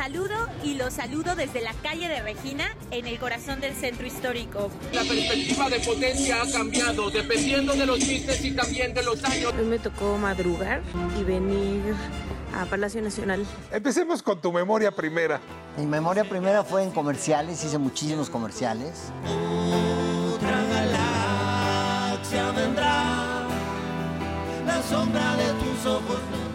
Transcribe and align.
saludo 0.00 0.48
y 0.64 0.76
los 0.76 0.94
saludo 0.94 1.36
desde 1.36 1.60
la 1.60 1.74
calle 1.74 2.08
de 2.08 2.22
Regina, 2.22 2.74
en 2.90 3.06
el 3.06 3.18
corazón 3.18 3.60
del 3.60 3.74
centro 3.74 4.06
histórico. 4.06 4.70
La 4.94 5.02
perspectiva 5.02 5.68
de 5.68 5.78
potencia 5.80 6.40
ha 6.40 6.50
cambiado, 6.50 7.10
dependiendo 7.10 7.74
de 7.74 7.84
los 7.84 7.98
chistes 7.98 8.42
y 8.42 8.52
también 8.52 8.94
de 8.94 9.02
los 9.02 9.22
años. 9.24 9.52
Hoy 9.58 9.66
me 9.66 9.78
tocó 9.78 10.16
madrugar 10.16 10.80
y 11.20 11.24
venir 11.24 11.94
a 12.58 12.64
Palacio 12.64 13.02
Nacional. 13.02 13.44
Empecemos 13.70 14.22
con 14.22 14.40
tu 14.40 14.50
memoria 14.50 14.90
primera. 14.90 15.38
Mi 15.76 15.84
memoria 15.84 16.24
primera 16.24 16.64
fue 16.64 16.82
en 16.82 16.92
comerciales, 16.92 17.62
hice 17.62 17.76
muchísimos 17.76 18.30
comerciales. 18.30 19.12
Otra 20.34 20.62
galaxia 20.62 22.52
vendrá, 22.52 23.46
la 24.64 24.82
sombra 24.82 25.36
de 25.36 25.52
tus 25.62 25.84
ojos. 25.84 26.49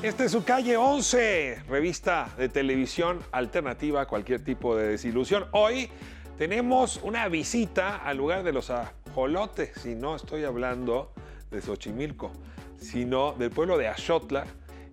Esta 0.00 0.24
es 0.24 0.30
su 0.30 0.44
calle 0.44 0.76
11, 0.76 1.64
revista 1.68 2.28
de 2.38 2.48
televisión 2.48 3.18
alternativa 3.32 4.02
a 4.02 4.06
cualquier 4.06 4.44
tipo 4.44 4.76
de 4.76 4.86
desilusión. 4.86 5.46
Hoy 5.50 5.90
tenemos 6.38 7.00
una 7.02 7.26
visita 7.26 7.96
al 7.96 8.18
lugar 8.18 8.44
de 8.44 8.52
los 8.52 8.70
ajolotes, 8.70 9.84
y 9.86 9.96
no 9.96 10.14
estoy 10.14 10.44
hablando 10.44 11.12
de 11.50 11.60
Xochimilco, 11.60 12.30
sino 12.76 13.32
del 13.32 13.50
pueblo 13.50 13.76
de 13.76 13.88
Axotla. 13.88 14.46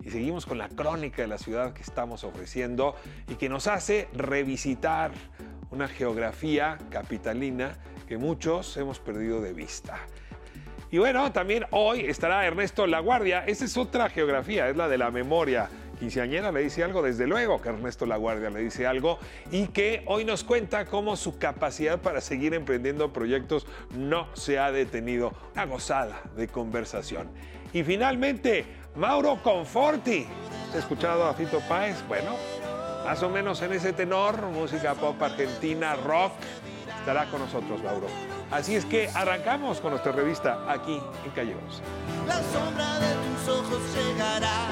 Y 0.04 0.10
seguimos 0.10 0.44
con 0.44 0.58
la 0.58 0.68
crónica 0.68 1.22
de 1.22 1.28
la 1.28 1.38
ciudad 1.38 1.72
que 1.72 1.82
estamos 1.82 2.24
ofreciendo 2.24 2.96
y 3.28 3.36
que 3.36 3.48
nos 3.48 3.68
hace 3.68 4.08
revisitar 4.12 5.12
una 5.70 5.86
geografía 5.86 6.78
capitalina 6.90 7.78
que 8.08 8.18
muchos 8.18 8.76
hemos 8.76 8.98
perdido 8.98 9.40
de 9.40 9.52
vista. 9.52 10.00
Y 10.96 10.98
bueno, 10.98 11.30
también 11.30 11.66
hoy 11.72 12.06
estará 12.06 12.46
Ernesto 12.46 12.86
Laguardia. 12.86 13.44
Esa 13.44 13.66
es 13.66 13.76
otra 13.76 14.08
geografía, 14.08 14.70
es 14.70 14.78
la 14.78 14.88
de 14.88 14.96
la 14.96 15.10
memoria. 15.10 15.68
Quinceañera 15.98 16.50
le 16.50 16.62
dice 16.62 16.82
algo, 16.82 17.02
desde 17.02 17.26
luego 17.26 17.60
que 17.60 17.68
Ernesto 17.68 18.06
Laguardia 18.06 18.48
le 18.48 18.60
dice 18.60 18.86
algo 18.86 19.18
y 19.50 19.66
que 19.66 20.04
hoy 20.06 20.24
nos 20.24 20.42
cuenta 20.42 20.86
cómo 20.86 21.16
su 21.16 21.36
capacidad 21.36 21.98
para 21.98 22.22
seguir 22.22 22.54
emprendiendo 22.54 23.12
proyectos 23.12 23.66
no 23.94 24.34
se 24.34 24.58
ha 24.58 24.72
detenido. 24.72 25.34
Una 25.52 25.66
gozada 25.66 26.22
de 26.34 26.48
conversación. 26.48 27.28
Y 27.74 27.84
finalmente, 27.84 28.64
Mauro 28.94 29.42
Conforti. 29.42 30.26
¿Has 30.70 30.76
escuchado 30.76 31.26
a 31.26 31.34
Fito 31.34 31.60
Páez? 31.68 32.02
Bueno, 32.08 32.36
más 33.04 33.22
o 33.22 33.28
menos 33.28 33.60
en 33.60 33.74
ese 33.74 33.92
tenor, 33.92 34.40
música 34.46 34.94
pop 34.94 35.22
argentina, 35.22 35.94
rock, 35.94 36.32
estará 37.00 37.26
con 37.26 37.40
nosotros 37.40 37.82
Mauro. 37.82 38.06
Así 38.50 38.76
es 38.76 38.84
que 38.84 39.08
arrancamos 39.08 39.80
con 39.80 39.90
nuestra 39.90 40.12
revista 40.12 40.70
aquí 40.70 41.02
en 41.24 41.30
Calle 41.32 41.54
11. 41.54 41.82
La 42.28 42.40
sombra 42.52 43.00
de 43.00 43.14
tus 43.14 43.48
ojos 43.48 43.82
llegará 43.94 44.68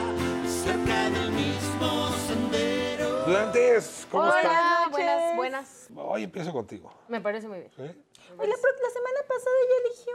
cerca 0.47 1.11
del 1.11 1.33
mismo 1.33 2.09
sendero. 2.29 3.25
Dudantes, 3.27 4.07
¿cómo 4.11 4.27
están? 4.27 4.47
Hola, 4.47 4.89
buenas, 4.93 5.37
buenas. 5.37 5.89
Hoy 5.97 6.23
empiezo 6.23 6.53
contigo. 6.53 6.93
Me 7.09 7.21
parece 7.21 7.49
muy 7.49 7.59
bien. 7.59 7.71
¿Sí? 7.75 7.83
Oye, 7.83 8.49
la, 8.49 8.91
semana 8.91 9.21
pasada 9.29 9.57
ya 9.69 9.89
eligió. 9.89 10.15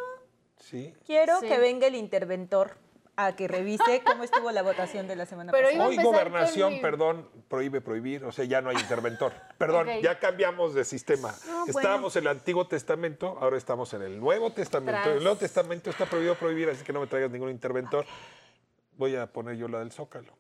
Sí. 0.58 0.94
Quiero 1.06 1.40
Sí. 1.42 1.48
que 1.48 1.58
venga 1.58 1.88
el 1.88 1.96
interventor 1.96 2.78
a 3.26 3.36
que 3.36 3.48
revise 3.50 4.02
cómo 4.06 4.24
estuvo 4.24 4.50
la 4.52 4.62
votación 4.62 5.08
de 5.08 5.16
la 5.16 5.26
semana 5.26 5.52
Pero 5.52 5.68
pasada. 5.68 5.88
Hoy 5.88 5.98
gobernación, 5.98 6.74
mi- 6.74 6.80
perdón, 6.80 7.30
prohíbe 7.50 7.82
prohibir, 7.82 8.24
o 8.24 8.32
sea, 8.32 8.46
ya 8.46 8.62
no 8.62 8.70
hay 8.70 8.78
interventor. 8.78 9.34
Perdón, 9.58 9.88
ya 10.02 10.20
cambiamos 10.20 10.74
de 10.74 10.86
sistema. 10.86 11.34
No, 11.48 11.66
bueno. 11.66 11.80
Estábamos 11.80 12.16
en 12.16 12.24
el 12.24 12.28
Antiguo 12.30 12.68
Testamento, 12.68 13.38
ahora 13.42 13.58
estamos 13.58 13.94
en 13.94 14.04
el 14.04 14.20
Nuevo 14.20 14.52
Testamento. 14.54 15.02
Tras. 15.02 15.18
El 15.18 15.24
Nuevo 15.24 15.38
Testamento 15.38 15.90
está 15.90 16.06
prohibido 16.06 16.36
prohibir, 16.36 16.70
así 16.70 16.84
que 16.86 16.94
no 16.94 17.02
me 17.02 17.08
traigas 17.08 17.30
ningún 17.32 17.50
interventor. 17.50 18.06
Voy 18.94 19.16
a 19.16 19.28
poner 19.28 19.58
yo 19.58 19.68
la 19.68 19.80
del 19.80 19.92
Zócalo. 19.92 20.34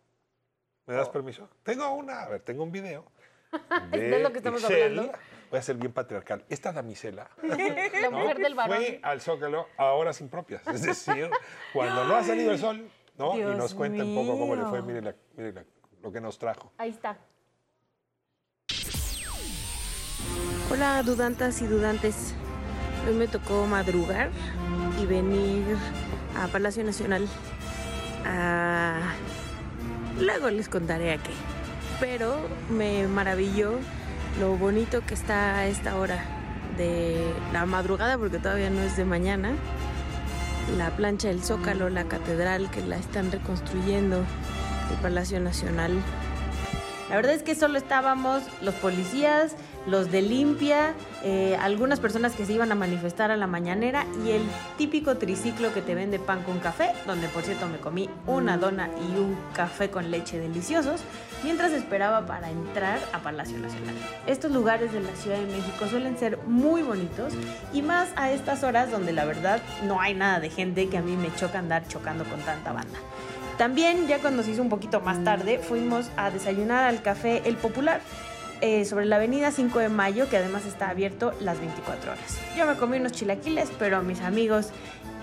¿Me 0.85 0.95
Oh. 0.95 0.97
das 0.97 1.09
permiso? 1.09 1.49
Tengo 1.63 1.91
una, 1.93 2.21
a 2.23 2.29
ver, 2.29 2.41
tengo 2.41 2.63
un 2.63 2.71
video. 2.71 3.05
de 3.91 4.19
lo 4.19 4.31
que 4.31 4.37
estamos 4.37 4.63
hablando. 4.63 5.11
Voy 5.49 5.59
a 5.59 5.61
ser 5.61 5.77
bien 5.77 5.91
patriarcal. 5.91 6.45
Esta 6.49 6.71
damisela 6.71 7.29
La 7.43 8.09
mujer 8.11 8.37
del 8.37 8.53
varón. 8.55 8.77
fue 8.77 8.99
al 9.01 9.19
Zócalo 9.21 9.67
a 9.77 9.85
horas 9.93 10.21
impropias. 10.21 10.61
Es 10.67 10.83
decir, 10.83 11.29
cuando 11.73 12.05
no 12.05 12.15
ha 12.15 12.23
salido 12.23 12.51
el 12.51 12.59
sol, 12.59 12.89
¿no? 13.17 13.35
y 13.37 13.41
nos 13.41 13.73
cuenta 13.73 14.03
un 14.03 14.15
poco 14.15 14.37
cómo 14.39 14.55
le 14.55 14.63
fue. 14.65 14.79
mío. 14.81 14.87
Miren, 14.87 15.05
la- 15.05 15.15
miren 15.35 15.55
la- 15.55 15.65
lo 16.03 16.11
que 16.11 16.21
nos 16.21 16.37
trajo. 16.39 16.71
Ahí 16.77 16.91
está. 16.91 17.17
Hola, 20.71 21.01
dudantas 21.03 21.61
y 21.61 21.67
dudantes. 21.67 22.33
Hoy 23.07 23.15
me 23.15 23.27
tocó 23.27 23.65
madrugar 23.65 24.29
y 25.01 25.05
venir 25.05 25.65
a 26.37 26.47
Palacio 26.47 26.83
Nacional. 26.83 27.27
a- 28.25 29.13
Luego 30.19 30.49
les 30.49 30.69
contaré 30.69 31.13
a 31.13 31.17
qué. 31.17 31.31
Pero 31.99 32.37
me 32.69 33.07
maravilló 33.07 33.73
lo 34.39 34.55
bonito 34.55 35.05
que 35.05 35.13
está 35.13 35.57
a 35.57 35.67
esta 35.67 35.95
hora 35.97 36.23
de 36.77 37.33
la 37.53 37.65
madrugada, 37.65 38.17
porque 38.17 38.39
todavía 38.39 38.69
no 38.69 38.81
es 38.81 38.95
de 38.97 39.05
mañana. 39.05 39.53
La 40.77 40.91
plancha 40.91 41.29
del 41.29 41.43
Zócalo, 41.43 41.89
la 41.89 42.05
catedral 42.05 42.69
que 42.69 42.81
la 42.81 42.97
están 42.97 43.31
reconstruyendo, 43.31 44.17
el 44.17 44.97
Palacio 45.01 45.39
Nacional. 45.39 45.91
La 47.09 47.15
verdad 47.15 47.33
es 47.33 47.41
que 47.41 47.55
solo 47.55 47.79
estábamos 47.79 48.43
los 48.61 48.75
policías, 48.75 49.55
los 49.87 50.11
de 50.11 50.21
limpia, 50.21 50.93
eh, 51.23 51.57
algunas 51.59 51.99
personas 51.99 52.33
que 52.35 52.45
se 52.45 52.53
iban 52.53 52.71
a 52.71 52.75
manifestar 52.75 53.31
a 53.31 53.37
la 53.37 53.47
mañanera 53.47 54.05
y 54.23 54.29
el 54.31 54.43
típico 54.77 55.17
triciclo 55.17 55.73
que 55.73 55.81
te 55.81 55.95
vende 55.95 56.19
pan 56.19 56.43
con 56.43 56.59
café, 56.59 56.91
donde 57.07 57.27
por 57.29 57.41
cierto 57.41 57.67
me 57.67 57.79
comí 57.79 58.11
una 58.27 58.57
dona 58.57 58.89
y 59.09 59.17
un 59.17 59.35
café 59.53 59.89
con 59.89 60.11
leche 60.11 60.37
deliciosos, 60.37 61.01
mientras 61.43 61.71
esperaba 61.71 62.25
para 62.25 62.49
entrar 62.49 62.99
a 63.13 63.19
Palacio 63.19 63.57
Nacional. 63.57 63.95
Estos 64.27 64.51
lugares 64.51 64.91
de 64.91 64.99
la 64.99 65.15
Ciudad 65.15 65.37
de 65.37 65.45
México 65.45 65.87
suelen 65.89 66.17
ser 66.17 66.37
muy 66.47 66.81
bonitos 66.81 67.33
y 67.73 67.81
más 67.81 68.09
a 68.15 68.31
estas 68.31 68.63
horas 68.63 68.91
donde 68.91 69.13
la 69.13 69.25
verdad 69.25 69.61
no 69.85 70.01
hay 70.01 70.13
nada 70.13 70.39
de 70.39 70.49
gente 70.49 70.89
que 70.89 70.97
a 70.97 71.01
mí 71.01 71.15
me 71.15 71.33
choca 71.35 71.59
andar 71.59 71.87
chocando 71.87 72.23
con 72.25 72.39
tanta 72.41 72.71
banda. 72.71 72.99
También, 73.57 74.07
ya 74.07 74.19
cuando 74.19 74.41
se 74.41 74.51
hizo 74.51 74.61
un 74.61 74.69
poquito 74.69 75.01
más 75.01 75.21
tarde, 75.23 75.59
fuimos 75.59 76.09
a 76.15 76.31
desayunar 76.31 76.85
al 76.85 77.01
café 77.01 77.41
El 77.45 77.57
Popular 77.57 77.99
eh, 78.61 78.85
sobre 78.85 79.05
la 79.05 79.17
avenida 79.17 79.51
5 79.51 79.79
de 79.79 79.89
Mayo, 79.89 80.29
que 80.29 80.37
además 80.37 80.65
está 80.65 80.89
abierto 80.89 81.33
las 81.41 81.59
24 81.59 82.13
horas. 82.13 82.39
Yo 82.57 82.65
me 82.65 82.75
comí 82.75 82.97
unos 82.97 83.11
chilaquiles, 83.11 83.69
pero 83.77 84.01
mis 84.01 84.21
amigos 84.21 84.69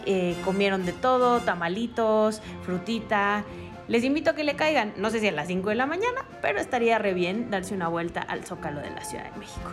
eh, 0.07 0.37
comieron 0.45 0.87
de 0.87 0.93
todo, 0.93 1.41
tamalitos, 1.41 2.41
frutita. 2.65 3.45
Les 3.89 4.03
invito 4.03 4.31
a 4.31 4.35
que 4.35 4.43
le 4.43 4.57
caigan, 4.57 4.95
no 4.97 5.11
sé 5.11 5.21
si 5.21 5.29
a 5.29 5.33
las 5.33 5.47
5 5.47 5.69
de 5.69 5.77
la 5.77 5.87
mañana, 5.87 6.25
pero 6.43 6.59
estaría 6.59 6.99
re 6.99 7.15
bien 7.15 7.51
darse 7.51 7.73
una 7.75 7.89
vuelta 7.89 8.21
al 8.21 8.45
Zócalo 8.45 8.81
de 8.81 8.91
la 8.91 9.05
Ciudad 9.05 9.31
de 9.33 9.39
México. 9.39 9.71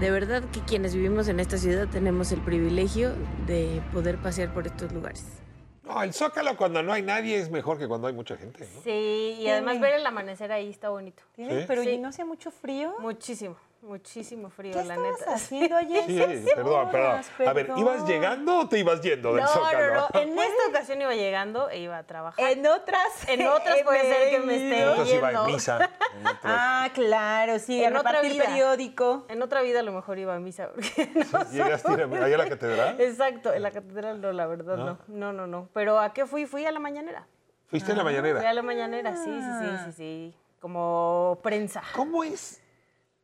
De 0.00 0.10
verdad 0.10 0.42
que 0.52 0.60
quienes 0.60 0.94
vivimos 0.94 1.26
en 1.28 1.40
esta 1.40 1.56
ciudad 1.56 1.88
tenemos 1.88 2.30
el 2.32 2.40
privilegio 2.42 3.14
de 3.46 3.80
poder 3.94 4.18
pasear 4.18 4.52
por 4.52 4.66
estos 4.66 4.92
lugares. 4.92 5.24
No, 5.84 6.02
el 6.02 6.12
Zócalo 6.12 6.56
cuando 6.58 6.82
no 6.82 6.92
hay 6.92 7.00
nadie 7.02 7.38
es 7.38 7.50
mejor 7.50 7.78
que 7.78 7.88
cuando 7.88 8.06
hay 8.08 8.12
mucha 8.12 8.36
gente. 8.36 8.68
¿no? 8.74 8.80
Sí, 8.82 9.36
y 9.40 9.48
además 9.48 9.80
ver 9.80 9.94
el 9.94 10.04
amanecer 10.04 10.52
ahí 10.52 10.68
está 10.68 10.90
bonito. 10.90 11.22
¿Tiene? 11.34 11.60
Sí. 11.60 11.64
Pero 11.66 11.82
Sí. 11.84 11.90
¿y 11.90 11.98
no 11.98 12.08
hacía 12.08 12.26
mucho 12.26 12.50
frío? 12.50 12.94
Muchísimo, 13.00 13.56
muchísimo 13.86 14.50
frío, 14.50 14.74
¿Qué 14.74 14.84
la 14.84 14.96
neta. 14.96 15.34
haciendo 15.34 15.76
ayer? 15.78 16.04
Sí, 16.06 16.18
Seis 16.18 16.50
perdón, 16.54 16.90
perdón. 16.90 17.20
A 17.46 17.52
ver, 17.52 17.70
¿ibas 17.76 18.06
llegando 18.06 18.58
o 18.60 18.68
te 18.68 18.78
ibas 18.78 19.00
yendo 19.00 19.32
del 19.34 19.42
No, 19.44 19.48
Zócalo? 19.48 19.94
no, 19.94 20.08
no. 20.12 20.20
En 20.20 20.38
esta 20.38 20.68
ocasión 20.68 21.00
iba 21.00 21.14
llegando 21.14 21.70
e 21.70 21.78
iba 21.80 21.96
a 21.98 22.02
trabajar. 22.04 22.50
En 22.50 22.66
otras. 22.66 23.28
En 23.28 23.46
otras 23.46 23.82
puede 23.84 24.00
ser 24.02 24.30
que 24.30 24.38
me 24.40 24.54
esté 24.56 24.82
En 24.82 24.88
otras 24.88 25.08
iba 25.12 25.28
yendo. 25.30 25.46
en 25.46 25.52
misa. 25.54 25.90
en 26.18 26.26
otras- 26.26 26.38
Ah, 26.44 26.88
claro, 26.92 27.58
sí, 27.58 27.82
En 27.82 27.96
a 27.96 28.00
otra 28.00 28.20
vida. 28.20 28.44
periódico. 28.44 29.24
En 29.28 29.42
otra 29.42 29.62
vida 29.62 29.80
a 29.80 29.82
lo 29.82 29.92
mejor 29.92 30.18
iba 30.18 30.34
a 30.34 30.38
misa. 30.40 30.68
no 31.32 31.50
¿Llegaste 31.52 31.88
a 31.92 31.94
ir 31.94 32.02
a- 32.02 32.24
a 32.24 32.28
la 32.38 32.48
catedral? 32.48 33.00
Exacto, 33.00 33.52
en 33.54 33.62
la 33.62 33.70
catedral 33.70 34.20
no, 34.20 34.32
la 34.32 34.46
verdad 34.46 34.76
no. 34.76 34.98
No, 35.08 35.32
no, 35.32 35.46
no. 35.46 35.68
Pero 35.72 35.98
¿a 35.98 36.12
qué 36.12 36.26
fui? 36.26 36.46
Fui 36.46 36.66
a 36.66 36.72
la 36.72 36.80
mañanera. 36.80 37.26
¿Fuiste 37.68 37.90
en 37.92 37.98
la 37.98 38.04
Fui 38.04 38.12
a 38.14 38.20
mañanera? 38.22 38.52
la 38.52 38.62
mañanera, 38.62 39.16
sí, 39.16 39.24
sí, 39.24 39.50
sí, 39.60 39.76
sí, 39.86 39.92
sí. 39.92 40.36
Como 40.60 41.38
prensa. 41.42 41.82
¿Cómo 41.94 42.24
es 42.24 42.62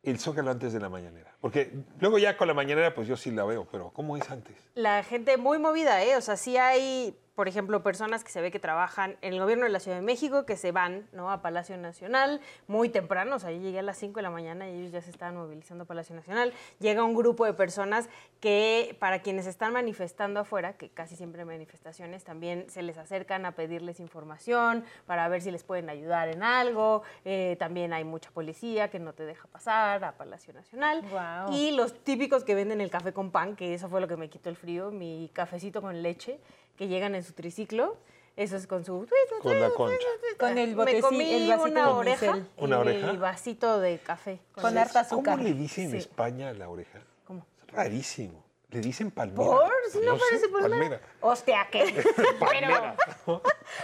el 0.03 0.19
Zócalo 0.19 0.51
antes 0.51 0.73
de 0.73 0.79
la 0.79 0.89
mañanera? 0.89 1.35
Porque 1.41 1.71
luego 1.99 2.19
ya 2.19 2.37
con 2.37 2.47
la 2.47 2.53
mañanera, 2.53 2.93
pues 2.93 3.07
yo 3.07 3.17
sí 3.17 3.31
la 3.31 3.45
veo, 3.45 3.67
pero 3.71 3.91
¿cómo 3.91 4.17
es 4.17 4.29
antes? 4.29 4.55
La 4.75 5.03
gente 5.03 5.37
muy 5.37 5.57
movida, 5.59 6.03
¿eh? 6.03 6.15
O 6.17 6.21
sea, 6.21 6.37
sí 6.37 6.57
hay, 6.57 7.17
por 7.35 7.47
ejemplo, 7.47 7.81
personas 7.81 8.23
que 8.23 8.31
se 8.31 8.41
ve 8.41 8.51
que 8.51 8.59
trabajan 8.59 9.17
en 9.21 9.33
el 9.33 9.39
gobierno 9.39 9.65
de 9.65 9.71
la 9.71 9.79
Ciudad 9.79 9.97
de 9.97 10.03
México, 10.03 10.45
que 10.45 10.55
se 10.55 10.71
van, 10.71 11.07
¿no? 11.13 11.31
A 11.31 11.41
Palacio 11.41 11.75
Nacional 11.77 12.41
muy 12.67 12.89
temprano. 12.89 13.37
O 13.37 13.39
sea, 13.39 13.51
yo 13.51 13.59
llegué 13.59 13.79
a 13.79 13.83
las 13.83 13.97
5 13.97 14.17
de 14.17 14.21
la 14.21 14.29
mañana 14.29 14.69
y 14.69 14.79
ellos 14.79 14.91
ya 14.91 15.01
se 15.01 15.09
estaban 15.09 15.35
movilizando 15.35 15.85
a 15.85 15.87
Palacio 15.87 16.15
Nacional. 16.15 16.53
Llega 16.79 17.03
un 17.03 17.15
grupo 17.15 17.45
de 17.45 17.53
personas 17.53 18.07
que, 18.39 18.95
para 18.99 19.21
quienes 19.23 19.47
están 19.47 19.73
manifestando 19.73 20.41
afuera, 20.41 20.73
que 20.73 20.89
casi 20.89 21.15
siempre 21.15 21.41
hay 21.41 21.47
manifestaciones, 21.47 22.23
también 22.23 22.65
se 22.69 22.83
les 22.83 22.97
acercan 22.97 23.45
a 23.45 23.53
pedirles 23.53 23.99
información 23.99 24.83
para 25.07 25.27
ver 25.27 25.41
si 25.41 25.49
les 25.49 25.63
pueden 25.63 25.89
ayudar 25.89 26.29
en 26.29 26.43
algo. 26.43 27.01
Eh, 27.25 27.55
también 27.57 27.93
hay 27.93 28.03
mucha 28.03 28.29
policía 28.29 28.89
que 28.89 28.99
no 28.99 29.13
te 29.13 29.25
deja 29.25 29.47
pasar 29.47 30.03
a 30.03 30.17
Palacio 30.17 30.53
Nacional. 30.53 31.01
Guau. 31.09 31.51
Y 31.51 31.71
los 31.71 31.95
típicos 32.03 32.43
que 32.43 32.53
venden 32.53 32.79
el 32.79 32.91
café 32.91 33.11
con 33.11 33.31
pan, 33.31 33.55
que 33.55 33.73
eso 33.73 33.89
fue 33.89 34.01
lo 34.01 34.07
que 34.07 34.17
me 34.17 34.29
quitó 34.29 34.49
el 34.49 34.55
frío, 34.55 34.91
mi 34.91 35.31
cafecito 35.33 35.81
con 35.81 36.03
leche, 36.03 36.39
que 36.77 36.87
llegan 36.87 37.15
en 37.15 37.23
su 37.23 37.33
triciclo. 37.33 37.97
Eso 38.35 38.55
es 38.57 38.65
con 38.65 38.83
su... 38.83 39.07
Con 39.43 39.59
la 39.61 39.69
concha. 39.69 39.95
Con 40.39 40.57
el 40.57 40.69
Me 40.71 40.75
botecito, 40.75 41.07
comí 41.09 41.31
el 41.33 41.47
vasito 41.49 41.63
una 41.65 41.85
con 41.85 41.95
oreja 41.97 42.31
unicel. 42.31 42.49
¿Una 42.57 42.75
y 42.77 42.79
oreja? 42.79 43.11
vasito 43.13 43.79
de 43.79 43.99
café. 43.99 44.39
Con 44.59 44.75
harta 44.77 45.01
azúcar. 45.01 45.35
¿Cómo 45.37 45.47
le 45.47 45.53
dicen 45.53 45.85
en 45.85 45.91
Sí. 45.91 45.97
España 45.97 46.49
a 46.49 46.53
la 46.53 46.67
oreja? 46.67 46.99
¿Cómo? 47.25 47.45
Es 47.67 47.73
rarísimo. 47.73 48.43
Le 48.71 48.79
dicen 48.81 49.11
palmera. 49.11 49.35
¿Por? 49.43 49.71
Si 49.91 49.99
no 49.99 50.15
sé, 50.17 50.21
parece 50.31 50.49
palmera. 50.49 51.01
Hostia, 51.21 51.67
¿qué? 51.71 52.03
Palmera. 52.39 52.95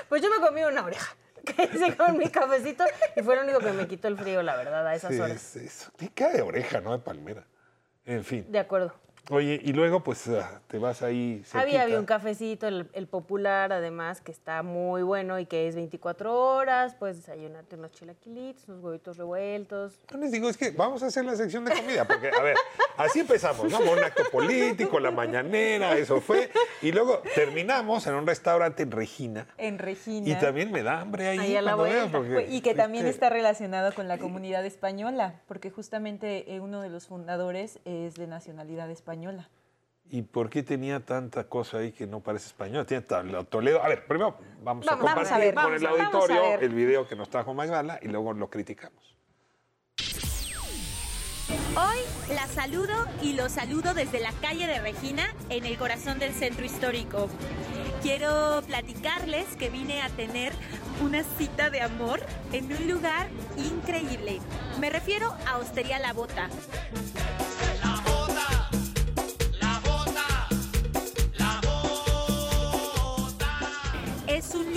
Pues 0.09 0.21
yo 0.23 0.31
me 0.31 0.37
comí 0.45 0.63
una 0.63 0.83
oreja. 0.83 1.15
Que 1.45 1.63
hice 1.73 1.95
con 1.95 2.17
mi 2.17 2.27
cafecito 2.29 2.83
y 3.15 3.21
fue 3.21 3.35
lo 3.35 3.43
único 3.43 3.59
que 3.59 3.71
me 3.71 3.87
quitó 3.87 4.07
el 4.07 4.17
frío, 4.17 4.43
la 4.43 4.55
verdad, 4.55 4.85
a 4.85 4.93
esas 4.93 5.13
Sí, 5.13 5.19
horas. 5.19 5.55
es, 5.55 5.55
es, 5.55 5.91
tiene 5.95 6.13
cara 6.13 6.33
de 6.33 6.41
oreja, 6.41 6.81
no 6.81 6.91
de 6.91 6.99
palmera. 6.99 7.45
En 8.05 8.23
fin. 8.23 8.51
De 8.51 8.59
acuerdo. 8.59 8.93
Oye, 9.29 9.61
y 9.63 9.73
luego 9.73 10.03
pues 10.03 10.27
ah, 10.29 10.61
te 10.67 10.79
vas 10.79 11.03
ahí. 11.03 11.43
Había, 11.51 11.61
cerquita. 11.61 11.81
había 11.83 11.99
un 11.99 12.05
cafecito, 12.05 12.67
el, 12.67 12.89
el 12.93 13.07
popular, 13.07 13.71
además, 13.71 14.21
que 14.21 14.31
está 14.31 14.63
muy 14.63 15.03
bueno 15.03 15.37
y 15.39 15.45
que 15.45 15.67
es 15.67 15.75
24 15.75 16.35
horas. 16.35 16.95
Puedes 16.95 17.17
desayunarte 17.17 17.75
unos 17.75 17.91
chilaquilitos, 17.91 18.67
unos 18.67 18.83
huevitos 18.83 19.17
revueltos. 19.17 19.99
Yo 20.11 20.17
les 20.17 20.31
digo, 20.31 20.49
es 20.49 20.57
que 20.57 20.71
vamos 20.71 21.03
a 21.03 21.07
hacer 21.07 21.25
la 21.25 21.35
sección 21.35 21.63
de 21.65 21.75
comida, 21.75 22.05
porque, 22.05 22.31
a 22.31 22.41
ver, 22.41 22.55
así 22.97 23.19
empezamos, 23.19 23.71
¿no? 23.71 23.79
Un 23.79 24.03
acto 24.03 24.23
político, 24.31 24.99
la 24.99 25.11
mañanera, 25.11 25.95
eso 25.95 26.21
fue. 26.21 26.49
Y 26.81 26.91
luego 26.91 27.21
terminamos 27.35 28.07
en 28.07 28.15
un 28.15 28.25
restaurante 28.25 28.83
en 28.83 28.91
Regina. 28.91 29.47
En 29.57 29.77
Regina. 29.77 30.27
Y 30.27 30.35
también 30.35 30.71
me 30.71 30.81
da 30.81 31.01
hambre 31.01 31.27
ahí, 31.27 31.39
Ahí 31.39 31.55
a 31.55 31.61
la 31.61 31.75
cuando 31.75 31.93
veo, 31.93 32.11
porque, 32.11 32.47
Y 32.49 32.61
que 32.61 32.73
también 32.73 33.05
este, 33.05 33.15
está 33.15 33.29
relacionado 33.29 33.93
con 33.93 34.07
la 34.07 34.17
comunidad 34.17 34.65
española, 34.65 35.41
porque 35.47 35.69
justamente 35.69 36.55
eh, 36.55 36.59
uno 36.59 36.81
de 36.81 36.89
los 36.89 37.05
fundadores 37.05 37.79
es 37.85 38.15
de 38.15 38.25
nacionalidad 38.25 38.89
española. 38.89 39.08
¿Y 40.11 40.23
por 40.23 40.49
qué 40.49 40.63
tenía 40.63 40.99
tanta 41.05 41.43
cosa 41.47 41.77
ahí 41.79 41.91
que 41.91 42.07
no 42.07 42.19
parece 42.19 42.47
español? 42.47 42.85
Tiene 42.85 43.05
Toledo. 43.49 43.83
A 43.83 43.87
ver, 43.89 44.07
primero 44.07 44.37
vamos, 44.63 44.87
a 44.87 44.95
vamos 44.95 45.05
compartir 45.05 45.33
a 45.33 45.37
ver, 45.37 45.53
con 45.53 45.63
vamos 45.63 45.81
el 45.81 45.85
a- 45.87 45.89
auditorio 45.91 46.59
el 46.59 46.73
video 46.73 47.07
que 47.07 47.15
nos 47.15 47.29
trajo 47.29 47.53
Magdala 47.53 47.99
y 48.01 48.07
luego 48.07 48.33
lo 48.33 48.49
criticamos. 48.49 49.15
Hoy 51.77 51.99
la 52.33 52.47
saludo 52.47 52.93
y 53.21 53.33
los 53.33 53.51
saludo 53.51 53.93
desde 53.93 54.19
la 54.19 54.31
calle 54.41 54.65
de 54.67 54.79
Regina, 54.81 55.33
en 55.49 55.65
el 55.65 55.77
corazón 55.77 56.17
del 56.19 56.33
centro 56.33 56.65
histórico. 56.65 57.29
Quiero 58.01 58.61
platicarles 58.65 59.55
que 59.57 59.69
vine 59.69 60.01
a 60.01 60.09
tener 60.09 60.53
una 61.03 61.23
cita 61.23 61.69
de 61.69 61.81
amor 61.81 62.19
en 62.51 62.65
un 62.73 62.89
lugar 62.89 63.27
increíble. 63.57 64.39
Me 64.79 64.89
refiero 64.89 65.33
a 65.47 65.57
Hostería 65.57 65.99
La 65.99 66.13
Bota. 66.13 66.49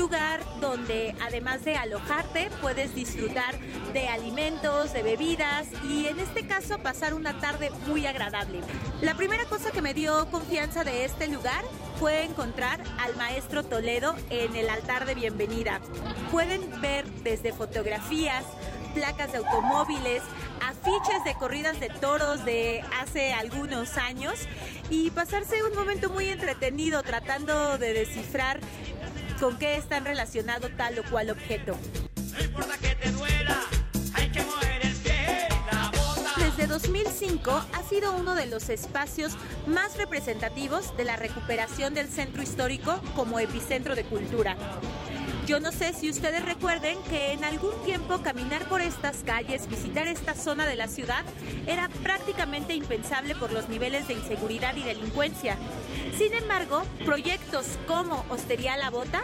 Lugar 0.03 0.41
donde 0.61 1.15
además 1.23 1.65
de 1.65 1.77
alojarte 1.77 2.51
puedes 2.61 2.93
disfrutar 2.93 3.57
de 3.93 4.09
alimentos, 4.09 4.93
de 4.93 5.05
bebidas 5.05 5.69
y 5.89 6.09
en 6.09 6.19
este 6.19 6.45
caso 6.45 6.81
pasar 6.81 7.15
una 7.15 7.39
tarde 7.39 7.71
muy 7.87 8.05
agradable. 8.07 8.63
La 9.01 9.15
primera 9.15 9.45
cosa 9.45 9.71
que 9.71 9.81
me 9.81 9.95
dio 9.95 10.29
confianza 10.33 10.83
de 10.83 11.05
este 11.05 11.29
lugar 11.29 11.65
fue 12.01 12.25
encontrar 12.25 12.83
al 12.99 13.15
maestro 13.15 13.63
Toledo 13.63 14.17
en 14.29 14.57
el 14.57 14.71
altar 14.71 15.07
de 15.07 15.15
bienvenida. 15.15 15.81
Pueden 16.33 16.81
ver 16.81 17.07
desde 17.23 17.53
fotografías, 17.53 18.45
placas 18.95 19.31
de 19.31 19.39
automóviles, 19.39 20.21
afiches 20.63 21.23
de 21.25 21.35
corridas 21.35 21.79
de 21.79 21.91
toros 21.91 22.45
de 22.45 22.83
hace 23.01 23.33
algunos 23.33 23.97
años 23.97 24.35
y 24.91 25.11
pasarse 25.13 25.63
un 25.63 25.77
momento 25.77 26.11
muy 26.11 26.29
entretenido 26.29 27.03
tratando 27.05 27.79
de 27.79 27.95
descifrar 27.95 28.59
con 29.43 29.59
qué 29.59 29.75
están 29.75 30.05
relacionado 30.05 30.69
tal 30.77 30.97
o 31.01 31.03
cual 31.11 31.29
objeto. 31.31 31.77
Desde 36.39 36.69
2005 36.69 37.51
ha 37.51 37.83
sido 37.83 38.13
uno 38.13 38.37
de 38.37 38.47
los 38.47 38.69
espacios 38.69 39.33
más 39.67 39.97
representativos 39.97 40.97
de 40.97 41.03
la 41.03 41.17
recuperación 41.17 41.93
del 41.93 42.07
centro 42.07 42.41
histórico 42.41 43.01
como 43.17 43.41
epicentro 43.41 43.97
de 43.97 44.05
cultura. 44.05 44.57
Yo 45.53 45.61
no 45.61 45.71
sé 45.71 45.93
si 45.93 46.09
ustedes 46.09 46.43
recuerden 46.47 46.97
que 47.11 47.33
en 47.33 47.45
algún 47.45 47.75
tiempo 47.85 48.23
caminar 48.23 48.67
por 48.71 48.81
estas 48.81 49.19
calles, 49.19 49.69
visitar 49.69 50.09
esta 50.09 50.35
zona 50.35 50.65
de 50.65 50.77
la 50.77 50.89
ciudad, 50.89 51.27
era 51.67 51.91
prácticamente 52.03 52.75
impensable 52.75 53.35
por 53.35 53.53
los 53.53 53.69
niveles 53.69 54.09
de 54.09 54.15
inseguridad 54.15 54.75
y 54.77 54.83
delincuencia. 54.83 55.59
Sin 56.17 56.33
embargo, 56.33 56.85
proyectos 57.05 57.67
como 57.87 58.25
Hostería 58.31 58.79
La 58.79 58.89
Bota 58.89 59.21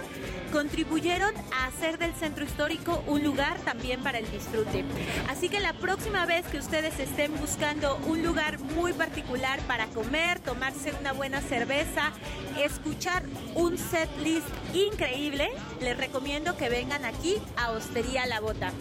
contribuyeron 0.53 1.35
a 1.53 1.67
hacer 1.67 1.99
del 1.99 2.15
centro 2.15 2.45
histórico 2.45 3.03
un 3.07 3.23
lugar 3.23 3.59
también 3.61 4.03
para 4.03 4.19
el 4.19 4.31
disfrute. 4.31 4.85
Así 5.29 5.49
que 5.49 5.61
la 5.61 5.73
próxima 5.73 6.27
vez 6.27 6.45
que 6.47 6.59
ustedes 6.59 6.99
estén 7.01 7.35
buscando 7.39 7.99
un 8.07 8.23
lugar 8.23 8.59
muy 8.59 8.93
particular 8.93 9.61
para 9.61 9.87
comer, 9.87 10.41
tomarse 10.41 10.93
una 11.01 11.13
buena 11.13 11.41
cerveza, 11.41 12.13
escuchar 12.59 13.23
un 13.55 13.79
set 13.79 14.11
list 14.23 14.47
increíble, 14.75 15.51
les 15.81 15.97
recomiendo 15.97 16.18
que 16.59 16.69
vengan 16.69 17.05
aquí 17.05 17.37
a 17.57 17.71
Hostería 17.71 18.27
La 18.27 18.41
Bota. 18.41 18.73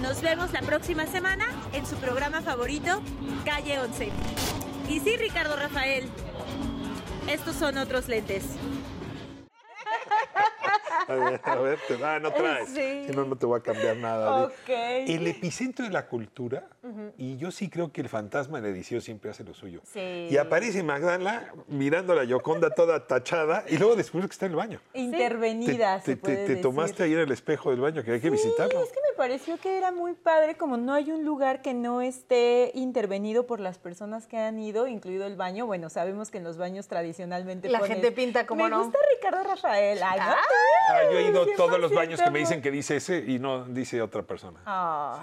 Nos 0.00 0.22
vemos 0.22 0.52
la 0.52 0.60
próxima 0.60 1.06
semana 1.06 1.44
en 1.72 1.84
su 1.84 1.96
programa 1.96 2.40
favorito, 2.40 3.02
Calle 3.44 3.80
11. 3.80 4.10
Y 4.88 5.00
sí, 5.00 5.16
Ricardo 5.16 5.56
Rafael, 5.56 6.08
estos 7.28 7.56
son 7.56 7.78
otros 7.78 8.06
lentes. 8.06 8.44
A 11.06 11.14
ver, 11.14 11.40
a 11.44 11.54
ver, 11.56 11.78
te, 11.86 12.04
ah, 12.04 12.18
no 12.18 12.32
traes. 12.32 12.68
Sí. 12.70 13.04
Si 13.06 13.12
no, 13.14 13.24
no 13.24 13.36
te 13.36 13.46
voy 13.46 13.58
a 13.58 13.62
cambiar 13.62 13.96
nada. 13.96 14.44
Ok. 14.46 14.68
El 14.68 15.26
epicentro 15.26 15.84
de 15.84 15.90
la 15.92 16.06
cultura, 16.06 16.66
y 17.16 17.36
yo 17.36 17.50
sí 17.50 17.68
creo 17.68 17.92
que 17.92 18.00
el 18.00 18.08
fantasma 18.08 18.60
de 18.60 18.70
edición 18.70 19.00
siempre 19.00 19.30
hace 19.30 19.44
lo 19.44 19.54
suyo. 19.54 19.80
Sí. 19.84 20.28
Y 20.30 20.36
aparece 20.38 20.82
Magdala 20.82 21.52
mirando 21.68 22.12
a 22.14 22.16
la 22.16 22.24
Yoconda 22.24 22.70
toda 22.70 23.06
tachada 23.06 23.64
y 23.68 23.76
luego 23.78 23.94
descubres 23.96 24.28
que 24.28 24.32
está 24.32 24.46
en 24.46 24.52
el 24.52 24.56
baño. 24.56 24.80
Intervenida, 24.94 25.98
te, 26.00 26.04
se 26.04 26.16
te- 26.16 26.22
puede 26.22 26.36
te 26.36 26.42
decir. 26.48 26.62
tomaste 26.62 27.02
ahí 27.02 27.12
en 27.12 27.18
el 27.20 27.32
espejo 27.32 27.70
del 27.70 27.80
baño, 27.80 28.02
que 28.02 28.12
hay 28.12 28.20
que 28.20 28.28
Sí, 28.28 28.32
visitarlo. 28.32 28.82
es 28.82 28.90
que 28.90 29.00
me 29.10 29.16
pareció 29.16 29.56
que 29.58 29.76
era 29.78 29.90
muy 29.92 30.14
padre, 30.14 30.56
como 30.56 30.76
no 30.76 30.94
hay 30.94 31.10
un 31.10 31.24
lugar 31.24 31.62
que 31.62 31.74
no 31.74 32.00
esté 32.02 32.70
intervenido 32.74 33.46
por 33.46 33.60
las 33.60 33.78
personas 33.78 34.26
que 34.26 34.38
han 34.38 34.58
ido, 34.58 34.86
incluido 34.86 35.26
el 35.26 35.36
baño. 35.36 35.66
Bueno, 35.66 35.88
sabemos 35.90 36.30
que 36.30 36.38
en 36.38 36.44
los 36.44 36.56
baños 36.56 36.88
tradicionalmente 36.88 37.68
La 37.68 37.80
gente 37.80 38.12
pinta 38.12 38.46
como 38.46 38.64
Me 38.64 38.70
no". 38.70 38.82
gusta 38.84 38.98
Ricardo 39.18 39.42
Rafael. 39.48 40.00
Ay, 40.02 40.20
no 40.20 40.26
Ah, 40.90 41.02
yo 41.12 41.18
he 41.18 41.22
ido 41.28 41.42
a 41.42 41.46
todos 41.56 41.78
los 41.78 41.90
100% 41.92 41.94
baños 41.94 42.20
que 42.22 42.30
me 42.30 42.38
dicen 42.38 42.62
que 42.62 42.70
dice 42.70 42.96
ese 42.96 43.18
y 43.18 43.38
no 43.38 43.64
dice 43.64 44.00
otra 44.00 44.22
persona. 44.22 44.60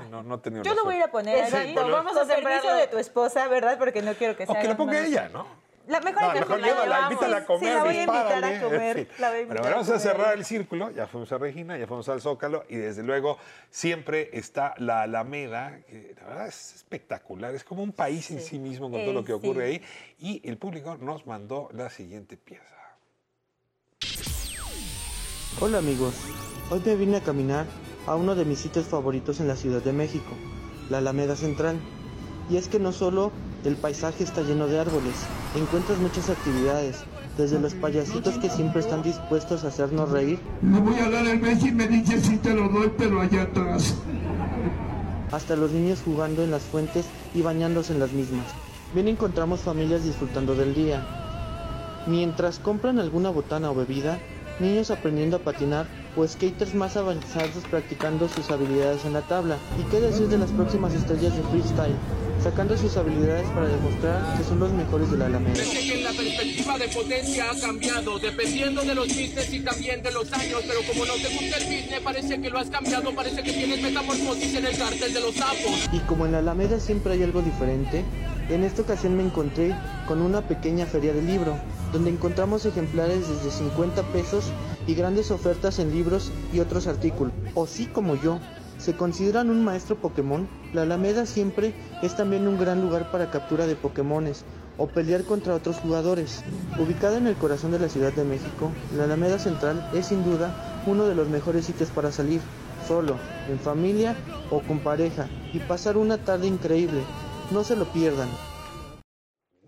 Sí, 0.01 0.07
no, 0.11 0.21
no 0.23 0.35
he 0.35 0.37
tenido 0.39 0.63
Yo 0.63 0.73
lo 0.75 0.83
voy 0.83 0.95
a 0.95 0.97
ir 0.97 1.03
a 1.03 1.07
poner 1.11 1.37
Exacto, 1.39 1.89
vamos 1.89 2.15
a 2.15 2.19
Con 2.19 2.27
permiso 2.27 2.75
de 2.75 2.87
tu 2.87 2.97
esposa, 2.97 3.47
¿verdad? 3.47 3.77
Porque 3.79 4.01
no 4.01 4.13
quiero 4.13 4.35
que 4.35 4.43
O 4.43 4.47
sea 4.47 4.61
que 4.61 4.67
la 4.67 4.77
ponga 4.77 4.99
ella, 5.05 5.29
¿no? 5.29 5.65
La 5.87 5.99
mejor 5.99 6.23
No, 6.23 6.33
que 6.33 6.39
mejor 6.39 6.59
la 6.61 6.67
llévala, 6.67 6.99
invítala 7.03 7.37
a 7.37 7.39
Sí, 7.41 7.45
comer, 7.45 7.73
la 7.75 7.83
voy 7.83 7.95
a 7.95 8.03
invitar 8.03 8.23
dispárale, 8.25 8.57
a 8.57 8.61
comer. 8.61 8.97
en 8.97 9.05
fin. 9.05 9.15
la 9.19 9.29
voy 9.29 9.37
a 9.37 9.45
Bueno, 9.45 9.53
invitar 9.53 9.71
vamos 9.71 9.87
a 9.87 9.91
comer. 9.91 10.01
cerrar 10.01 10.33
el 10.33 10.45
círculo. 10.45 10.89
Ya 10.91 11.05
fuimos 11.07 11.31
a 11.31 11.37
Regina, 11.37 11.77
ya 11.77 11.85
fuimos 11.85 12.09
al 12.09 12.21
Zócalo 12.21 12.63
y 12.69 12.75
desde 12.77 13.03
luego 13.03 13.37
siempre 13.69 14.29
está 14.33 14.73
la 14.79 15.03
Alameda, 15.03 15.77
que 15.87 16.15
la 16.19 16.23
verdad 16.27 16.47
es 16.47 16.73
espectacular. 16.73 17.53
Es 17.53 17.63
como 17.63 17.83
un 17.83 17.91
país 17.91 18.31
en 18.31 18.41
sí 18.41 18.57
mismo 18.57 18.89
con 18.89 18.99
todo 19.03 19.13
lo 19.13 19.23
que 19.23 19.33
Eh, 19.33 19.35
ocurre 19.35 19.67
sí. 19.67 19.71
ahí. 19.73 19.83
Y 20.41 20.49
el 20.49 20.57
público 20.57 20.97
nos 20.99 21.27
mandó 21.27 21.69
la 21.71 21.91
siguiente 21.91 22.35
pieza. 22.35 22.74
Hola 25.61 25.77
amigos, 25.77 26.13
hoy 26.69 26.81
me 26.85 26.95
vine 26.97 27.15
a 27.15 27.21
caminar 27.23 27.65
a 28.07 28.15
uno 28.15 28.35
de 28.35 28.43
mis 28.43 28.59
sitios 28.59 28.87
favoritos 28.87 29.39
en 29.39 29.47
la 29.47 29.55
Ciudad 29.55 29.81
de 29.81 29.93
México, 29.93 30.31
la 30.89 30.97
Alameda 30.97 31.37
Central. 31.37 31.77
Y 32.49 32.57
es 32.57 32.67
que 32.67 32.77
no 32.77 32.91
solo 32.91 33.31
el 33.63 33.77
paisaje 33.77 34.25
está 34.25 34.41
lleno 34.41 34.67
de 34.67 34.79
árboles, 34.79 35.15
encuentras 35.55 35.97
muchas 35.99 36.29
actividades, 36.29 36.97
desde 37.37 37.59
los 37.61 37.73
payasitos 37.73 38.37
que 38.37 38.49
siempre 38.49 38.81
están 38.81 39.01
dispuestos 39.01 39.63
a 39.63 39.69
hacernos 39.69 40.11
reír, 40.11 40.39
Le 40.61 40.79
voy 40.79 40.99
a 40.99 41.09
dar 41.09 41.25
el 41.25 41.39
beso 41.39 41.67
y 41.67 41.71
me 41.71 41.87
dice 41.87 42.19
si 42.19 42.35
te 42.37 42.53
lo 42.53 42.67
doy, 42.67 42.91
pero 42.97 43.21
allá 43.21 43.43
atrás. 43.43 43.95
hasta 45.31 45.55
los 45.55 45.71
niños 45.71 46.01
jugando 46.03 46.43
en 46.43 46.51
las 46.51 46.63
fuentes 46.63 47.05
y 47.33 47.41
bañándose 47.41 47.93
en 47.93 47.99
las 48.01 48.11
mismas. 48.11 48.45
Bien 48.93 49.07
encontramos 49.07 49.61
familias 49.61 50.03
disfrutando 50.03 50.53
del 50.53 50.75
día. 50.75 51.05
Mientras 52.07 52.59
compran 52.59 52.99
alguna 52.99 53.29
botana 53.29 53.71
o 53.71 53.75
bebida, 53.75 54.19
niños 54.59 54.91
aprendiendo 54.91 55.37
a 55.37 55.39
patinar 55.39 55.87
o 56.15 56.27
skaters 56.27 56.73
más 56.73 56.95
avanzados 56.95 57.63
practicando 57.69 58.29
sus 58.29 58.49
habilidades 58.49 59.05
en 59.05 59.13
la 59.13 59.21
tabla. 59.21 59.57
¿Y 59.79 59.89
qué 59.89 59.99
decir 59.99 60.27
de 60.27 60.37
las 60.37 60.51
próximas 60.51 60.93
estrellas 60.93 61.35
de 61.35 61.43
freestyle? 61.43 61.95
Sacando 62.41 62.77
sus 62.77 62.95
habilidades 62.95 63.47
para 63.49 63.67
demostrar 63.67 64.37
que 64.37 64.43
son 64.43 64.59
los 64.59 64.71
mejores 64.71 65.09
de 65.09 65.17
la 65.17 65.25
Alameda. 65.25 65.55
Parece 65.55 65.87
que 65.87 66.03
la 66.03 66.11
perspectiva 66.11 66.77
de 66.77 66.87
potencia 66.89 67.45
ha 67.51 67.59
cambiado, 67.59 68.19
dependiendo 68.19 68.81
de 68.83 68.95
los 68.95 69.07
business 69.07 69.51
y 69.51 69.59
también 69.61 70.03
de 70.03 70.11
los 70.11 70.31
años. 70.31 70.61
Pero 70.67 70.79
como 70.87 71.05
no 71.05 71.13
te 71.13 71.29
gusta 71.29 71.57
el 71.57 71.63
business, 71.63 71.99
parece 72.03 72.41
que 72.41 72.49
lo 72.49 72.59
has 72.59 72.69
cambiado, 72.69 73.15
parece 73.15 73.41
que 73.41 73.51
tienes 73.51 73.81
metamorfosis 73.81 74.55
en 74.55 74.65
el 74.65 74.77
cártel 74.77 75.13
de 75.13 75.21
los 75.21 75.35
sapos. 75.35 75.89
Y 75.91 75.99
como 76.01 76.25
en 76.25 76.33
la 76.33 76.39
Alameda 76.39 76.79
siempre 76.79 77.13
hay 77.13 77.23
algo 77.23 77.41
diferente, 77.41 78.05
En 78.47 78.63
esta 78.63 78.83
ocasión 78.83 79.17
me 79.17 79.23
encontré 79.23 79.75
con 80.07 80.21
una 80.21 80.41
pequeña 80.41 80.85
feria 80.85 81.13
de 81.13 81.21
libro, 81.23 81.57
donde 81.91 82.11
encontramos 82.11 82.63
ejemplares 82.65 83.27
desde 83.27 83.49
50 83.49 84.03
pesos 84.13 84.51
y 84.85 84.93
grandes 84.93 85.31
ofertas 85.31 85.79
en 85.79 85.91
libros 85.91 86.31
y 86.53 86.59
otros 86.59 86.85
artículos. 86.85 87.33
O 87.55 87.65
sí 87.65 87.87
como 87.87 88.15
yo, 88.15 88.39
se 88.77 88.93
consideran 88.93 89.49
un 89.49 89.63
maestro 89.63 89.95
Pokémon, 89.95 90.47
la 90.73 90.83
Alameda 90.83 91.25
siempre 91.25 91.73
es 92.03 92.15
también 92.15 92.47
un 92.47 92.59
gran 92.59 92.81
lugar 92.81 93.09
para 93.09 93.31
captura 93.31 93.65
de 93.65 93.75
Pokémones 93.75 94.45
o 94.77 94.85
pelear 94.85 95.23
contra 95.23 95.55
otros 95.55 95.77
jugadores. 95.77 96.43
Ubicada 96.77 97.17
en 97.17 97.25
el 97.25 97.35
corazón 97.35 97.71
de 97.71 97.79
la 97.79 97.89
Ciudad 97.89 98.13
de 98.13 98.25
México, 98.25 98.71
la 98.95 99.05
Alameda 99.05 99.39
Central 99.39 99.89
es 99.95 100.07
sin 100.07 100.23
duda 100.23 100.83
uno 100.85 101.05
de 101.05 101.15
los 101.15 101.29
mejores 101.29 101.65
sitios 101.65 101.89
para 101.89 102.11
salir, 102.11 102.41
solo, 102.87 103.15
en 103.49 103.57
familia 103.57 104.15
o 104.51 104.59
con 104.59 104.79
pareja, 104.79 105.29
y 105.51 105.59
pasar 105.59 105.97
una 105.97 106.19
tarde 106.19 106.45
increíble. 106.45 107.01
No 107.51 107.63
se 107.63 107.75
lo 107.75 107.85
pierdan. 107.85 108.29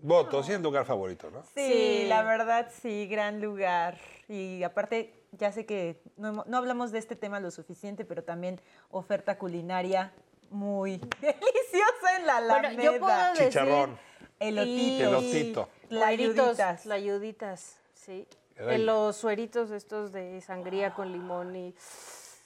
Voto, 0.02 0.42
sí 0.42 0.52
es 0.52 0.60
lugar 0.60 0.84
favorito, 0.84 1.30
¿no? 1.30 1.42
Sí, 1.54 2.04
la 2.06 2.22
verdad 2.22 2.70
sí, 2.82 3.06
gran 3.08 3.40
lugar. 3.40 3.98
Y 4.28 4.62
aparte, 4.62 5.12
ya 5.32 5.50
sé 5.52 5.66
que 5.66 6.00
no, 6.16 6.44
no 6.46 6.56
hablamos 6.56 6.92
de 6.92 6.98
este 6.98 7.16
tema 7.16 7.40
lo 7.40 7.50
suficiente, 7.50 8.04
pero 8.04 8.22
también 8.22 8.60
oferta 8.90 9.38
culinaria 9.38 10.12
muy 10.50 10.98
deliciosa 11.20 12.16
en 12.18 12.26
la 12.26 12.40
Bueno, 12.40 12.54
Alameda. 12.68 12.82
yo 12.82 12.98
puedo 13.00 13.16
decir- 13.16 13.48
Chicharrón. 13.48 13.98
Elotito. 14.40 15.04
Elotito. 15.08 15.68
Tlayuditos, 15.88 16.34
Tlayuditas. 16.56 16.82
tlayuditas, 16.82 17.76
sí. 17.94 18.28
En 18.56 18.86
los 18.86 19.16
sueritos 19.16 19.70
estos 19.70 20.12
de 20.12 20.40
sangría 20.40 20.92
con 20.94 21.10
limón 21.12 21.54
y... 21.56 21.74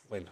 Bueno, 0.08 0.30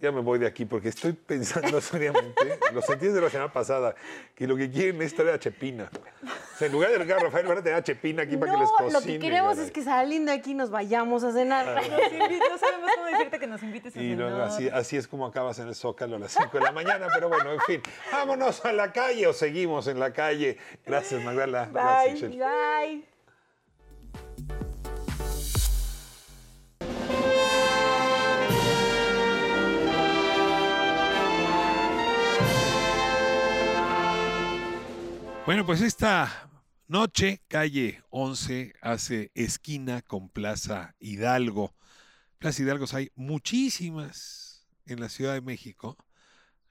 ya 0.00 0.12
me 0.12 0.20
voy 0.20 0.38
de 0.38 0.46
aquí 0.46 0.64
porque 0.64 0.88
estoy 0.90 1.12
pensando 1.12 1.80
seriamente, 1.80 2.58
lo 2.72 2.80
sentí 2.82 3.06
desde 3.06 3.20
la 3.20 3.30
semana 3.30 3.52
pasada, 3.52 3.94
que 4.34 4.46
lo 4.46 4.56
que 4.56 4.70
quieren 4.70 5.00
es 5.02 5.14
traer 5.14 5.34
a 5.34 5.38
Chepina. 5.38 5.90
O 6.24 6.58
sea, 6.58 6.66
en 6.66 6.72
lugar 6.72 6.90
de 6.90 6.98
regalar 6.98 7.22
a 7.22 7.26
Rafael, 7.26 7.46
van 7.46 7.58
a 7.58 7.62
tener 7.62 7.78
a 7.78 7.82
Chepina 7.84 8.22
aquí 8.22 8.36
para 8.36 8.52
que 8.52 8.58
les 8.58 8.68
cocine. 8.70 8.92
lo 8.92 9.00
que 9.00 9.18
queremos 9.18 9.52
caray. 9.54 9.66
es 9.66 9.70
que 9.72 9.82
saliendo 9.84 10.32
de 10.32 10.38
aquí 10.38 10.54
nos 10.54 10.70
vayamos 10.70 11.22
a 11.24 11.32
cenar. 11.32 11.66
Nos 11.66 11.84
invi- 11.84 12.38
no 12.50 12.58
sabemos 12.58 12.90
cómo 12.96 13.06
decirte 13.06 13.38
que 13.38 13.46
nos 13.46 13.62
invites 13.62 13.96
a 13.96 14.00
Y 14.02 14.08
cenar. 14.10 14.40
así, 14.40 14.68
así 14.68 14.96
es 14.96 15.06
como 15.08 15.26
acabas 15.26 15.58
en 15.60 15.68
el 15.68 15.74
Zócalo 15.74 16.16
a 16.16 16.18
las 16.18 16.32
5 16.32 16.50
de 16.58 16.60
la 16.64 16.72
mañana, 16.72 17.06
pero 17.14 17.28
bueno, 17.28 17.52
en 17.52 17.60
fin, 17.60 17.82
vámonos 18.10 18.64
a 18.64 18.72
la 18.72 18.92
calle 18.92 19.26
o 19.26 19.32
seguimos 19.32 19.86
en 19.88 20.00
la 20.00 20.12
calle. 20.12 20.58
Gracias, 20.86 21.22
Magdala. 21.24 21.68
Gracias. 21.72 22.30
Bye. 22.30 23.04
Bueno, 35.48 35.64
pues 35.64 35.80
esta 35.80 36.50
noche, 36.88 37.40
calle 37.48 38.02
11 38.10 38.74
hace 38.82 39.32
esquina 39.34 40.02
con 40.02 40.28
Plaza 40.28 40.94
Hidalgo. 41.00 41.74
Plaza 42.36 42.60
Hidalgos 42.60 42.92
hay 42.92 43.12
muchísimas 43.14 44.66
en 44.84 45.00
la 45.00 45.08
Ciudad 45.08 45.32
de 45.32 45.40
México. 45.40 45.96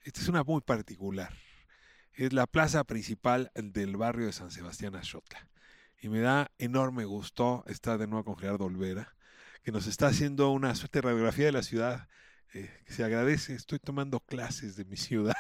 Esta 0.04 0.22
es 0.22 0.28
una 0.28 0.44
muy 0.44 0.62
particular. 0.62 1.34
Es 2.14 2.34
la 2.34 2.46
plaza 2.46 2.84
principal 2.84 3.50
del 3.56 3.98
barrio 3.98 4.28
de 4.28 4.32
San 4.32 4.52
Sebastián 4.52 4.96
Axotla. 4.96 5.50
Y 6.00 6.10
me 6.10 6.20
da 6.20 6.52
enorme 6.60 7.06
gusto 7.06 7.64
estar 7.66 7.98
de 7.98 8.06
nuevo 8.06 8.26
con 8.26 8.38
Gerardo 8.38 8.66
Olvera, 8.66 9.16
que 9.64 9.72
nos 9.72 9.88
está 9.88 10.06
haciendo 10.06 10.52
una 10.52 10.76
suerte 10.76 11.00
de 11.00 11.08
radiografía 11.08 11.48
de 11.48 11.52
la 11.52 11.64
ciudad. 11.64 12.08
eh, 12.54 12.70
que 12.86 12.94
se 12.94 13.04
agradece, 13.04 13.56
estoy 13.56 13.80
tomando 13.80 14.20
clases 14.20 14.76
de 14.76 14.86
mi 14.86 14.98
ciudad. 14.98 15.34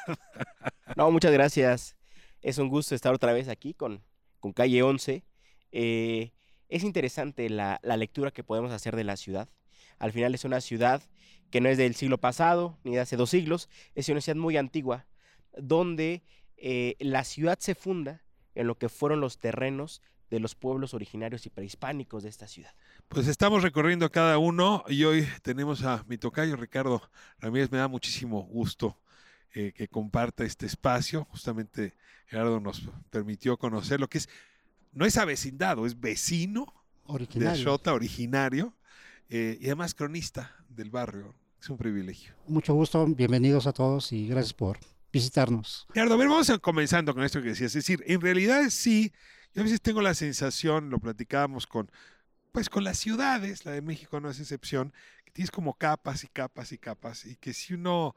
No, 0.96 1.12
muchas 1.12 1.32
gracias. 1.32 1.98
Es 2.41 2.58
un 2.58 2.70
gusto 2.70 2.96
estar 2.96 3.13
otra 3.13 3.34
vez 3.34 3.50
aquí 3.50 3.74
con, 3.74 4.03
con 4.39 4.53
Calle 4.53 4.84
11. 4.84 5.24
Eh, 5.72 6.32
es 6.70 6.84
interesante 6.84 7.50
la, 7.50 7.79
la 7.84 7.98
lectura 7.98 8.32
que 8.32 8.44
podemos 8.44 8.72
hacer 8.72 8.96
de 8.96 9.03
la 9.03 9.17
ciudad. 9.17 9.50
Al 10.00 10.12
final 10.12 10.36
es 10.36 10.46
una 10.46 10.62
ciudad 10.62 11.01
que 11.50 11.62
no 11.62 11.70
es 11.70 11.77
del 11.77 11.96
siglo 11.96 12.17
pasado 12.17 12.77
ni 12.84 12.96
de 12.96 13.00
hace 13.00 13.15
dos 13.15 13.29
siglos, 13.29 13.70
es 13.96 14.10
una 14.10 14.22
ciudad 14.22 14.38
muy 14.38 14.58
antigua, 14.58 15.06
donde 15.58 16.24
eh, 16.58 16.96
la 17.00 17.24
ciudad 17.24 17.58
se 17.60 17.75
funda 17.75 18.24
en 18.56 18.67
lo 18.67 18.77
que 18.77 18.89
fueron 18.89 19.22
los 19.22 19.38
terrenos 19.38 20.01
de 20.29 20.39
los 20.39 20.56
pueblos 20.56 20.94
originarios 20.94 21.46
y 21.46 21.50
prehispánicos 21.50 22.24
de 22.24 22.29
esta 22.29 22.48
ciudad. 22.48 22.74
Pues 23.08 23.27
estamos 23.27 23.63
recorriendo 23.63 24.12
cada 24.12 24.38
uno 24.38 24.84
y 24.89 25.03
hoy 25.06 25.25
tenemos 25.41 25.84
a 25.84 26.03
mi 26.08 26.17
tocayo 26.17 26.58
Ricardo 26.58 27.01
Ramírez. 27.39 27.72
Me 27.72 27.77
da 27.77 27.88
muchísimo 27.88 28.41
gusto 28.41 28.98
eh, 29.54 29.74
que 29.75 29.88
comparta 29.88 30.44
este 30.44 30.66
espacio. 30.66 31.25
Justamente 31.25 31.94
Gerardo 32.27 32.60
nos 32.60 32.84
permitió 33.10 33.58
conocer 33.58 34.00
lo 34.00 34.08
que 34.10 34.20
es, 34.20 34.30
no 34.94 35.06
es 35.06 35.18
avecindado, 35.18 35.86
es 35.86 36.00
vecino 36.00 36.66
de 37.08 37.13
Originario. 37.13 37.51
Ashota, 37.51 37.94
originario 37.94 38.74
eh, 39.30 39.58
y 39.62 39.66
además 39.68 39.94
cronista 39.94 40.56
del 40.70 40.89
barrio. 40.89 41.34
Es 41.62 41.70
un 41.70 41.77
privilegio. 41.77 42.34
Mucho 42.48 42.74
gusto, 42.74 43.06
bienvenidos 43.08 43.66
a 43.66 43.74
todos 43.74 44.12
y 44.12 44.27
gracias 44.27 44.54
por 44.54 44.77
visitarnos. 45.12 45.88
Gerardo, 45.94 46.13
a 46.13 46.18
ver, 46.18 46.27
vamos 46.27 46.50
a- 46.50 46.58
comenzando 46.60 47.13
con 47.13 47.24
esto 47.24 47.42
que 47.42 47.50
decías. 47.50 47.70
Es 47.75 47.86
decir, 47.86 48.04
en 48.08 48.22
realidad 48.22 48.70
sí, 48.70 49.12
yo 49.54 49.62
a 49.62 49.63
veces 49.63 49.82
tengo 49.82 50.01
la 50.01 50.13
sensación, 50.13 50.89
lo 50.89 51.00
platicábamos 51.00 51.66
con, 51.66 51.89
pues 52.51 52.70
con 52.70 52.84
las 52.84 52.98
ciudades, 53.00 53.66
la 53.66 53.72
de 53.72 53.82
México 53.82 54.20
no 54.20 54.30
es 54.30 54.39
excepción, 54.39 54.94
que 55.25 55.32
tienes 55.32 55.50
como 55.50 55.74
capas 55.74 56.24
y 56.24 56.27
capas 56.27 56.72
y 56.72 56.77
capas, 56.77 57.25
y 57.25 57.36
que 57.38 57.54
si 57.54 57.74
uno 57.74 58.16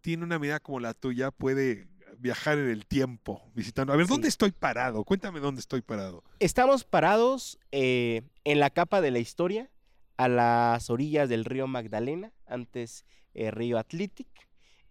tiene 0.00 0.24
una 0.24 0.38
mirada 0.38 0.60
como 0.60 0.80
la 0.80 0.94
tuya, 0.94 1.30
puede 1.30 1.88
viajar 2.18 2.58
en 2.58 2.68
el 2.68 2.86
tiempo 2.86 3.42
visitando. 3.54 3.92
A 3.92 3.96
ver, 3.96 4.06
¿dónde 4.06 4.28
estoy 4.28 4.50
parado? 4.52 5.04
Cuéntame 5.04 5.40
dónde 5.40 5.60
estoy 5.60 5.80
parado. 5.80 6.22
Estamos 6.38 6.84
parados 6.84 7.58
eh, 7.72 8.22
en 8.44 8.60
la 8.60 8.70
capa 8.70 9.00
de 9.00 9.10
la 9.10 9.18
historia, 9.18 9.70
a 10.16 10.28
las 10.28 10.90
orillas 10.90 11.28
del 11.28 11.44
río 11.44 11.66
Magdalena, 11.66 12.32
antes 12.46 13.04
eh, 13.34 13.50
río 13.50 13.78
Atlitic, 13.78 14.28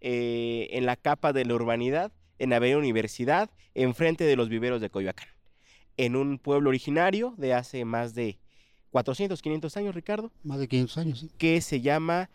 eh, 0.00 0.68
en 0.72 0.86
la 0.86 0.96
capa 0.96 1.32
de 1.32 1.44
la 1.44 1.54
urbanidad, 1.54 2.12
en 2.38 2.52
Avenida 2.52 2.78
Universidad, 2.78 3.50
enfrente 3.74 4.24
de 4.24 4.34
los 4.34 4.48
viveros 4.48 4.80
de 4.80 4.90
Coyoacán, 4.90 5.28
en 5.96 6.16
un 6.16 6.38
pueblo 6.38 6.70
originario 6.70 7.34
de 7.36 7.54
hace 7.54 7.84
más 7.84 8.14
de 8.14 8.40
400, 8.90 9.40
500 9.40 9.76
años, 9.76 9.94
Ricardo, 9.94 10.32
Más 10.42 10.58
de 10.58 10.68
500 10.68 10.98
años, 10.98 11.20
sí. 11.20 11.30
que 11.38 11.60
se 11.60 11.80
llama 11.80 12.30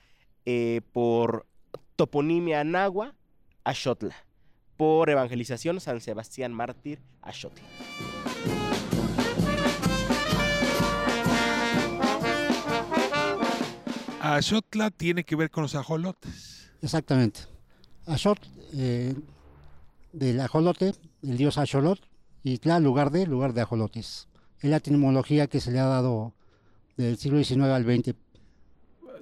eh, 0.46 0.82
por 0.94 1.48
toponimia 1.96 2.64
nahua 2.64 3.16
Axotla, 3.64 4.16
por 4.78 5.10
evangelización 5.10 5.80
San 5.80 6.02
Sebastián 6.02 6.54
Mártir 6.54 7.02
Axotla. 7.22 7.64
Axotla 14.22 14.92
tiene 14.92 15.24
que 15.24 15.36
ver 15.36 15.50
con 15.52 15.64
los 15.64 15.76
ajolotes. 15.76 16.72
Exactamente. 16.82 17.42
Ashot, 18.06 18.40
eh, 18.74 19.16
del 20.14 20.40
ajolote, 20.40 20.94
el 21.24 21.38
dios 21.38 21.58
Axolot, 21.58 22.00
y 22.44 22.60
Tla, 22.60 22.80
lugar 22.80 23.10
de, 23.12 23.26
lugar 23.26 23.54
de 23.54 23.62
ajolotes. 23.62 24.28
Es 24.60 24.70
la 24.70 24.78
etimología 24.78 25.48
que 25.48 25.60
se 25.60 25.72
le 25.72 25.80
ha 25.80 25.86
dado 25.86 26.34
del 26.98 27.18
siglo 27.18 27.44
XIX 27.44 27.64
al 27.64 27.84
XX. 27.84 28.16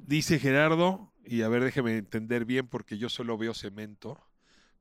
Dice 0.05 0.39
Gerardo, 0.39 1.12
y 1.25 1.41
a 1.41 1.47
ver, 1.47 1.63
déjeme 1.63 1.97
entender 1.97 2.45
bien 2.45 2.67
porque 2.67 2.97
yo 2.97 3.09
solo 3.09 3.37
veo 3.37 3.53
cemento, 3.53 4.21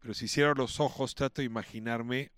pero 0.00 0.14
si 0.14 0.28
cierro 0.28 0.54
los 0.54 0.80
ojos 0.80 1.14
trato 1.14 1.42
de 1.42 1.46
imaginarme, 1.46 2.32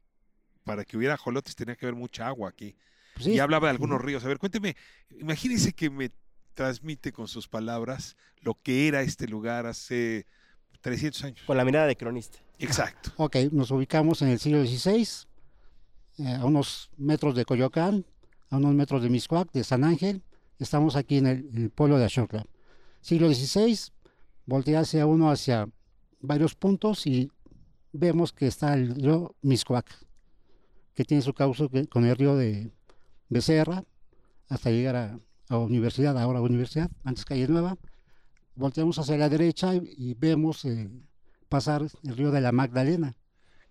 para 0.65 0.85
que 0.85 0.97
hubiera 0.97 1.15
ajolotes 1.15 1.55
tenía 1.55 1.77
que 1.77 1.87
haber 1.87 1.99
mucha 1.99 2.27
agua 2.27 2.49
aquí. 2.49 2.75
Pues 3.15 3.27
sí. 3.27 3.33
Y 3.33 3.39
hablaba 3.39 3.69
de 3.69 3.73
algunos 3.73 4.01
ríos. 4.01 4.25
A 4.25 4.29
ver, 4.29 4.39
cuénteme, 4.39 4.77
imagínese 5.21 5.73
que 5.73 5.91
me 5.91 6.11
transmite 6.55 7.13
con 7.13 7.29
sus 7.29 7.49
palabras 7.49 8.17
lo 8.41 8.55
que 8.55 8.89
era 8.89 9.03
este 9.03 9.29
lugar 9.29 9.67
hace 9.67 10.27
300 10.81 11.25
años. 11.25 11.43
Con 11.47 11.57
la 11.57 11.65
mirada 11.65 11.87
de 11.87 11.97
cronista. 11.97 12.39
Exacto. 12.59 13.11
Ok, 13.17 13.37
nos 13.53 13.71
ubicamos 13.71 14.23
en 14.23 14.29
el 14.29 14.39
siglo 14.39 14.65
XVI, 14.65 15.27
eh, 16.19 16.35
a 16.35 16.45
unos 16.45 16.91
metros 16.97 17.35
de 17.35 17.45
Coyoacán, 17.45 18.05
a 18.51 18.57
unos 18.57 18.75
metros 18.75 19.03
de 19.03 19.11
Miscuac, 19.11 19.51
de 19.53 19.65
San 19.65 19.85
Ángel. 19.85 20.23
Estamos 20.59 20.97
aquí 20.97 21.19
en 21.19 21.27
el, 21.27 21.49
en 21.53 21.63
el 21.65 21.71
pueblo 21.71 21.99
de 21.99 22.05
Axocla. 22.05 22.47
Siglo 23.01 23.33
XVI, 23.33 23.93
voltea 24.47 24.81
hacia 24.81 25.07
uno 25.07 25.31
hacia 25.31 25.69
varios 26.21 26.55
puntos 26.55 27.07
y 27.07 27.31
vemos 27.93 28.33
que 28.33 28.47
está 28.47 28.75
el 28.75 28.95
río 28.95 29.35
Miscuac, 29.43 29.87
que 30.95 31.05
tiene 31.05 31.23
su 31.23 31.33
cauce 31.35 31.69
con 31.89 32.05
el 32.05 32.17
río 32.17 32.37
de 32.37 32.71
Becerra 33.29 33.85
hasta 34.49 34.71
llegar 34.71 34.97
a, 34.97 35.19
a 35.49 35.59
Universidad, 35.59 36.17
ahora 36.19 36.41
Universidad, 36.41 36.91
antes 37.05 37.25
Calle 37.25 37.49
Nueva. 37.49 37.77
Volteamos 38.55 38.99
hacia 38.99 39.17
la 39.17 39.29
derecha 39.29 39.75
y, 39.75 39.83
y 39.97 40.15
vemos 40.15 40.65
eh, 40.65 40.89
pasar 41.49 41.87
el 42.05 42.17
río 42.17 42.31
de 42.31 42.41
la 42.41 42.53
Magdalena, 42.53 43.17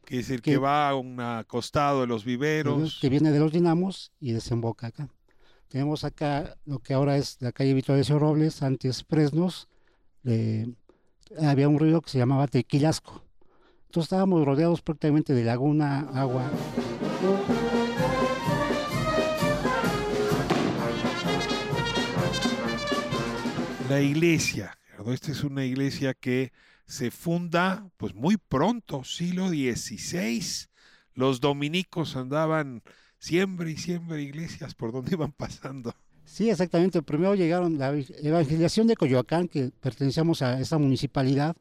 es 0.07 0.29
el 0.29 0.41
Que- 0.41 0.51
que 0.51 0.57
va 0.57 0.89
a 0.89 0.95
un 0.95 1.17
costado 1.47 2.01
de 2.01 2.07
los 2.07 2.25
viveros. 2.25 2.99
que 2.99 3.09
viene 3.09 3.31
de 3.31 3.39
los 3.39 3.51
dinamos 3.53 4.11
y 4.19 4.33
desemboca 4.33 4.87
acá. 4.87 5.07
Tenemos 5.69 6.03
acá 6.03 6.55
lo 6.65 6.79
que 6.79 6.93
ahora 6.93 7.17
es 7.17 7.37
la 7.39 7.51
calle 7.53 7.73
Vitoricio 7.73 8.19
Robles, 8.19 8.61
antes 8.61 9.03
Fresnos, 9.05 9.69
había 10.23 11.67
un 11.69 11.79
río 11.79 12.01
que 12.01 12.09
se 12.09 12.17
llamaba 12.17 12.47
Tequilasco. 12.47 13.23
Entonces 13.85 14.05
estábamos 14.05 14.43
rodeados 14.45 14.81
prácticamente 14.81 15.33
de 15.33 15.43
laguna, 15.43 15.99
agua, 16.13 16.49
La 23.89 24.01
iglesia, 24.01 24.79
esta 25.11 25.31
es 25.31 25.43
una 25.43 25.65
iglesia 25.65 26.15
que 26.15 26.51
se 26.87 27.11
funda 27.11 27.89
pues 27.97 28.15
muy 28.15 28.37
pronto, 28.37 29.03
siglo 29.03 29.49
XVI. 29.49 30.67
Los 31.13 31.41
dominicos 31.41 32.15
andaban 32.15 32.81
siempre 33.19 33.71
y 33.71 33.77
siempre 33.77 34.21
iglesias 34.21 34.73
por 34.73 34.91
donde 34.91 35.13
iban 35.13 35.31
pasando. 35.31 35.93
Sí, 36.25 36.49
exactamente. 36.49 37.01
Primero 37.01 37.35
llegaron 37.35 37.77
la 37.77 37.93
evangelización 38.21 38.87
de 38.87 38.95
Coyoacán, 38.95 39.47
que 39.47 39.71
pertenecíamos 39.79 40.41
a 40.41 40.59
esa 40.59 40.77
municipalidad, 40.77 41.55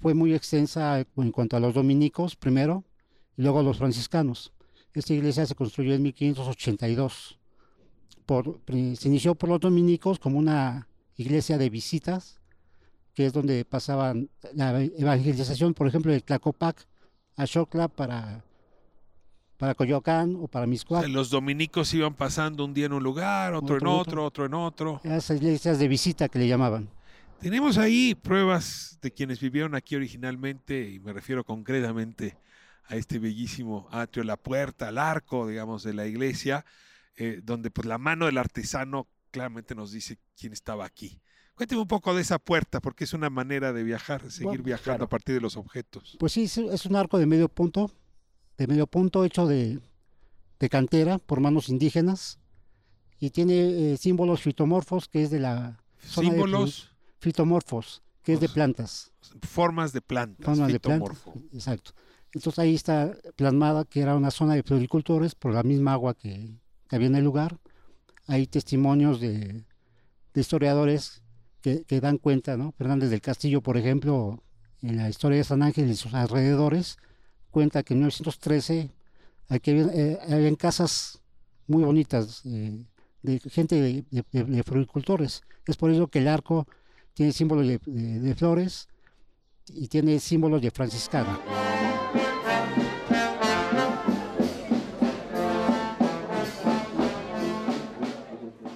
fue 0.00 0.14
muy 0.14 0.34
extensa 0.34 1.00
en 1.00 1.32
cuanto 1.32 1.56
a 1.56 1.60
los 1.60 1.74
dominicos 1.74 2.36
primero 2.36 2.84
y 3.36 3.42
luego 3.42 3.62
los 3.62 3.78
franciscanos. 3.78 4.52
Esta 4.92 5.14
iglesia 5.14 5.46
se 5.46 5.54
construyó 5.54 5.94
en 5.94 6.02
1582. 6.02 7.38
Por, 8.24 8.60
se 8.66 9.08
inició 9.08 9.34
por 9.34 9.48
los 9.48 9.60
dominicos 9.60 10.18
como 10.18 10.38
una 10.38 10.88
iglesia 11.16 11.58
de 11.58 11.70
visitas, 11.70 12.40
que 13.14 13.26
es 13.26 13.32
donde 13.32 13.64
pasaban 13.64 14.30
la 14.54 14.82
evangelización, 14.82 15.74
por 15.74 15.86
ejemplo, 15.86 16.12
de 16.12 16.20
Tlacopac 16.20 16.86
a 17.36 17.46
Xocla 17.46 17.88
para, 17.88 18.44
para 19.56 19.74
Coyoacán 19.74 20.36
o 20.40 20.48
para 20.48 20.66
Miscuac. 20.66 21.06
Los 21.08 21.30
dominicos 21.30 21.92
iban 21.94 22.14
pasando 22.14 22.64
un 22.64 22.74
día 22.74 22.86
en 22.86 22.92
un 22.92 23.02
lugar, 23.02 23.54
otro, 23.54 23.78
en 23.78 23.86
otro, 23.86 24.24
otro 24.24 24.46
en 24.46 24.54
otro. 24.54 25.00
Esas 25.02 25.36
iglesias 25.38 25.78
de 25.78 25.88
visita 25.88 26.28
que 26.28 26.38
le 26.38 26.48
llamaban. 26.48 26.88
Tenemos 27.40 27.78
ahí 27.78 28.14
pruebas 28.14 28.98
de 29.02 29.10
quienes 29.10 29.40
vivieron 29.40 29.74
aquí 29.74 29.94
originalmente, 29.94 30.88
y 30.90 31.00
me 31.00 31.12
refiero 31.12 31.44
concretamente 31.44 32.38
a 32.88 32.96
este 32.96 33.18
bellísimo 33.18 33.88
atrio, 33.90 34.24
la 34.24 34.36
puerta, 34.36 34.88
el 34.88 34.98
arco, 34.98 35.46
digamos, 35.46 35.82
de 35.82 35.92
la 35.92 36.06
iglesia, 36.06 36.64
eh, 37.16 37.40
donde 37.42 37.70
pues 37.70 37.86
la 37.86 37.98
mano 37.98 38.26
del 38.26 38.38
artesano 38.38 39.08
claramente 39.30 39.74
nos 39.74 39.92
dice 39.92 40.18
quién 40.38 40.52
estaba 40.52 40.84
aquí. 40.84 41.20
Cuénteme 41.54 41.80
un 41.80 41.88
poco 41.88 42.14
de 42.14 42.22
esa 42.22 42.38
puerta, 42.38 42.80
porque 42.80 43.04
es 43.04 43.12
una 43.12 43.30
manera 43.30 43.72
de 43.72 43.82
viajar, 43.82 44.30
seguir 44.30 44.48
Bueno, 44.48 44.64
viajando 44.64 44.98
claro. 44.98 45.04
a 45.04 45.08
partir 45.08 45.34
de 45.34 45.40
los 45.40 45.56
objetos. 45.56 46.16
Pues 46.18 46.32
sí, 46.32 46.44
es 46.44 46.86
un 46.86 46.96
arco 46.96 47.18
de 47.18 47.26
medio 47.26 47.48
punto, 47.48 47.90
de 48.58 48.66
medio 48.66 48.86
punto 48.86 49.24
hecho 49.24 49.46
de, 49.46 49.80
de 50.58 50.68
cantera 50.68 51.18
por 51.18 51.40
manos 51.40 51.68
indígenas 51.68 52.38
y 53.18 53.30
tiene 53.30 53.92
eh, 53.92 53.96
símbolos 53.96 54.40
fitomorfos 54.42 55.08
que 55.08 55.22
es 55.22 55.30
de 55.30 55.40
la 55.40 55.78
zona 56.00 56.30
de 56.30 56.34
Símbolos, 56.34 56.90
flu- 56.90 57.16
fitomorfos 57.18 58.02
que 58.22 58.32
es 58.34 58.40
de 58.40 58.48
plantas. 58.48 59.12
formas 59.42 59.92
de 59.92 60.00
plantas, 60.00 60.44
Formas 60.44 60.72
de 60.72 60.80
plantas, 60.80 61.08
exacto. 61.52 61.92
Entonces 62.32 62.58
ahí 62.58 62.74
está 62.74 63.16
plasmada 63.36 63.84
que 63.84 64.00
era 64.00 64.14
una 64.16 64.30
zona 64.30 64.54
de 64.54 64.62
floricultores 64.62 65.34
por 65.34 65.54
la 65.54 65.62
misma 65.62 65.92
agua 65.92 66.14
que, 66.14 66.58
que 66.88 66.96
había 66.96 67.06
en 67.08 67.14
el 67.14 67.24
lugar. 67.24 67.58
Hay 68.26 68.46
testimonios 68.46 69.20
de, 69.20 69.64
de 70.34 70.40
historiadores 70.40 71.22
que, 71.62 71.84
que 71.84 72.00
dan 72.00 72.18
cuenta, 72.18 72.56
¿no? 72.56 72.72
Fernández 72.72 73.10
del 73.10 73.20
Castillo, 73.20 73.62
por 73.62 73.76
ejemplo, 73.76 74.42
en 74.82 74.96
la 74.96 75.08
historia 75.08 75.38
de 75.38 75.44
San 75.44 75.62
Ángel 75.62 75.88
y 75.88 75.94
sus 75.94 76.12
alrededores, 76.12 76.98
cuenta 77.56 77.82
que 77.82 77.94
en 77.94 78.00
1913 78.00 78.90
aquí 79.48 79.70
había, 79.70 79.86
eh, 79.94 80.56
casas 80.58 81.22
muy 81.66 81.84
bonitas 81.84 82.42
eh, 82.44 82.84
de 83.22 83.40
gente 83.48 83.76
de, 83.80 84.04
de-. 84.10 85.42
Es 85.66 85.76
por 85.78 85.90
eso 85.90 86.06
que 86.08 86.18
el 86.18 86.28
arco 86.28 86.66
tiene 87.14 87.32
símbolos 87.32 87.66
de- 87.66 87.78
de 88.20 88.34
flores 88.34 88.88
y 89.68 89.88
tiene 89.88 90.18
símbolos 90.20 90.60
de 90.60 90.70
franciscana. 90.70 91.40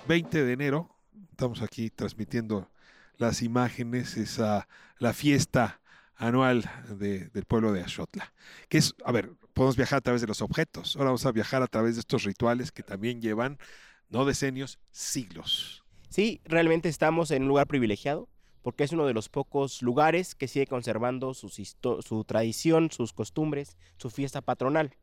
20 0.09 0.45
de 0.45 0.53
enero, 0.53 0.89
estamos 1.31 1.63
aquí 1.63 1.91
transmitiendo 1.91 2.69
las 3.19 3.43
imágenes, 3.43 4.17
esa, 4.17 4.67
la 4.99 5.13
fiesta 5.13 5.80
anual 6.21 6.71
de- 6.99 7.29
del 7.31 7.45
pueblo 7.47 7.73
de 7.73 7.81
Axotla. 7.83 8.33
Que 8.69 8.79
es, 8.79 8.95
a 9.05 9.11
ver, 9.11 9.33
podemos 9.55 9.77
viajar 9.77 9.99
a 9.99 10.01
través 10.03 10.21
de 10.21 10.27
los 10.29 10.43
objetos, 10.43 10.95
ahora 10.97 11.07
vamos 11.07 11.27
a 11.27 11.33
viajar 11.33 11.63
a 11.63 11.67
través 11.67 11.97
de 11.97 12.01
estos 12.01 12.25
rituales 12.25 12.71
que 12.71 12.83
también 12.83 13.21
llevan, 13.21 13.59
no 14.11 14.25
decenios, 14.25 14.79
siglos. 14.91 15.83
Sí, 16.09 16.41
realmente 16.45 16.89
estamos 16.89 17.31
en 17.31 17.43
un 17.43 17.49
lugar 17.49 17.67
privilegiado 17.67 18.29
porque 18.63 18.85
es 18.85 18.93
uno 18.93 19.07
de 19.07 19.15
los 19.15 19.29
pocos 19.31 19.81
lugares 19.81 20.35
que 20.35 20.47
sigue 20.47 20.67
conservando 20.67 21.33
sus 21.33 21.55
su 21.55 22.25
tradición, 22.25 22.91
sus 22.91 23.13
costumbres, 23.15 23.79
su 23.97 24.11
fiesta 24.11 24.43
patronal. 24.43 24.95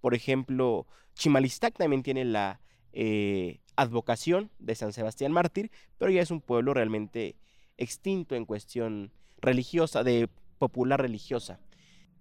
Por 0.00 0.14
ejemplo, 0.14 0.86
Chimalistac 1.14 1.76
también 1.76 2.02
tiene 2.02 2.24
la 2.24 2.60
eh, 2.92 3.60
advocación 3.76 4.50
de 4.58 4.74
San 4.74 4.92
Sebastián 4.92 5.30
Mártir, 5.32 5.70
pero 5.98 6.10
ya 6.10 6.22
es 6.22 6.30
un 6.32 6.40
pueblo 6.40 6.74
realmente 6.74 7.36
extinto 7.76 8.34
en 8.34 8.46
cuestión 8.46 9.12
religiosa, 9.40 10.02
de 10.02 10.28
popular 10.58 11.00
religiosa. 11.00 11.60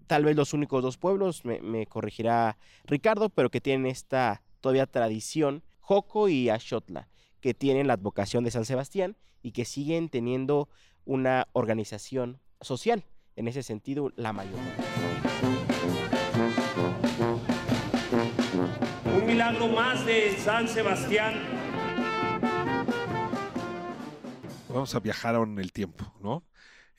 Tal 0.07 0.25
vez 0.25 0.35
los 0.35 0.53
únicos 0.53 0.83
dos 0.83 0.97
pueblos, 0.97 1.45
me, 1.45 1.61
me 1.61 1.87
corregirá 1.87 2.57
Ricardo, 2.85 3.29
pero 3.29 3.49
que 3.49 3.61
tienen 3.61 3.85
esta 3.85 4.43
todavía 4.61 4.85
tradición, 4.85 5.63
Joco 5.79 6.29
y 6.29 6.49
Axotla, 6.49 7.09
que 7.41 7.53
tienen 7.53 7.87
la 7.87 7.93
advocación 7.93 8.43
de 8.43 8.51
San 8.51 8.65
Sebastián 8.65 9.17
y 9.41 9.51
que 9.51 9.65
siguen 9.65 10.09
teniendo 10.09 10.69
una 11.05 11.47
organización 11.53 12.39
social. 12.61 13.03
En 13.35 13.47
ese 13.47 13.63
sentido, 13.63 14.11
la 14.15 14.31
mayoría. 14.31 14.75
Un 19.05 19.25
milagro 19.25 19.67
más 19.67 20.05
de 20.05 20.37
San 20.37 20.67
Sebastián. 20.67 21.33
Vamos 24.69 24.95
a 24.95 24.99
viajar 24.99 25.35
en 25.35 25.59
el 25.59 25.71
tiempo, 25.71 26.05
¿no? 26.21 26.43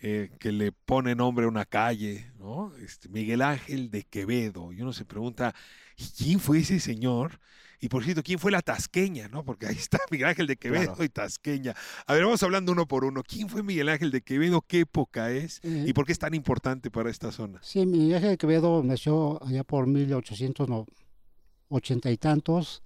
Eh, 0.06 0.28
que 0.38 0.52
le 0.52 0.70
pone 0.70 1.14
nombre 1.14 1.46
a 1.46 1.48
una 1.48 1.64
calle, 1.64 2.30
¿no? 2.38 2.76
Este, 2.76 3.08
Miguel 3.08 3.40
Ángel 3.40 3.90
de 3.90 4.02
Quevedo. 4.02 4.70
Y 4.70 4.82
uno 4.82 4.92
se 4.92 5.06
pregunta, 5.06 5.54
¿y 5.96 6.04
quién 6.04 6.40
fue 6.40 6.58
ese 6.58 6.78
señor? 6.78 7.40
Y 7.80 7.88
por 7.88 8.04
cierto, 8.04 8.22
¿quién 8.22 8.38
fue 8.38 8.52
la 8.52 8.60
Tasqueña? 8.60 9.28
¿no? 9.28 9.46
Porque 9.46 9.66
ahí 9.66 9.76
está 9.76 9.98
Miguel 10.10 10.28
Ángel 10.28 10.46
de 10.46 10.56
Quevedo 10.56 10.92
Claro. 10.92 11.04
y 11.04 11.08
Tasqueña. 11.08 11.74
A 12.06 12.12
ver, 12.12 12.24
vamos 12.24 12.42
hablando 12.42 12.72
uno 12.72 12.86
por 12.86 13.06
uno. 13.06 13.22
¿Quién 13.22 13.48
fue 13.48 13.62
Miguel 13.62 13.88
Ángel 13.88 14.10
de 14.10 14.20
Quevedo? 14.20 14.60
¿Qué 14.60 14.80
época 14.80 15.30
es? 15.30 15.62
¿Y 15.62 15.94
por 15.94 16.04
qué 16.04 16.12
es 16.12 16.18
tan 16.18 16.34
importante 16.34 16.90
para 16.90 17.08
esta 17.08 17.32
zona? 17.32 17.60
Sí, 17.62 17.86
Miguel 17.86 18.16
Ángel 18.16 18.30
de 18.32 18.36
Quevedo 18.36 18.82
nació 18.82 19.42
allá 19.42 19.64
por 19.64 19.86
1880 19.86 22.10
y 22.10 22.16
tantos 22.18 22.82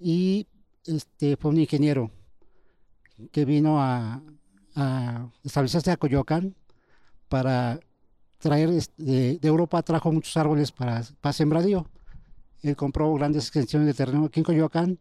y 0.00 0.46
este, 0.86 1.36
fue 1.36 1.50
un 1.50 1.60
ingeniero 1.60 2.10
que 3.30 3.44
vino 3.44 3.82
a, 3.82 4.22
a 4.76 5.28
establecerse 5.42 5.90
a 5.90 5.96
Coyoacán 5.96 6.54
para 7.28 7.80
traer 8.38 8.68
este, 8.70 9.02
de, 9.02 9.38
de 9.38 9.48
Europa, 9.48 9.82
trajo 9.82 10.12
muchos 10.12 10.36
árboles 10.36 10.70
para, 10.70 11.02
para 11.20 11.32
sembradío. 11.32 11.88
Él 12.62 12.76
compró 12.76 13.12
grandes 13.14 13.44
extensiones 13.44 13.86
de 13.86 13.94
terreno 13.94 14.26
aquí 14.26 14.40
en 14.40 14.44
Coyoacán, 14.44 14.98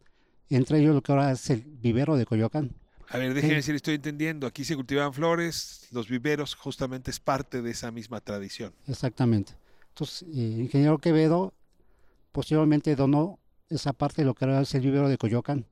entre 0.50 0.80
ellos 0.80 0.96
lo 0.96 1.02
que 1.02 1.12
ahora 1.12 1.32
es 1.32 1.50
el 1.50 1.62
vivero 1.62 2.16
de 2.16 2.26
Coyoacán. 2.26 2.76
A 3.10 3.18
ver, 3.18 3.34
déjenme 3.34 3.58
decir, 3.58 3.76
estoy 3.76 3.96
entendiendo. 3.96 4.48
Aquí 4.48 4.64
se 4.64 4.76
cultivan 4.76 5.14
flores, 5.14 5.88
los 5.92 6.08
viveros 6.08 6.56
justamente 6.56 7.12
es 7.12 7.20
parte 7.20 7.62
de 7.62 7.72
esa 7.72 7.92
misma 7.92 8.20
tradición. 8.22 8.74
Exactamente. 8.88 9.54
Entonces, 9.90 10.24
eh, 10.24 10.58
ingeniero 10.60 10.98
Quevedo 10.98 11.54
posteriormente 12.32 12.96
donó 12.96 13.40
esa 13.70 13.94
parte 13.94 14.22
de 14.22 14.26
lo 14.26 14.34
que 14.34 14.46
ahora 14.46 14.62
es 14.62 14.74
el 14.74 14.82
vivero 14.82 15.08
de 15.08 15.18
Coyoacán. 15.18 15.66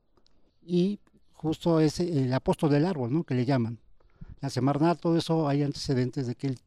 Y 0.62 1.00
justo 1.32 1.80
es 1.80 2.00
el 2.00 2.32
apóstol 2.32 2.70
del 2.70 2.86
árbol, 2.86 3.12
¿no? 3.12 3.24
Que 3.24 3.34
le 3.34 3.44
llaman. 3.44 3.80
La 4.44 4.50
Semarnat, 4.50 5.00
todo 5.00 5.16
eso 5.16 5.48
hay 5.48 5.62
antecedentes 5.62 6.26
de 6.26 6.34
que 6.34 6.48
él 6.48 6.58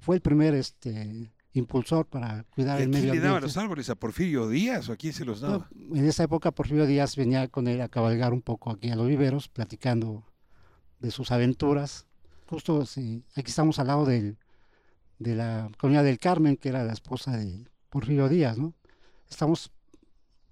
fue 0.00 0.16
el 0.16 0.20
primer 0.20 0.52
este, 0.54 1.30
impulsor 1.52 2.06
para 2.06 2.42
cuidar 2.50 2.80
¿Y 2.80 2.82
a 2.82 2.84
el 2.86 2.90
quién 2.90 3.02
medio 3.02 3.14
le 3.14 3.20
daba 3.20 3.36
ambiente. 3.36 3.46
los 3.46 3.56
árboles? 3.56 3.88
¿A 3.88 3.94
Porfirio 3.94 4.48
Díaz 4.48 4.88
o 4.88 4.94
a 4.94 4.96
quién 4.96 5.12
se 5.12 5.24
los 5.24 5.40
daba? 5.40 5.68
En 5.94 6.04
esa 6.06 6.24
época 6.24 6.50
Porfirio 6.50 6.86
Díaz 6.86 7.14
venía 7.14 7.46
con 7.46 7.68
él 7.68 7.80
a 7.82 7.88
cabalgar 7.88 8.32
un 8.32 8.42
poco 8.42 8.72
aquí 8.72 8.90
a 8.90 8.96
los 8.96 9.06
viveros, 9.06 9.46
platicando 9.48 10.24
de 10.98 11.12
sus 11.12 11.30
aventuras. 11.30 12.04
Justo 12.48 12.84
sí, 12.84 13.22
aquí 13.36 13.50
estamos 13.50 13.78
al 13.78 13.86
lado 13.86 14.06
del, 14.06 14.36
de 15.20 15.36
la 15.36 15.70
comunidad 15.78 16.02
del 16.02 16.18
Carmen, 16.18 16.56
que 16.56 16.70
era 16.70 16.82
la 16.82 16.94
esposa 16.94 17.36
de 17.36 17.64
Porfirio 17.90 18.28
Díaz, 18.28 18.58
¿no? 18.58 18.74
Estamos 19.30 19.70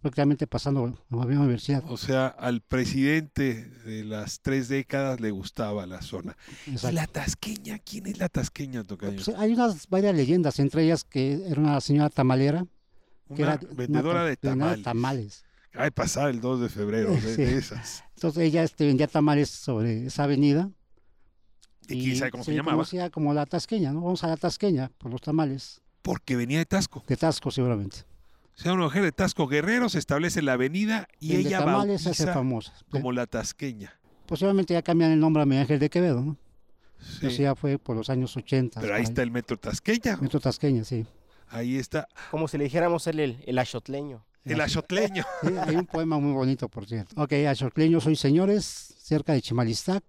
prácticamente 0.03 0.47
pasando 0.47 0.85
a 0.85 1.17
la 1.17 1.25
misma 1.25 1.45
universidad. 1.45 1.83
O 1.89 1.97
sea, 1.97 2.27
al 2.27 2.61
presidente 2.61 3.65
de 3.87 4.05
las 4.05 4.41
tres 4.41 4.69
décadas 4.69 5.21
le 5.21 5.31
gustaba 5.31 5.87
la 5.87 6.03
zona. 6.03 6.37
¿Y 6.67 6.73
Exacto. 6.73 6.95
la 6.95 7.07
tasqueña? 7.07 7.79
¿Quién 7.79 8.07
es 8.09 8.19
la 8.19 8.29
tasqueña, 8.29 8.85
Tocayo? 8.85 9.15
Pues, 9.25 9.29
hay 9.39 9.53
unas 9.55 9.89
varias 9.89 10.15
leyendas, 10.15 10.59
entre 10.59 10.85
ellas 10.85 11.05
que 11.05 11.47
era 11.49 11.61
una 11.61 11.81
señora 11.81 12.11
tamalera. 12.11 12.67
que 13.35 13.43
Una 13.45 13.55
era 13.55 13.61
vendedora 13.75 14.21
ta- 14.21 14.27
de 14.27 14.37
tamales. 14.37 14.83
tamales. 14.83 15.45
Ay, 15.75 15.91
pasar 15.91 16.29
el 16.29 16.41
2 16.43 16.61
de 16.61 16.69
febrero, 16.69 17.13
de, 17.15 17.21
Sí. 17.35 17.43
de 17.45 17.57
esas. 17.57 18.05
Entonces 18.17 18.43
ella 18.43 18.63
este, 18.63 18.85
vendía 18.85 19.07
tamales 19.07 19.49
sobre 19.49 20.07
esa 20.07 20.25
avenida. 20.25 20.71
¿Y 21.89 22.03
quién 22.05 22.17
sabe 22.17 22.31
cómo 22.31 22.45
se 22.45 22.51
le 22.51 22.59
llamaba? 22.59 22.75
conocía 22.77 23.09
como 23.11 23.33
la 23.33 23.47
tasqueña, 23.47 23.93
¿no? 23.93 24.03
Vamos 24.03 24.23
a 24.25 24.29
la 24.29 24.37
tasqueña 24.37 24.91
por 24.99 25.11
los 25.11 25.21
tamales. 25.21 25.81
Porque 26.03 26.37
venía 26.37 26.59
de 26.59 26.67
Tasco. 26.67 27.03
De 27.07 27.17
Tasco, 27.17 27.51
seguramente. 27.51 27.99
O 28.57 28.61
sea, 28.63 28.75
una 28.75 28.85
mujer 28.85 29.03
de 29.03 29.13
Tasco 29.13 29.47
Guerrero 29.47 29.89
se 29.89 29.99
establece 29.99 30.41
en 30.41 30.47
la 30.47 30.53
avenida 30.55 31.09
y 31.21 31.35
El 31.37 31.43
de 31.45 31.49
ella 31.49 31.59
tamales 31.61 32.03
se 32.03 32.11
hace 32.11 32.27
famosa. 32.33 32.73
como 32.91 33.11
la 33.13 33.27
tasqueña. 33.27 33.99
Posiblemente 34.27 34.75
ya 34.75 34.83
cambian 34.83 35.11
el 35.11 35.21
nombre 35.21 35.43
a 35.43 35.47
Miguel 35.47 35.63
Ángel 35.63 35.79
de 35.79 35.91
Quevedo, 35.91 36.21
¿no? 36.23 36.37
Sí. 37.01 37.27
Eso 37.27 37.43
ya 37.43 37.55
fue 37.57 37.79
por 37.79 37.97
los 37.97 38.09
años 38.11 38.37
80. 38.37 38.81
Pero 38.81 38.95
ahí 38.95 39.03
está 39.03 39.23
el 39.23 39.31
metro 39.33 39.57
tasqueña. 39.57 40.17
Metro 40.19 40.39
Tasqueña, 40.39 40.85
sí. 40.85 41.05
Ahí 41.49 41.77
está. 41.77 42.07
Como 42.31 42.47
si 42.47 42.57
le 42.59 42.65
dijéramos 42.65 43.07
el, 43.09 43.19
el, 43.21 43.43
el 43.45 43.59
achotleño. 43.59 44.25
El 44.45 44.61
achotleño. 44.61 45.25
Sí, 45.43 45.49
hay 45.61 45.75
un 45.77 45.87
poema 45.87 46.19
muy 46.19 46.33
bonito, 46.33 46.69
por 46.69 46.87
cierto. 46.87 47.21
Ok, 47.21 47.33
achotleño 47.49 48.01
soy 48.01 48.15
señores, 48.17 48.65
cerca 48.99 49.33
de 49.33 49.43
Chimalistac, 49.43 50.05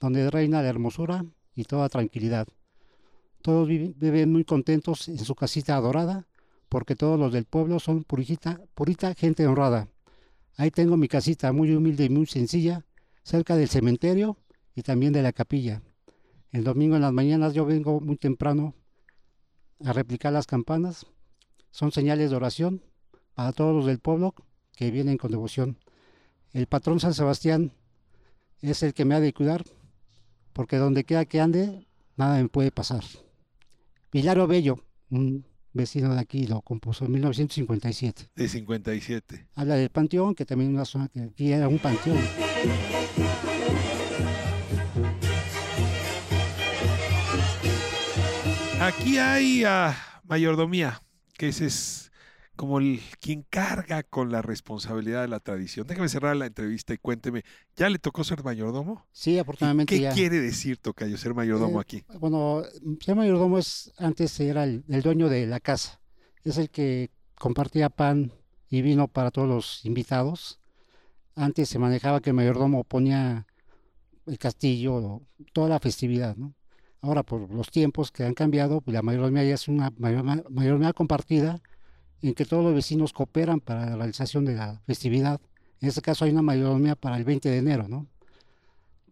donde 0.00 0.28
reina 0.30 0.60
la 0.62 0.68
hermosura 0.68 1.24
y 1.54 1.64
toda 1.64 1.88
tranquilidad. 1.88 2.48
Todos 3.42 3.68
viven, 3.68 3.94
viven 3.98 4.32
muy 4.32 4.44
contentos 4.44 5.08
en 5.08 5.18
su 5.18 5.34
casita 5.34 5.76
adorada, 5.76 6.26
porque 6.72 6.96
todos 6.96 7.20
los 7.20 7.34
del 7.34 7.44
pueblo 7.44 7.78
son 7.78 8.02
purita, 8.02 8.58
purita 8.74 9.12
gente 9.12 9.46
honrada. 9.46 9.88
Ahí 10.56 10.70
tengo 10.70 10.96
mi 10.96 11.06
casita 11.06 11.52
muy 11.52 11.70
humilde 11.74 12.06
y 12.06 12.08
muy 12.08 12.24
sencilla, 12.24 12.86
cerca 13.22 13.56
del 13.56 13.68
cementerio 13.68 14.38
y 14.74 14.80
también 14.80 15.12
de 15.12 15.20
la 15.20 15.34
capilla. 15.34 15.82
El 16.50 16.64
domingo 16.64 16.96
en 16.96 17.02
las 17.02 17.12
mañanas 17.12 17.52
yo 17.52 17.66
vengo 17.66 18.00
muy 18.00 18.16
temprano 18.16 18.74
a 19.84 19.92
replicar 19.92 20.32
las 20.32 20.46
campanas. 20.46 21.04
Son 21.72 21.92
señales 21.92 22.30
de 22.30 22.36
oración 22.36 22.82
para 23.34 23.52
todos 23.52 23.76
los 23.76 23.84
del 23.84 23.98
pueblo 23.98 24.34
que 24.74 24.90
vienen 24.90 25.18
con 25.18 25.30
devoción. 25.30 25.76
El 26.54 26.68
patrón 26.68 27.00
San 27.00 27.12
Sebastián 27.12 27.72
es 28.62 28.82
el 28.82 28.94
que 28.94 29.04
me 29.04 29.14
ha 29.14 29.20
de 29.20 29.34
cuidar, 29.34 29.62
porque 30.54 30.78
donde 30.78 31.04
quiera 31.04 31.26
que 31.26 31.38
ande, 31.38 31.86
nada 32.16 32.40
me 32.40 32.48
puede 32.48 32.70
pasar. 32.70 33.04
Pilar 34.08 34.46
Bello, 34.46 34.78
un 35.10 35.51
vecino 35.72 36.14
de 36.14 36.20
aquí, 36.20 36.46
lo 36.46 36.60
compuso 36.60 37.04
en 37.04 37.12
1957. 37.12 38.30
De 38.34 38.48
57. 38.48 39.46
Habla 39.54 39.76
del 39.76 39.90
panteón, 39.90 40.34
que 40.34 40.44
también 40.44 40.70
es 40.70 40.74
una 40.74 40.84
zona 40.84 41.08
que 41.08 41.20
aquí 41.22 41.52
era 41.52 41.68
un 41.68 41.78
panteón. 41.78 42.18
Aquí 48.80 49.18
hay 49.18 49.64
ah, 49.64 49.96
mayordomía, 50.24 51.02
que 51.38 51.48
ese 51.48 51.66
es 51.66 52.11
como 52.56 52.78
el 52.78 53.00
quien 53.20 53.44
carga 53.48 54.02
con 54.02 54.30
la 54.30 54.42
responsabilidad 54.42 55.22
de 55.22 55.28
la 55.28 55.40
tradición. 55.40 55.86
Déjame 55.86 56.08
cerrar 56.08 56.36
la 56.36 56.46
entrevista 56.46 56.92
y 56.94 56.98
cuénteme, 56.98 57.42
¿ya 57.76 57.88
le 57.88 57.98
tocó 57.98 58.24
ser 58.24 58.44
mayordomo? 58.44 59.06
Sí, 59.12 59.38
afortunadamente 59.38 59.94
¿Qué 59.94 60.02
ya. 60.02 60.12
quiere 60.12 60.40
decir, 60.40 60.76
Tocayo, 60.78 61.16
ser 61.16 61.34
mayordomo 61.34 61.78
Eh, 61.78 61.82
aquí? 61.82 62.04
Bueno, 62.18 62.62
ser 63.00 63.16
mayordomo 63.16 63.58
es, 63.58 63.92
antes 63.96 64.38
era 64.40 64.64
el, 64.64 64.84
el 64.88 65.02
dueño 65.02 65.28
de 65.28 65.46
la 65.46 65.60
casa. 65.60 66.00
Es 66.44 66.58
el 66.58 66.70
que 66.70 67.10
compartía 67.36 67.88
pan 67.88 68.32
y 68.68 68.82
vino 68.82 69.08
para 69.08 69.30
todos 69.30 69.48
los 69.48 69.84
invitados. 69.84 70.60
Antes 71.34 71.68
se 71.68 71.78
manejaba 71.78 72.20
que 72.20 72.30
el 72.30 72.36
mayordomo 72.36 72.84
ponía 72.84 73.46
el 74.26 74.38
castillo, 74.38 75.22
toda 75.52 75.68
la 75.68 75.80
festividad, 75.80 76.36
¿no? 76.36 76.54
Ahora, 77.00 77.24
por 77.24 77.50
los 77.52 77.68
tiempos 77.70 78.12
que 78.12 78.22
han 78.22 78.34
cambiado, 78.34 78.80
pues 78.80 78.94
la 78.94 79.02
mayordomía 79.02 79.42
ya 79.42 79.54
es 79.54 79.66
una 79.66 79.90
mayordomía, 79.98 80.44
mayordomía 80.48 80.92
compartida 80.92 81.60
en 82.22 82.34
que 82.34 82.44
todos 82.44 82.64
los 82.64 82.74
vecinos 82.74 83.12
cooperan 83.12 83.60
para 83.60 83.86
la 83.90 83.96
realización 83.96 84.44
de 84.44 84.54
la 84.54 84.80
festividad. 84.86 85.40
En 85.80 85.88
este 85.88 86.00
caso 86.00 86.24
hay 86.24 86.30
una 86.30 86.42
mayordomía 86.42 86.94
para 86.94 87.16
el 87.16 87.24
20 87.24 87.48
de 87.48 87.58
enero, 87.58 87.88
¿no? 87.88 88.06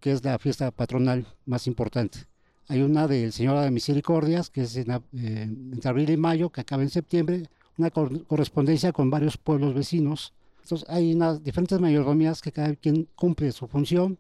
que 0.01 0.13
es 0.13 0.25
la 0.25 0.39
fiesta 0.39 0.71
patronal 0.71 1.27
más 1.45 1.67
importante. 1.67 2.21
Hay 2.69 2.81
una 2.83 3.07
del 3.09 3.33
Señor 3.33 3.61
de 3.61 3.71
Misericordias, 3.71 4.49
que 4.49 4.63
es 4.63 4.77
en, 4.77 4.91
eh, 4.93 5.01
entre 5.13 5.91
abril 5.91 6.09
y 6.11 6.17
mayo, 6.17 6.51
que 6.51 6.61
acaba 6.63 6.83
en 6.83 6.89
septiembre, 6.91 7.49
una 7.77 7.91
cor- 7.91 8.25
correspondencia 8.27 8.93
con 8.93 9.11
varios 9.11 9.37
pueblos 9.37 9.75
vecinos. 9.75 10.33
Entonces 10.63 10.89
hay 10.89 11.13
unas 11.15 11.43
diferentes 11.43 11.79
mayordomías 11.81 12.41
que 12.41 12.53
cada 12.53 12.75
quien 12.77 13.09
cumple 13.17 13.51
su 13.53 13.67
función 13.67 14.19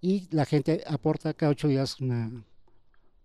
y 0.00 0.26
la 0.30 0.44
gente 0.44 0.82
aporta 0.86 1.32
cada 1.34 1.52
ocho 1.52 1.68
días 1.68 2.00
una 2.00 2.30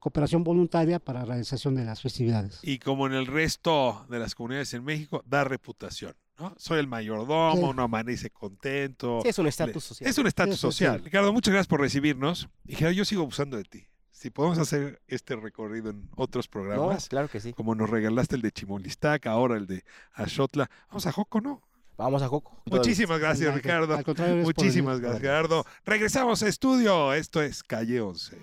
cooperación 0.07 0.43
voluntaria 0.43 0.99
para 0.99 1.19
la 1.19 1.25
realización 1.25 1.75
de 1.75 1.83
las 1.83 2.01
festividades. 2.01 2.59
Y 2.63 2.79
como 2.79 3.07
en 3.07 3.13
el 3.13 3.25
resto 3.27 4.05
de 4.09 4.19
las 4.19 4.35
comunidades 4.35 4.73
en 4.73 4.83
México, 4.85 5.21
da 5.25 5.43
reputación. 5.43 6.15
¿no? 6.39 6.53
Soy 6.57 6.79
el 6.79 6.87
mayordomo, 6.87 7.53
Sí. 7.55 7.63
uno 7.63 7.81
amanece 7.83 8.29
contento. 8.29 9.19
Sí, 9.23 9.29
es 9.29 9.39
un 9.39 9.47
estatus 9.47 9.83
social. 9.83 10.09
Es 10.09 10.17
un 10.17 10.27
estatus 10.27 10.55
Sí, 10.55 10.57
sí, 10.57 10.61
sí. 10.61 10.67
social. 10.85 11.01
Ricardo, 11.03 11.33
muchas 11.33 11.51
gracias 11.51 11.67
por 11.67 11.81
recibirnos. 11.81 12.47
Y 12.65 12.75
Gerardo, 12.75 12.93
yo 12.95 13.05
sigo 13.05 13.23
abusando 13.23 13.57
de 13.57 13.63
ti. 13.63 13.85
Si 14.11 14.29
podemos 14.29 14.57
hacer 14.59 15.01
este 15.07 15.35
recorrido 15.35 15.89
en 15.89 16.09
otros 16.15 16.45
No, 16.47 16.51
programas, 16.51 17.09
claro 17.09 17.27
que 17.27 17.39
sí. 17.39 17.53
como 17.53 17.75
nos 17.75 17.89
regalaste 17.89 18.35
el 18.35 18.41
de 18.41 18.51
Chimolistac, 18.51 19.25
ahora 19.27 19.57
el 19.57 19.67
de 19.67 19.83
Ashotla. 20.13 20.69
Vamos 20.89 21.05
a 21.07 21.11
Joco, 21.11 21.41
¿no? 21.41 21.61
Vamos 21.97 22.21
a 22.21 22.27
Joco. 22.27 22.61
Muchísimas 22.65 23.19
gracias, 23.19 23.49
al 23.49 23.55
Ricardo. 23.55 24.03
contrario, 24.03 24.43
Muchísimas 24.43 24.99
gracias, 24.99 25.21
Gerardo. 25.21 25.65
Regresamos 25.85 26.43
a 26.43 26.47
estudio. 26.47 27.13
Esto 27.13 27.41
es 27.41 27.63
Calle 27.63 27.99
11. 28.01 28.37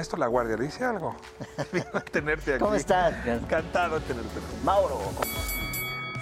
Ernesto 0.00 0.16
La 0.16 0.28
Guardia, 0.28 0.56
¿le 0.56 0.64
dice 0.64 0.82
algo? 0.82 1.14
Tenerte 2.10 2.54
aquí. 2.54 2.64
¿Cómo 2.64 2.74
estás? 2.74 3.12
Encantado 3.26 4.00
de 4.00 4.06
tenerte. 4.06 4.40
Mauro, 4.64 4.98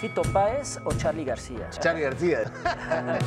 ¿Fito 0.01 0.23
Páez 0.33 0.81
o 0.85 0.93
Charlie 0.95 1.25
García? 1.25 1.71
Charlie 1.71 2.03
García. 2.03 2.41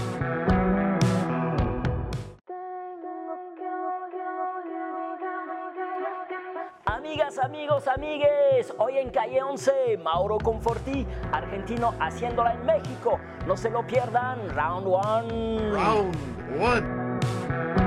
Amigas, 6.85 7.37
amigos, 7.37 7.87
amigues, 7.87 8.73
hoy 8.77 8.97
en 8.97 9.09
Calle 9.09 9.41
11, 9.41 9.99
Mauro 10.03 10.37
Conforti, 10.37 11.07
argentino 11.31 11.95
haciéndola 12.01 12.55
en 12.55 12.65
México. 12.65 13.21
No 13.47 13.55
se 13.55 13.69
lo 13.69 13.87
pierdan, 13.87 14.49
round 14.53 14.85
one. 14.85 15.71
Round 15.71 16.13
one. 16.59 17.80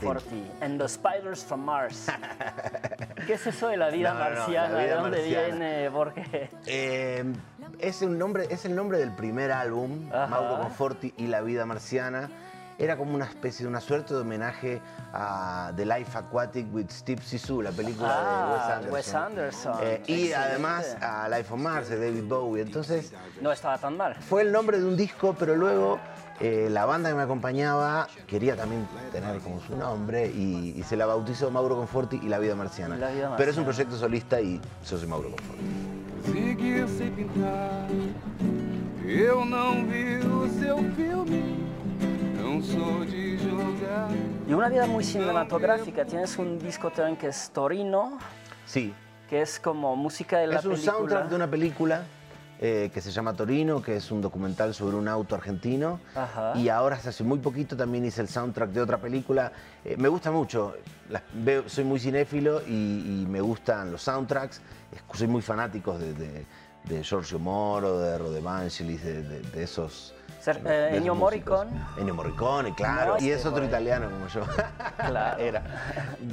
40 0.00 0.50
and 0.60 0.80
the 0.80 0.88
spiders 0.88 1.44
from 1.44 1.64
Mars. 1.64 2.06
¿Qué 3.26 3.34
es 3.34 3.46
eso 3.46 3.68
de 3.68 3.76
la 3.76 3.90
vida 3.90 4.14
marciana? 4.14 4.78
¿De 4.78 4.90
dónde 4.90 5.22
viene, 5.22 5.88
Borges? 5.88 6.26
Eh, 6.66 7.18
em, 7.18 7.34
es, 7.78 8.02
un 8.02 8.18
nombre, 8.18 8.46
es 8.50 8.64
el 8.64 8.74
nombre 8.74 8.98
del 8.98 9.14
primer 9.14 9.52
álbum, 9.52 10.08
Mauro 10.08 10.62
Conforti 10.62 11.12
y 11.16 11.26
La 11.26 11.40
vida 11.40 11.66
marciana 11.66 12.28
era 12.80 12.96
como 12.96 13.14
una 13.14 13.26
especie 13.26 13.64
de 13.64 13.68
una 13.68 13.80
suerte 13.80 14.14
de 14.14 14.20
homenaje 14.20 14.80
a 15.12 15.70
The 15.76 15.84
Life 15.84 16.16
Aquatic 16.16 16.74
with 16.74 16.88
Steve 16.88 17.20
Zissou, 17.22 17.60
la 17.60 17.72
película 17.72 18.08
de 18.08 18.14
ah, 18.16 18.80
Wes 18.90 19.14
Anderson. 19.14 19.72
Wes 19.72 19.74
Anderson. 19.74 19.74
Eh, 19.82 20.02
y 20.06 20.32
además 20.32 20.96
a 21.02 21.28
Life 21.28 21.52
on 21.52 21.62
Mars 21.62 21.90
de 21.90 21.98
David 21.98 22.24
Bowie. 22.24 22.62
Entonces. 22.62 23.12
No 23.42 23.52
estaba 23.52 23.76
tan 23.76 23.98
mal. 23.98 24.14
Fue 24.14 24.40
el 24.42 24.50
nombre 24.50 24.78
de 24.78 24.86
un 24.86 24.96
disco, 24.96 25.36
pero 25.38 25.56
luego 25.56 26.00
eh, 26.40 26.68
la 26.70 26.86
banda 26.86 27.10
que 27.10 27.14
me 27.14 27.22
acompañaba 27.22 28.08
quería 28.26 28.56
también 28.56 28.86
tener 29.12 29.38
como 29.40 29.60
su 29.60 29.76
nombre 29.76 30.26
y, 30.26 30.74
y 30.76 30.82
se 30.82 30.96
la 30.96 31.06
bautizó 31.06 31.50
Mauro 31.50 31.76
Conforti 31.76 32.18
y 32.22 32.28
la 32.28 32.38
vida 32.38 32.54
marciana. 32.54 32.96
La 32.96 33.10
Vida 33.10 33.34
Pero 33.36 33.50
es 33.50 33.56
un 33.58 33.64
proyecto 33.64 33.96
solista 33.96 34.40
y 34.40 34.60
yo 34.88 34.98
soy 34.98 35.06
Mauro 35.06 35.30
Conforti. 35.30 35.62
Seguir 36.32 36.86
sem 36.88 37.10
pintar. 37.12 37.86
Eu 39.06 39.44
não 39.44 39.84
vi 39.86 40.18
o 40.26 40.48
seu 40.60 40.76
filme. 40.94 41.56
Não 42.40 42.62
sou 42.62 43.04
de 43.04 43.38
jogar. 43.38 44.08
Y 44.46 44.52
una 44.52 44.68
vida 44.68 44.86
muy 44.86 45.02
cinematográfica. 45.04 46.04
Tienes 46.04 46.36
un 46.38 46.58
disco 46.58 46.90
también 46.90 47.16
que 47.16 47.28
es 47.28 47.50
Torino, 47.52 48.18
Sí, 48.66 48.92
que 49.28 49.40
es 49.42 49.58
como 49.58 49.96
música 49.96 50.38
de 50.38 50.46
la 50.48 50.56
es 50.58 50.64
un 50.64 50.72
película. 50.72 50.92
soundtrack 50.92 51.28
de 51.28 51.36
una 51.36 51.46
película 51.50 52.02
eh, 52.62 52.90
que 52.92 53.00
se 53.00 53.10
llama 53.10 53.32
Torino, 53.32 53.80
que 53.80 53.96
es 53.96 54.10
un 54.10 54.20
documental 54.20 54.74
sobre 54.74 54.96
un 54.96 55.08
auto 55.08 55.34
argentino. 55.34 55.98
Ajá. 56.14 56.52
Y 56.56 56.68
ahora, 56.68 56.96
hace 56.96 57.24
muy 57.24 57.38
poquito, 57.38 57.74
también 57.74 58.04
hice 58.04 58.20
el 58.20 58.28
soundtrack 58.28 58.68
de 58.70 58.82
otra 58.82 58.98
película. 58.98 59.50
Eh, 59.82 59.96
me 59.96 60.08
gusta 60.08 60.30
mucho, 60.30 60.74
las- 61.08 61.22
veo- 61.32 61.66
soy 61.70 61.84
muy 61.84 61.98
cinéfilo 61.98 62.60
y, 62.66 63.22
y 63.22 63.26
me 63.26 63.40
gustan 63.40 63.90
los 63.90 64.02
soundtracks. 64.02 64.60
Soy 65.14 65.26
muy 65.26 65.40
fanático 65.40 65.96
de, 65.98 66.12
de, 66.12 66.44
de 66.84 67.02
Giorgio 67.02 67.38
Moroder 67.38 68.20
o 68.20 68.30
de 68.30 68.40
Vangelis, 68.42 69.02
de, 69.04 69.22
de- 69.22 69.40
de 69.40 69.62
esos. 69.62 70.14
Ser- 70.40 70.60
eh, 70.66 70.96
Ennio. 70.96 71.14
Morricone. 71.14 71.70
Ennio 71.98 72.14
Morricone, 72.14 72.74
claro. 72.74 73.16
No, 73.18 73.24
y 73.24 73.30
es 73.30 73.46
otro 73.46 73.64
italiano 73.64 74.10
como 74.10 74.26
yo. 74.28 74.42
Claro. 74.98 75.40
Era. 75.40 75.62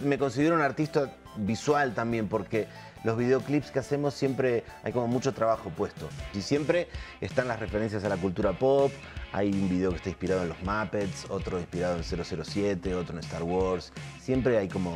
Me 0.04 0.18
considero 0.18 0.56
un 0.56 0.62
artista 0.62 1.10
visual 1.38 1.94
también 1.94 2.28
porque 2.28 2.68
los 3.08 3.17
videoclips 3.17 3.72
que 3.72 3.80
hacemos 3.80 4.13
siempre 4.13 4.65
hay 4.84 4.91
como 4.91 5.08
mucho 5.08 5.34
trabajo 5.34 5.70
puesto. 5.70 6.10
Y 6.34 6.41
siempre 6.41 6.89
están 7.22 7.48
las 7.48 7.58
referencias 7.58 8.04
a 8.04 8.10
la 8.10 8.17
cultura 8.17 8.52
pop. 8.52 8.91
Hay 9.32 9.50
un 9.50 9.70
video 9.70 9.91
que 9.91 9.96
está 9.96 10.10
inspirado 10.10 10.43
en 10.43 10.50
los 10.50 10.62
Muppets, 10.62 11.26
otro 11.30 11.58
inspirado 11.58 11.96
en 11.96 12.04
007, 12.04 12.96
otro 12.96 13.13
en 13.13 13.20
Star 13.20 13.43
Wars. 13.43 13.93
Siempre 14.20 14.58
hay 14.58 14.67
como, 14.67 14.93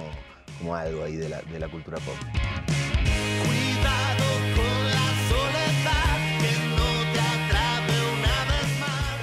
algo 0.75 1.05
ahí 1.05 1.15
de 1.15 1.29
la 1.29 1.69
cultura 1.69 1.99
pop. 1.99 2.60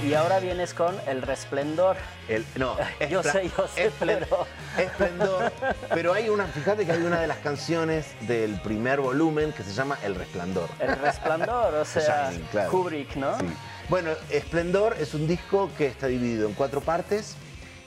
Y 0.08 0.14
ahora 0.14 0.40
vienes 0.40 0.72
con 0.72 0.96
El 1.06 1.20
Resplendor. 1.20 1.98
El, 2.28 2.42
no, 2.56 2.76
yo 3.10 3.22
sé, 3.22 3.50
yo 3.54 3.68
sé, 3.68 3.92
pero... 3.98 4.46
Esplendor. 4.78 5.52
Pero 5.92 6.14
hay 6.14 6.30
una, 6.30 6.46
fíjate 6.46 6.86
que 6.86 6.92
hay 6.92 7.02
una 7.02 7.20
de 7.20 7.26
las 7.26 7.36
canciones 7.38 8.14
del 8.26 8.58
primer 8.62 9.02
volumen 9.02 9.52
que 9.52 9.62
se 9.62 9.74
llama 9.74 9.98
El 10.02 10.14
Resplandor. 10.14 10.70
El 10.80 10.96
Resplandor, 10.96 11.74
o 11.74 11.84
sea, 11.84 12.30
Shining, 12.30 12.46
claro. 12.50 12.70
Kubrick, 12.70 13.16
¿no? 13.16 13.38
Sí. 13.38 13.44
Bueno, 13.90 14.12
Esplendor 14.30 14.96
es 14.98 15.12
un 15.12 15.26
disco 15.26 15.68
que 15.76 15.88
está 15.88 16.06
dividido 16.06 16.48
en 16.48 16.54
cuatro 16.54 16.80
partes 16.80 17.36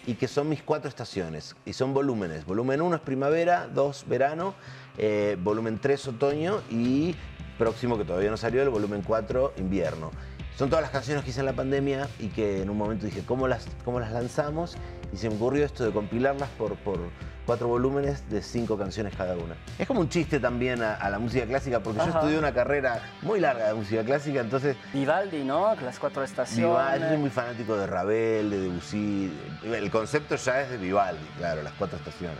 y 0.05 0.13
que 0.13 0.27
son 0.27 0.47
mis 0.47 0.61
cuatro 0.61 0.89
estaciones. 0.89 1.55
Y 1.65 1.73
son 1.73 1.91
volúmenes. 1.91 2.45
Volumen 2.45 2.83
1 2.83 2.97
es 2.97 3.01
primavera, 3.01 3.67
2 3.73 4.05
verano, 4.07 4.53
eh, 4.99 5.37
volumen 5.41 5.79
3 5.79 6.09
otoño 6.09 6.61
y 6.69 7.15
próximo 7.57 7.97
que 7.97 8.05
todavía 8.05 8.29
no 8.29 8.37
salió, 8.37 8.61
el 8.61 8.69
volumen 8.69 9.01
4 9.01 9.53
invierno. 9.57 10.11
Son 10.61 10.69
todas 10.69 10.83
las 10.83 10.91
canciones 10.91 11.23
que 11.23 11.31
hice 11.31 11.39
en 11.39 11.47
la 11.47 11.53
pandemia 11.53 12.07
y 12.19 12.27
que 12.27 12.61
en 12.61 12.69
un 12.69 12.77
momento 12.77 13.07
dije, 13.07 13.23
¿cómo 13.25 13.47
las, 13.47 13.65
cómo 13.83 13.99
las 13.99 14.11
lanzamos? 14.11 14.77
Y 15.11 15.17
se 15.17 15.27
me 15.27 15.35
ocurrió 15.35 15.65
esto 15.65 15.83
de 15.83 15.91
compilarlas 15.91 16.49
por, 16.49 16.75
por 16.75 16.99
cuatro 17.47 17.67
volúmenes 17.67 18.29
de 18.29 18.43
cinco 18.43 18.77
canciones 18.77 19.15
cada 19.15 19.33
una. 19.33 19.55
Es 19.79 19.87
como 19.87 20.01
un 20.01 20.09
chiste 20.09 20.39
también 20.39 20.83
a, 20.83 20.93
a 20.93 21.09
la 21.09 21.17
música 21.17 21.47
clásica, 21.47 21.79
porque 21.79 21.97
yo 21.97 22.11
estudié 22.11 22.37
una 22.37 22.53
carrera 22.53 23.01
muy 23.23 23.39
larga 23.39 23.69
de 23.69 23.73
música 23.73 24.03
clásica, 24.03 24.41
entonces 24.41 24.77
Vivaldi, 24.93 25.43
¿no? 25.43 25.73
Las 25.81 25.97
cuatro 25.97 26.23
estaciones. 26.23 26.69
Vivaldi, 26.69 27.01
yo 27.05 27.09
soy 27.09 27.17
muy 27.17 27.31
fanático 27.31 27.75
de 27.75 27.87
Ravel, 27.87 28.51
de 28.51 28.59
Debussy. 28.59 29.33
El 29.63 29.89
concepto 29.89 30.35
ya 30.35 30.61
es 30.61 30.69
de 30.69 30.77
Vivaldi, 30.77 31.25
claro, 31.39 31.63
las 31.63 31.73
cuatro 31.73 31.97
estaciones. 31.97 32.37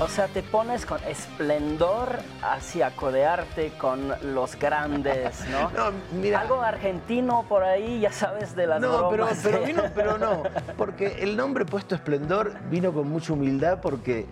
O 0.00 0.06
sea, 0.06 0.28
te 0.28 0.44
pones 0.44 0.86
con 0.86 1.02
esplendor 1.04 2.20
hacia 2.40 2.94
codearte 2.94 3.72
con 3.78 4.12
los 4.32 4.56
grandes, 4.56 5.44
¿no? 5.50 5.70
No, 5.76 5.90
mira. 6.12 6.40
Algo 6.40 6.60
argentino 6.62 7.44
por 7.48 7.64
ahí, 7.64 7.98
ya 8.00 8.12
sabes, 8.12 8.54
de 8.54 8.68
las 8.68 8.80
No, 8.80 8.92
pero, 8.92 9.10
bromas. 9.10 9.40
pero 9.42 9.60
vino, 9.64 9.82
pero 9.96 10.16
no, 10.16 10.44
porque 10.76 11.16
el 11.20 11.36
nombre 11.36 11.64
puesto 11.64 11.96
Esplendor 11.96 12.52
vino 12.70 12.92
con 12.92 13.08
mucha 13.08 13.32
humildad 13.32 13.80
porque 13.80 14.26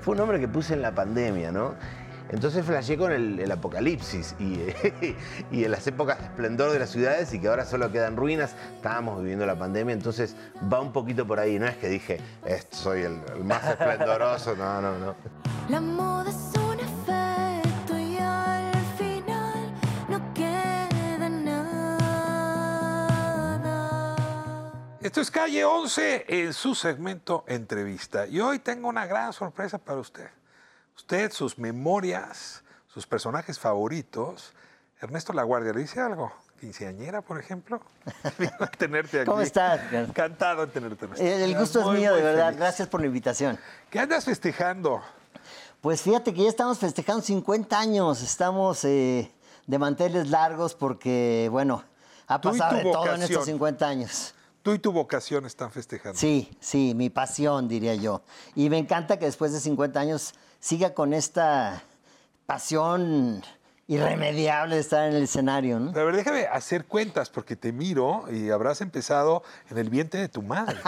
fue 0.00 0.12
un 0.12 0.18
nombre 0.18 0.40
que 0.40 0.48
puse 0.48 0.74
en 0.74 0.82
la 0.82 0.90
pandemia, 0.90 1.52
¿no? 1.52 1.74
Entonces 2.32 2.64
flasheé 2.64 2.96
con 2.96 3.12
el, 3.12 3.38
el 3.38 3.52
apocalipsis 3.52 4.34
y, 4.38 4.58
y 5.50 5.64
en 5.64 5.70
las 5.70 5.86
épocas 5.86 6.18
de 6.18 6.24
esplendor 6.24 6.72
de 6.72 6.78
las 6.78 6.90
ciudades 6.90 7.32
y 7.34 7.38
que 7.40 7.48
ahora 7.48 7.66
solo 7.66 7.92
quedan 7.92 8.16
ruinas. 8.16 8.54
Estábamos 8.76 9.20
viviendo 9.20 9.44
la 9.44 9.58
pandemia, 9.58 9.92
entonces 9.92 10.34
va 10.72 10.80
un 10.80 10.92
poquito 10.92 11.26
por 11.26 11.38
ahí. 11.38 11.58
No 11.58 11.66
es 11.66 11.76
que 11.76 11.88
dije, 11.88 12.20
"Este, 12.46 12.74
soy 12.74 13.02
el, 13.02 13.20
el 13.36 13.44
más 13.44 13.62
esplendoroso, 13.64 14.56
no, 14.56 14.80
no, 14.80 14.98
no. 14.98 15.14
La 15.68 15.80
moda 15.80 16.30
es 16.30 16.58
un 16.58 16.80
efecto 16.80 17.98
y 17.98 18.16
al 18.18 18.72
final 18.96 19.72
no 20.08 20.34
queda 20.34 21.28
nada. 21.28 21.98
Esto 25.02 25.20
es 25.20 25.30
Calle 25.30 25.64
11 25.64 26.24
en 26.28 26.52
su 26.54 26.74
segmento 26.74 27.44
Entrevista. 27.46 28.26
Y 28.26 28.40
hoy 28.40 28.58
tengo 28.58 28.88
una 28.88 29.04
gran 29.06 29.32
sorpresa 29.34 29.76
para 29.76 29.98
usted. 30.00 30.28
Usted, 30.96 31.32
sus 31.32 31.58
memorias, 31.58 32.62
sus 32.86 33.06
personajes 33.06 33.58
favoritos. 33.58 34.52
Ernesto 35.00 35.32
Laguardia, 35.32 35.72
¿le 35.72 35.80
dice 35.80 36.00
algo? 36.00 36.32
¿Quinceañera, 36.60 37.22
por 37.22 37.40
ejemplo? 37.40 37.80
Tenerte 38.78 39.20
aquí. 39.20 39.26
¿Cómo 39.26 39.40
estás? 39.40 39.80
Encantado 39.92 40.64
de 40.66 40.72
tenerte. 40.72 41.08
El 41.18 41.58
gusto 41.58 41.80
es 41.80 41.86
Muy, 41.86 41.98
mío, 41.98 42.10
muy 42.10 42.20
de 42.20 42.24
verdad. 42.24 42.46
feliz. 42.46 42.60
Gracias 42.60 42.88
por 42.88 43.00
la 43.00 43.06
invitación. 43.06 43.58
¿Qué 43.90 43.98
andas 43.98 44.24
festejando? 44.24 45.02
Pues 45.80 46.02
fíjate 46.02 46.32
que 46.32 46.44
ya 46.44 46.48
estamos 46.48 46.78
festejando 46.78 47.20
50 47.22 47.76
años. 47.80 48.22
Estamos 48.22 48.84
eh, 48.84 49.32
de 49.66 49.78
manteles 49.78 50.28
largos 50.30 50.76
porque, 50.76 51.48
bueno, 51.50 51.82
ha 52.28 52.40
Tú 52.40 52.50
pasado 52.50 52.76
de 52.76 52.82
todo 52.84 53.12
en 53.12 53.22
estos 53.22 53.44
50 53.44 53.88
años. 53.88 54.34
Tú 54.62 54.72
y 54.72 54.78
tu 54.78 54.92
vocación 54.92 55.44
están 55.44 55.72
festejando. 55.72 56.16
Sí, 56.16 56.56
sí, 56.60 56.94
mi 56.94 57.10
pasión, 57.10 57.66
diría 57.66 57.96
yo. 57.96 58.22
Y 58.54 58.70
me 58.70 58.78
encanta 58.78 59.18
que 59.18 59.24
después 59.24 59.52
de 59.52 59.58
50 59.58 59.98
años 59.98 60.34
siga 60.62 60.94
con 60.94 61.12
esta 61.12 61.82
pasión 62.46 63.42
irremediable 63.88 64.76
de 64.76 64.80
estar 64.80 65.08
en 65.10 65.16
el 65.16 65.24
escenario, 65.24 65.80
¿no? 65.80 65.90
A 65.90 66.04
ver, 66.04 66.14
déjame 66.14 66.46
hacer 66.46 66.86
cuentas 66.86 67.30
porque 67.30 67.56
te 67.56 67.72
miro 67.72 68.24
y 68.30 68.48
habrás 68.48 68.80
empezado 68.80 69.42
en 69.68 69.78
el 69.78 69.90
vientre 69.90 70.20
de 70.20 70.28
tu 70.28 70.40
madre. 70.40 70.78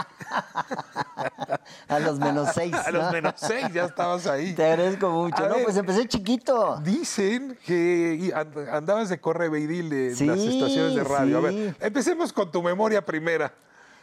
A 1.88 1.98
los 1.98 2.20
menos 2.20 2.50
seis. 2.54 2.72
A 2.72 2.92
¿no? 2.92 2.98
los 3.00 3.12
menos 3.12 3.34
seis, 3.36 3.66
ya 3.74 3.86
estabas 3.86 4.28
ahí. 4.28 4.54
Te 4.54 4.64
agradezco 4.64 5.10
mucho. 5.10 5.44
A 5.44 5.48
no, 5.48 5.56
ver, 5.56 5.64
pues 5.64 5.76
empecé 5.76 6.06
chiquito. 6.06 6.78
Dicen 6.78 7.58
que 7.66 8.32
andabas 8.70 9.08
de 9.08 9.20
correveidil 9.20 9.92
en 9.92 10.16
Sí, 10.16 10.24
las 10.24 10.38
estaciones 10.38 10.94
de 10.94 11.02
radio. 11.02 11.38
A 11.38 11.40
ver, 11.40 11.76
empecemos 11.80 12.32
con 12.32 12.50
tu 12.52 12.62
memoria 12.62 13.04
primera. 13.04 13.52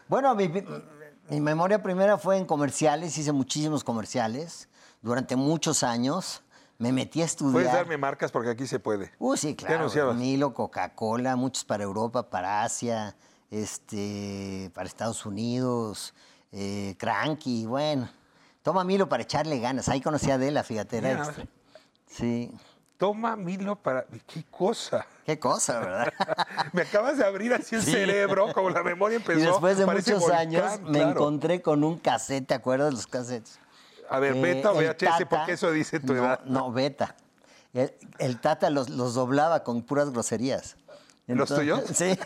Bueno, 0.10 0.36
mi 0.36 1.40
memoria 1.40 1.82
primera 1.82 2.18
fue 2.18 2.38
en 2.38 2.46
comerciales, 2.46 3.18
hice 3.18 3.32
muchísimos 3.32 3.86
comerciales 3.86 4.68
durante 5.02 5.36
muchos 5.36 5.84
años. 5.84 6.44
Me 6.78 6.92
metí 6.92 7.22
a 7.22 7.26
estudiar. 7.26 7.54
Puedes 7.54 7.72
darme 7.74 7.98
marcas 7.98 8.32
porque 8.32 8.50
aquí 8.50 8.66
se 8.66 8.80
puede. 8.80 9.12
Uh, 9.20 9.36
sí, 9.38 9.50
¿Qué 9.54 9.66
claro. 9.66 9.82
anunciabas? 9.82 10.16
Milo, 10.16 10.54
Coca-Cola, 10.54 11.36
muchos 11.36 11.64
para 11.64 11.84
Europa, 11.84 12.28
para 12.32 12.64
Asia, 12.64 13.16
este, 13.52 14.72
para 14.74 14.88
Estados 14.88 15.26
Unidos, 15.28 16.14
eh, 16.52 16.96
Cranky, 16.98 17.66
bueno. 17.68 18.10
Toma 18.64 18.84
Milo 18.84 19.08
para 19.10 19.24
echarle 19.24 19.60
ganas. 19.60 19.90
Ahí 19.90 20.02
conocí 20.02 20.30
a 20.32 20.36
Adela, 20.36 20.64
fíjate, 20.64 20.98
era 20.98 21.10
Mira. 21.10 21.24
extra. 21.26 21.46
Sí. 22.08 22.52
Toma 22.98 23.36
Milo 23.36 23.76
para... 23.76 24.06
¿Qué 24.28 24.44
cosa? 24.52 25.06
Qué 25.26 25.40
cosa, 25.40 25.80
¿verdad? 25.80 26.14
Me 26.74 26.84
acabas 26.84 27.18
de 27.18 27.26
abrir 27.26 27.54
así 27.54 27.76
el 27.76 27.82
Sí. 27.82 27.92
cerebro, 27.92 28.54
como 28.54 28.70
la 28.70 28.84
memoria 28.84 29.16
empezó. 29.18 29.40
y 29.40 29.44
después 29.44 29.78
de 29.80 29.86
muchos 29.88 30.20
volcán, 30.22 30.40
años 30.40 30.80
me 30.82 31.00
claro. 31.00 31.10
encontré 31.12 31.62
con 31.64 31.84
un 31.84 31.98
cassette, 31.98 32.48
¿te 32.48 32.54
acuerdas 32.54 32.90
de 32.90 32.96
los 32.98 33.08
cassettes? 33.08 33.60
A 34.12 34.20
ver, 34.20 34.36
Eh, 34.36 34.42
beta 34.42 34.72
o 34.72 34.76
VHS, 34.76 34.98
Tata- 34.98 35.30
porque 35.30 35.54
eso 35.54 35.72
dice 35.72 36.00
tu 36.00 36.14
no, 36.14 36.24
edad. 36.26 36.44
No, 36.46 36.72
beta. 36.72 37.16
El, 37.74 37.94
el 38.20 38.40
Tata 38.42 38.70
los, 38.70 38.90
los 38.90 39.14
doblaba 39.14 39.64
con 39.64 39.82
puras 39.84 40.12
groserías. 40.12 40.76
¿Los 41.28 41.50
tuyos? 41.54 41.82
Sí. 41.94 42.18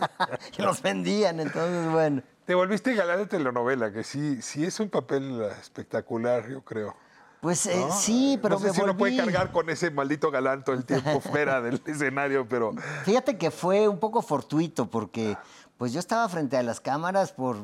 y 0.58 0.62
los 0.62 0.82
vendían, 0.82 1.38
entonces, 1.40 1.90
bueno. 1.90 2.22
Te 2.44 2.54
volviste 2.54 2.94
galán 2.94 3.18
de 3.18 3.26
telenovela, 3.26 3.92
que 3.92 4.02
sí, 4.02 4.40
sí 4.42 4.64
es 4.64 4.80
un 4.80 4.88
papel 4.88 5.42
espectacular, 5.60 6.48
yo 6.48 6.62
creo. 6.62 6.96
Pues 7.40 7.66
eh, 7.66 7.76
¿no? 7.78 7.92
sí, 7.94 8.36
pero 8.42 8.56
no 8.56 8.60
sé 8.60 8.68
me 8.68 8.74
si 8.74 8.80
uno 8.80 8.96
puede 8.96 9.12
volví- 9.12 9.18
cargar 9.24 9.52
con 9.52 9.70
ese 9.70 9.92
maldito 9.92 10.30
galán 10.32 10.64
todo 10.64 10.74
el 10.74 10.84
tiempo 10.84 11.20
fuera 11.20 11.60
del 11.60 11.80
escenario, 11.86 12.48
pero 12.48 12.74
Fíjate 13.04 13.38
que 13.38 13.52
fue 13.52 13.86
un 13.86 14.00
poco 14.00 14.22
fortuito 14.22 14.90
porque 14.90 15.36
pues 15.76 15.92
yo 15.92 16.00
estaba 16.00 16.28
frente 16.28 16.56
a 16.56 16.64
las 16.64 16.80
cámaras 16.80 17.30
por, 17.32 17.56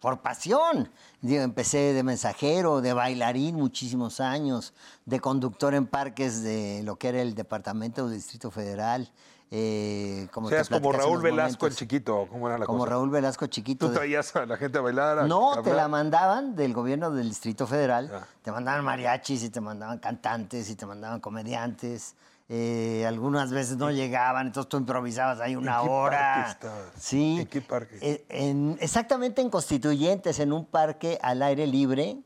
por 0.00 0.20
pasión. 0.20 0.90
Digo, 1.20 1.42
empecé 1.42 1.92
de 1.92 2.02
mensajero, 2.02 2.80
de 2.80 2.92
bailarín 2.92 3.56
muchísimos 3.56 4.20
años, 4.20 4.72
de 5.06 5.20
conductor 5.20 5.74
en 5.74 5.86
parques 5.86 6.42
de 6.42 6.82
lo 6.84 6.96
que 6.96 7.08
era 7.08 7.20
el 7.22 7.34
Departamento 7.34 8.06
del 8.06 8.16
Distrito 8.18 8.50
Federal. 8.50 9.10
Eh, 9.50 10.28
como 10.30 10.48
o 10.48 10.50
sea, 10.50 10.62
como 10.64 10.92
Raúl 10.92 11.22
Velasco 11.22 11.70
chiquito, 11.70 12.26
¿cómo 12.30 12.48
era 12.48 12.58
la 12.58 12.66
Como 12.66 12.80
cosa? 12.80 12.90
Raúl 12.90 13.08
Velasco 13.08 13.46
chiquito. 13.46 13.88
Tú 13.88 13.94
traías 13.94 14.36
a 14.36 14.44
la 14.44 14.58
gente 14.58 14.76
a 14.76 14.82
bailar. 14.82 15.20
a- 15.20 15.26
No, 15.26 15.62
te 15.62 15.72
la 15.72 15.88
mandaban 15.88 16.54
del 16.54 16.74
gobierno 16.74 17.10
del 17.10 17.30
Distrito 17.30 17.66
Federal. 17.66 18.26
Te 18.42 18.52
mandaban 18.52 18.84
mariachis 18.84 19.42
y 19.44 19.50
te 19.50 19.60
mandaban 19.62 19.98
cantantes 20.00 20.68
y 20.68 20.76
te 20.76 20.84
mandaban 20.84 21.20
comediantes. 21.20 22.14
Eh, 22.50 23.04
algunas 23.06 23.50
veces 23.52 23.76
no 23.76 23.90
llegaban, 23.90 24.46
entonces 24.46 24.70
tú 24.70 24.78
improvisabas 24.78 25.38
ahí 25.40 25.54
una 25.54 25.76
¿En 25.80 25.82
qué 25.84 25.90
hora. 25.90 26.32
parque 26.34 26.50
estabas? 26.50 26.86
Sí. 26.98 27.36
¿En 27.40 27.46
qué 27.46 27.60
parque? 27.60 27.98
Eh, 28.00 28.24
en- 28.30 28.78
exactamente 28.80 29.42
en 29.42 29.50
Constituyentes, 29.50 30.38
en 30.40 30.52
un 30.54 30.64
parque 30.64 31.18
al 31.20 31.42
aire 31.42 31.66
libre, 31.66 32.16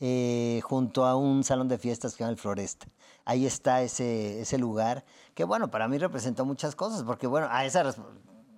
eh, 0.00 0.60
junto 0.64 1.06
a 1.06 1.14
un 1.14 1.44
salón 1.44 1.68
de 1.68 1.78
fiestas 1.78 2.14
que 2.14 2.20
llama 2.24 2.32
el 2.32 2.38
Floresta. 2.38 2.86
Ahí 3.24 3.46
está 3.46 3.82
ese, 3.82 4.40
ese 4.40 4.58
lugar, 4.58 5.04
que 5.34 5.44
bueno, 5.44 5.70
para 5.70 5.86
mí 5.86 5.96
representó 5.98 6.44
muchas 6.44 6.74
cosas, 6.74 7.04
porque 7.04 7.26
bueno, 7.28 7.46
a 7.50 7.64
esa 7.64 7.94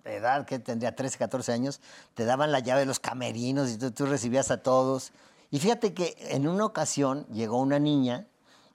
edad 0.04 0.46
que 0.46 0.58
tendría 0.58 0.96
13, 0.96 1.18
14 1.18 1.52
años, 1.52 1.80
te 2.14 2.24
daban 2.24 2.50
la 2.50 2.60
llave 2.60 2.80
de 2.80 2.86
los 2.86 2.98
camerinos 3.00 3.70
y 3.70 3.76
tú, 3.78 3.90
tú 3.90 4.06
recibías 4.06 4.50
a 4.50 4.62
todos. 4.62 5.12
Y 5.50 5.58
fíjate 5.58 5.92
que 5.92 6.16
en 6.30 6.48
una 6.48 6.64
ocasión 6.64 7.26
llegó 7.30 7.60
una 7.60 7.78
niña 7.78 8.26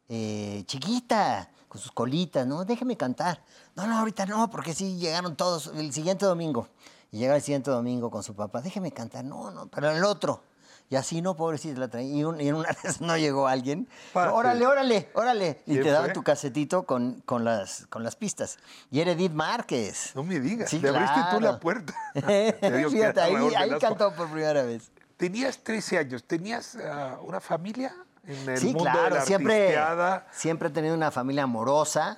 eh, 0.10 0.63
chiquita, 0.67 1.49
con 1.76 1.82
sus 1.82 1.92
colitas, 1.92 2.48
¿no? 2.48 2.64
Déjeme 2.64 2.96
cantar. 2.96 3.42
No, 3.76 3.86
no, 3.86 4.00
ahorita 4.00 4.26
no, 4.26 4.50
porque 4.50 4.74
sí 4.74 4.96
llegaron 4.98 5.36
todos 5.36 5.68
el 5.76 5.92
siguiente 5.92 6.26
domingo. 6.26 6.70
Y 7.12 7.18
llega 7.18 7.36
el 7.36 7.42
siguiente 7.42 7.70
domingo 7.70 8.10
con 8.10 8.24
su 8.24 8.34
papá, 8.34 8.62
déjeme 8.62 8.94
cantar. 8.94 9.26
No, 9.26 9.52
no, 9.52 9.68
pero 9.68 9.92
el 9.92 10.04
otro. 10.06 10.42
Y 10.90 10.96
así, 10.96 11.22
no, 11.22 11.36
pobrecita, 11.36 11.78
la 11.78 11.90
traía. 11.90 12.16
Y, 12.16 12.24
un- 12.24 12.40
y 12.40 12.48
en 12.48 12.56
una 12.56 12.70
vez 12.84 13.02
no 13.02 13.18
llegó 13.18 13.50
alguien. 13.50 13.90
Órale, 14.14 14.66
órale, 14.66 15.10
órale. 15.16 15.62
Y 15.66 15.74
¿Quién 15.74 15.84
te 15.84 15.92
daban 15.92 16.14
tu 16.14 16.24
casetito 16.24 16.84
con, 16.84 17.22
con, 17.26 17.44
las, 17.44 17.88
con 17.88 18.04
las 18.04 18.16
pistas. 18.16 18.58
Y 18.90 19.02
era 19.02 19.12
Edith 19.12 19.34
Márquez. 19.34 20.12
No 20.16 20.24
me 20.24 20.40
digas, 20.40 20.70
Sí, 20.70 20.80
le 20.80 20.90
abriste 20.90 21.20
tú 21.32 21.42
la 21.42 21.60
puerta. 21.60 21.94
Fíjate, 22.14 23.20
ahí, 23.20 23.36
ahí 23.58 23.72
cantó 23.82 24.14
por 24.16 24.30
primera 24.30 24.64
vez. 24.64 24.92
Tenías 25.18 25.58
13 25.58 25.98
años, 25.98 26.24
¿tenías 26.24 26.78
ah, 26.78 27.18
una 27.22 27.42
familia 27.42 27.94
en 28.28 28.50
el 28.50 28.58
sí, 28.58 28.66
mundo 28.68 28.84
de 28.86 28.92
claro, 28.92 29.16
la 29.16 29.22
siempre, 29.22 29.78
siempre 30.32 30.70
he 30.70 30.72
tenido 30.72 30.96
una 30.96 31.12
familia 31.12 31.44
amorosa, 31.44 32.18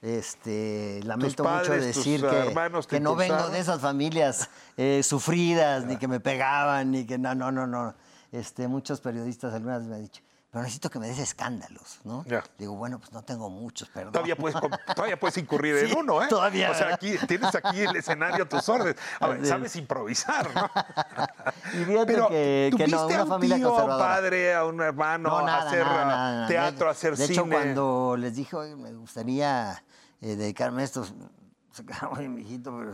Este, 0.00 1.00
lamento 1.04 1.42
mucho 1.42 1.54
padres, 1.54 1.84
decir 1.84 2.20
que, 2.22 2.54
que 2.88 3.00
no 3.00 3.16
vengo 3.16 3.48
de 3.48 3.58
esas 3.58 3.80
familias 3.80 4.48
eh, 4.76 5.02
sufridas, 5.02 5.86
ni 5.86 5.96
que 5.96 6.06
me 6.06 6.20
pegaban, 6.20 6.92
ni 6.92 7.04
que 7.04 7.18
no, 7.18 7.34
no, 7.34 7.50
no, 7.50 7.66
no. 7.66 7.94
Este, 8.30 8.68
muchos 8.68 9.00
periodistas 9.00 9.54
algunas 9.54 9.82
me 9.82 9.96
han 9.96 10.02
dicho, 10.02 10.22
pero 10.50 10.62
necesito 10.62 10.88
que 10.88 10.98
me 10.98 11.06
des 11.08 11.18
escándalos, 11.18 12.00
¿no? 12.04 12.24
Ya. 12.26 12.42
Digo, 12.58 12.74
bueno, 12.74 12.98
pues 12.98 13.12
no 13.12 13.22
tengo 13.22 13.50
muchos, 13.50 13.88
perdón. 13.90 14.12
Todavía 14.12 14.34
puedes, 14.34 14.58
todavía 14.96 15.20
puedes 15.20 15.36
incurrir 15.36 15.76
en 15.76 15.88
Sí, 15.88 15.94
uno, 15.98 16.22
¿eh? 16.22 16.26
todavía. 16.28 16.70
O 16.70 16.74
sea, 16.74 16.94
aquí, 16.94 17.16
tienes 17.26 17.54
aquí 17.54 17.80
el 17.82 17.94
escenario 17.96 18.44
a 18.44 18.48
tus 18.48 18.66
órdenes. 18.68 18.96
A 19.20 19.28
ver, 19.28 19.44
sabes 19.46 19.76
improvisar, 19.76 20.54
¿no? 20.54 20.70
Y 21.74 21.84
Pero, 22.06 22.28
que, 22.28 22.70
que 22.76 22.84
¿tuviste 22.84 22.90
no, 22.96 23.00
a 23.02 23.06
una 23.06 23.22
un 23.24 23.28
familia 23.28 23.56
tío, 23.56 23.78
a 23.78 23.84
un 23.84 23.90
padre, 23.98 24.54
a 24.54 24.64
un 24.64 24.80
hermano, 24.80 25.28
No, 25.28 25.46
nada, 25.46 25.62
a 25.64 25.66
hacer 25.68 25.84
nada, 25.84 26.04
nada, 26.06 26.32
nada. 26.32 26.48
teatro, 26.48 26.88
a 26.88 26.92
hacer 26.92 27.14
de 27.16 27.26
cine? 27.26 27.34
hecho, 27.34 27.46
cuando 27.50 28.16
les 28.18 28.34
dije, 28.34 28.56
"Oye, 28.56 28.74
me 28.74 28.92
gustaría 28.94 29.84
eh, 30.22 30.36
dedicarme 30.36 30.80
a 30.82 30.84
esto, 30.86 31.04
se 31.72 31.84
quedaron, 31.84 32.16
oye, 32.16 32.28
mijito, 32.28 32.74
pero 32.76 32.92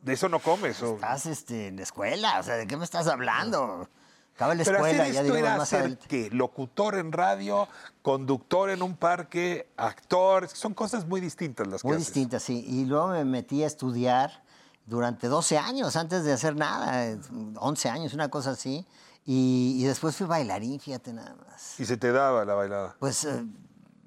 De 0.00 0.12
eso 0.12 0.28
no 0.28 0.38
comes. 0.38 0.80
o- 0.82 0.94
estás 0.94 1.26
este, 1.26 1.68
en 1.68 1.76
la 1.76 1.82
escuela, 1.82 2.38
o 2.38 2.42
sea, 2.44 2.54
¿de 2.54 2.66
qué 2.68 2.76
me 2.76 2.84
estás 2.84 3.08
hablando? 3.08 3.88
Acaba 4.34 4.54
la 4.54 4.64
Pero 4.64 4.76
escuela, 4.78 5.02
hacer 5.02 5.14
ya 5.14 5.20
esto 5.22 5.36
era 5.36 5.56
más 5.56 5.72
adelante. 5.72 6.06
¿qué? 6.08 6.30
locutor 6.30 6.96
en 6.96 7.12
radio, 7.12 7.68
conductor 8.02 8.70
en 8.70 8.82
un 8.82 8.96
parque, 8.96 9.68
actor, 9.76 10.48
son 10.48 10.74
cosas 10.74 11.06
muy 11.06 11.20
distintas 11.20 11.66
las 11.66 11.82
que 11.82 11.88
Muy 11.88 11.96
haces. 11.96 12.08
distinta, 12.08 12.40
sí. 12.40 12.64
Y 12.66 12.84
luego 12.86 13.08
me 13.08 13.24
metí 13.24 13.62
a 13.62 13.66
estudiar 13.66 14.42
durante 14.86 15.28
12 15.28 15.58
años 15.58 15.96
antes 15.96 16.24
de 16.24 16.32
hacer 16.32 16.56
nada, 16.56 17.06
eh, 17.06 17.18
11 17.56 17.88
años, 17.90 18.14
una 18.14 18.28
cosa 18.30 18.50
así. 18.52 18.86
Y, 19.24 19.76
y 19.78 19.84
después 19.84 20.16
fui 20.16 20.26
bailarín, 20.26 20.80
fíjate 20.80 21.12
nada 21.12 21.36
más. 21.46 21.78
Y 21.78 21.84
se 21.84 21.96
te 21.96 22.10
daba 22.10 22.44
la 22.44 22.54
bailada. 22.54 22.96
Pues 22.98 23.24
eh, 23.24 23.44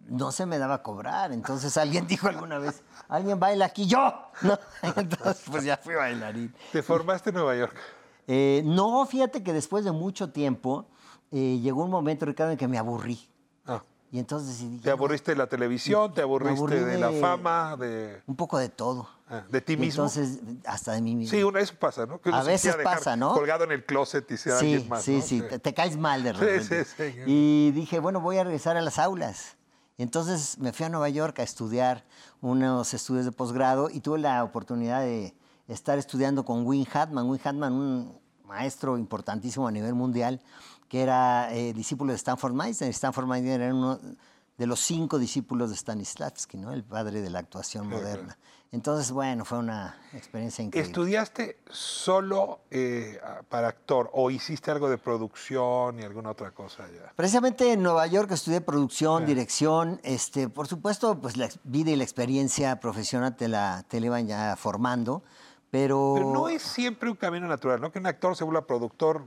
no 0.08 0.32
se 0.32 0.46
me 0.46 0.58
daba 0.58 0.76
a 0.76 0.84
cobrar. 0.84 1.32
Entonces 1.32 1.78
alguien 1.78 2.08
dijo 2.08 2.28
alguna 2.28 2.58
vez, 2.60 2.82
alguien 3.08 3.40
baila 3.40 3.66
aquí, 3.66 3.86
yo. 3.88 4.30
¿No? 4.42 4.60
Entonces 4.96 5.44
pues 5.50 5.64
ya 5.64 5.78
fui 5.78 5.96
bailarín. 5.96 6.54
¿Te 6.74 6.84
formaste 6.84 7.30
en 7.30 7.36
Nueva 7.36 7.56
York? 7.56 7.76
Eh, 8.28 8.62
no, 8.66 9.06
fíjate 9.06 9.44
que 9.44 9.54
después 9.54 9.84
de 9.86 9.92
mucho 9.92 10.32
tiempo 10.32 10.86
eh, 11.32 11.60
llegó 11.62 11.84
un 11.84 11.92
momento, 11.92 12.26
Ricardo, 12.26 12.52
en 12.52 12.58
que 12.58 12.68
me 12.68 12.78
aburrí. 12.78 13.28
Ah. 13.66 13.82
Y 14.12 14.20
entonces 14.20 14.50
decidí... 14.50 14.78
¿Te 14.80 14.92
aburriste 14.92 15.32
de 15.32 15.38
la 15.38 15.48
televisión? 15.48 16.14
¿Te 16.14 16.22
aburriste 16.22 16.86
de... 16.86 16.98
la 16.98 17.12
fama? 17.12 17.76
De, 17.76 18.22
Un 18.28 18.36
poco 18.36 18.58
de 18.58 18.70
todo. 18.70 19.08
ah, 19.28 19.44
¿de 19.50 19.60
ti 19.62 19.76
mismo? 19.76 20.04
Entonces, 20.06 20.40
hasta 20.66 20.94
de 20.94 21.02
mí 21.02 21.16
mismo. 21.16 21.36
sí, 21.38 21.44
una, 21.44 21.60
eso 21.60 21.74
pasa, 21.80 22.06
¿no? 22.06 22.22
Que 22.22 22.30
uno 22.30 22.38
A 22.38 22.44
se 22.44 22.50
veces 22.52 22.78
pasa, 22.84 23.16
¿no? 23.16 23.34
Colgado 23.34 23.64
en 23.66 23.72
el 23.74 23.84
closet 23.86 24.30
y 24.32 24.38
sea 24.38 24.58
sí, 24.60 24.74
alguien 24.74 24.90
más. 24.90 25.04
sí, 25.04 25.18
¿no? 25.18 25.22
sí, 25.22 25.42
te, 25.42 25.60
te 25.60 25.74
caes 25.74 25.98
mal 25.98 26.24
de 26.24 26.34
Sí, 26.34 26.40
repente. 26.40 26.86
sí, 26.86 26.94
sí. 26.98 27.22
Y 27.26 27.72
dije, 27.72 28.00
bueno, 28.00 28.22
voy 28.22 28.38
a 28.38 28.44
regresar 28.44 28.78
a 28.78 28.82
las 28.82 29.00
aulas. 29.00 29.58
Entonces 29.98 30.58
me 30.60 30.72
fui 30.74 30.86
a 30.86 30.90
Nueva 30.90 31.10
York 31.10 31.40
a 31.40 31.44
estudiar 31.44 32.06
unos 32.42 32.94
estudios 32.94 33.26
de 33.26 33.32
posgrado 33.32 33.90
y 33.90 34.02
tuve 34.02 34.20
la 34.20 34.44
oportunidad 34.44 35.02
de 35.02 35.34
estar 35.68 35.98
estudiando 35.98 36.46
con 36.46 36.66
Win 36.66 36.88
Hatman. 36.92 37.30
Win 37.30 37.42
Hatman, 37.44 37.74
un 37.74 38.20
maestro 38.46 38.98
importantísimo 38.98 39.68
a 39.68 39.72
nivel 39.72 39.94
mundial, 39.94 40.42
que 40.88 41.02
era 41.02 41.54
eh, 41.54 41.74
discípulo 41.74 42.12
de 42.12 42.18
Stanford 42.18 42.54
Meisner. 42.54 42.90
Stanford 42.90 43.28
Meisner 43.28 43.62
era 43.62 43.74
uno 43.74 44.00
de 44.58 44.68
los 44.68 44.80
cinco 44.80 45.20
discípulos 45.20 45.70
de 45.70 45.76
Stanislavski, 45.76 46.58
¿no? 46.58 46.72
el 46.72 46.84
padre 46.84 47.22
de 47.22 47.30
la 47.30 47.40
actuación 47.40 47.88
Claro, 47.88 48.04
moderna. 48.04 48.38
Entonces, 48.72 49.12
bueno, 49.12 49.46
fue 49.46 49.60
una 49.60 49.96
experiencia 50.14 50.64
increíble. 50.64 50.90
¿Estudiaste 50.90 51.60
solo 51.70 52.62
eh, 52.72 53.20
para 53.48 53.70
actor 53.70 54.10
o 54.14 54.30
hiciste 54.32 54.70
algo 54.70 54.90
de 54.90 54.98
producción 54.98 56.00
y 56.00 56.04
alguna 56.04 56.32
otra 56.32 56.52
cosa 56.52 56.86
ya? 56.88 57.12
Precisamente 57.16 57.72
en 57.72 57.82
Nueva 57.84 58.06
York 58.08 58.32
estudié 58.32 58.62
producción, 58.62 59.26
dirección, 59.26 60.02
este, 60.04 60.50
por 60.50 60.68
supuesto, 60.68 61.20
pues 61.20 61.38
la 61.38 61.50
vida 61.64 61.92
y 61.92 61.96
la 61.96 62.04
experiencia 62.04 62.80
profesional 62.80 63.36
te 63.36 63.48
la, 63.48 63.86
te 63.88 64.00
la 64.00 64.08
iban 64.08 64.28
ya 64.28 64.56
formando, 64.58 65.24
pero... 65.76 66.14
Pero 66.16 66.32
no 66.32 66.48
es 66.48 66.62
siempre 66.62 67.10
un 67.10 67.18
camino 67.18 67.48
natural, 67.48 67.82
¿no? 67.82 67.92
Que 67.92 68.00
un 68.00 68.08
actor 68.08 68.34
se 68.38 68.46
vuelva 68.46 68.66
productor, 68.66 69.24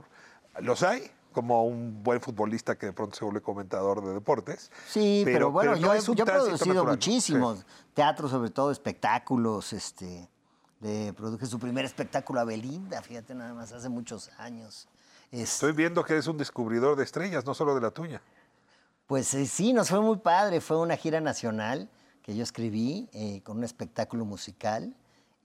¿los 0.61 0.81
hay? 0.81 1.11
Como 1.31 1.63
un 1.63 2.03
buen 2.03 2.19
futbolista 2.21 2.75
que 2.75 2.87
de 2.87 2.93
pronto 2.93 3.15
se 3.15 3.23
vuelve 3.23 3.39
comentador 3.41 4.03
de 4.03 4.13
deportes. 4.15 4.71
Sí, 4.87 5.21
pero, 5.25 5.51
bueno, 5.51 5.71
no 5.73 5.77
yo, 5.77 5.93
he- 5.93 6.15
yo 6.15 6.25
producido 6.25 6.83
muchísimos, 6.85 7.65
teatro 7.93 8.27
sobre 8.27 8.49
todo, 8.49 8.71
espectáculos, 8.71 9.73
este, 9.73 10.27
produje 11.15 11.45
su 11.45 11.59
primer 11.59 11.85
espectáculo 11.85 12.39
a 12.39 12.45
Belinda, 12.45 12.99
fíjate 13.03 13.35
nada 13.35 13.53
más, 13.53 13.71
hace 13.71 13.89
muchos 13.89 14.31
años. 14.39 14.87
Es- 15.31 15.53
Estoy 15.53 15.73
viendo 15.73 16.03
que 16.03 16.13
eres 16.13 16.25
un 16.25 16.37
descubridor 16.37 16.97
de 16.97 17.03
estrellas, 17.03 17.45
no 17.45 17.53
solo 17.53 17.75
de 17.75 17.81
la 17.81 17.91
tuya. 17.91 18.21
Pues 19.05 19.31
eh, 19.35 19.45
sí, 19.45 19.71
nos 19.73 19.89
fue 19.89 20.01
muy 20.01 20.17
padre. 20.17 20.61
Fue 20.61 20.77
una 20.79 20.95
gira 20.97 21.21
nacional 21.21 21.89
que 22.23 22.35
yo 22.35 22.41
escribí 22.41 23.07
eh, 23.13 23.41
con 23.43 23.57
un 23.57 23.63
espectáculo 23.63 24.25
musical. 24.25 24.95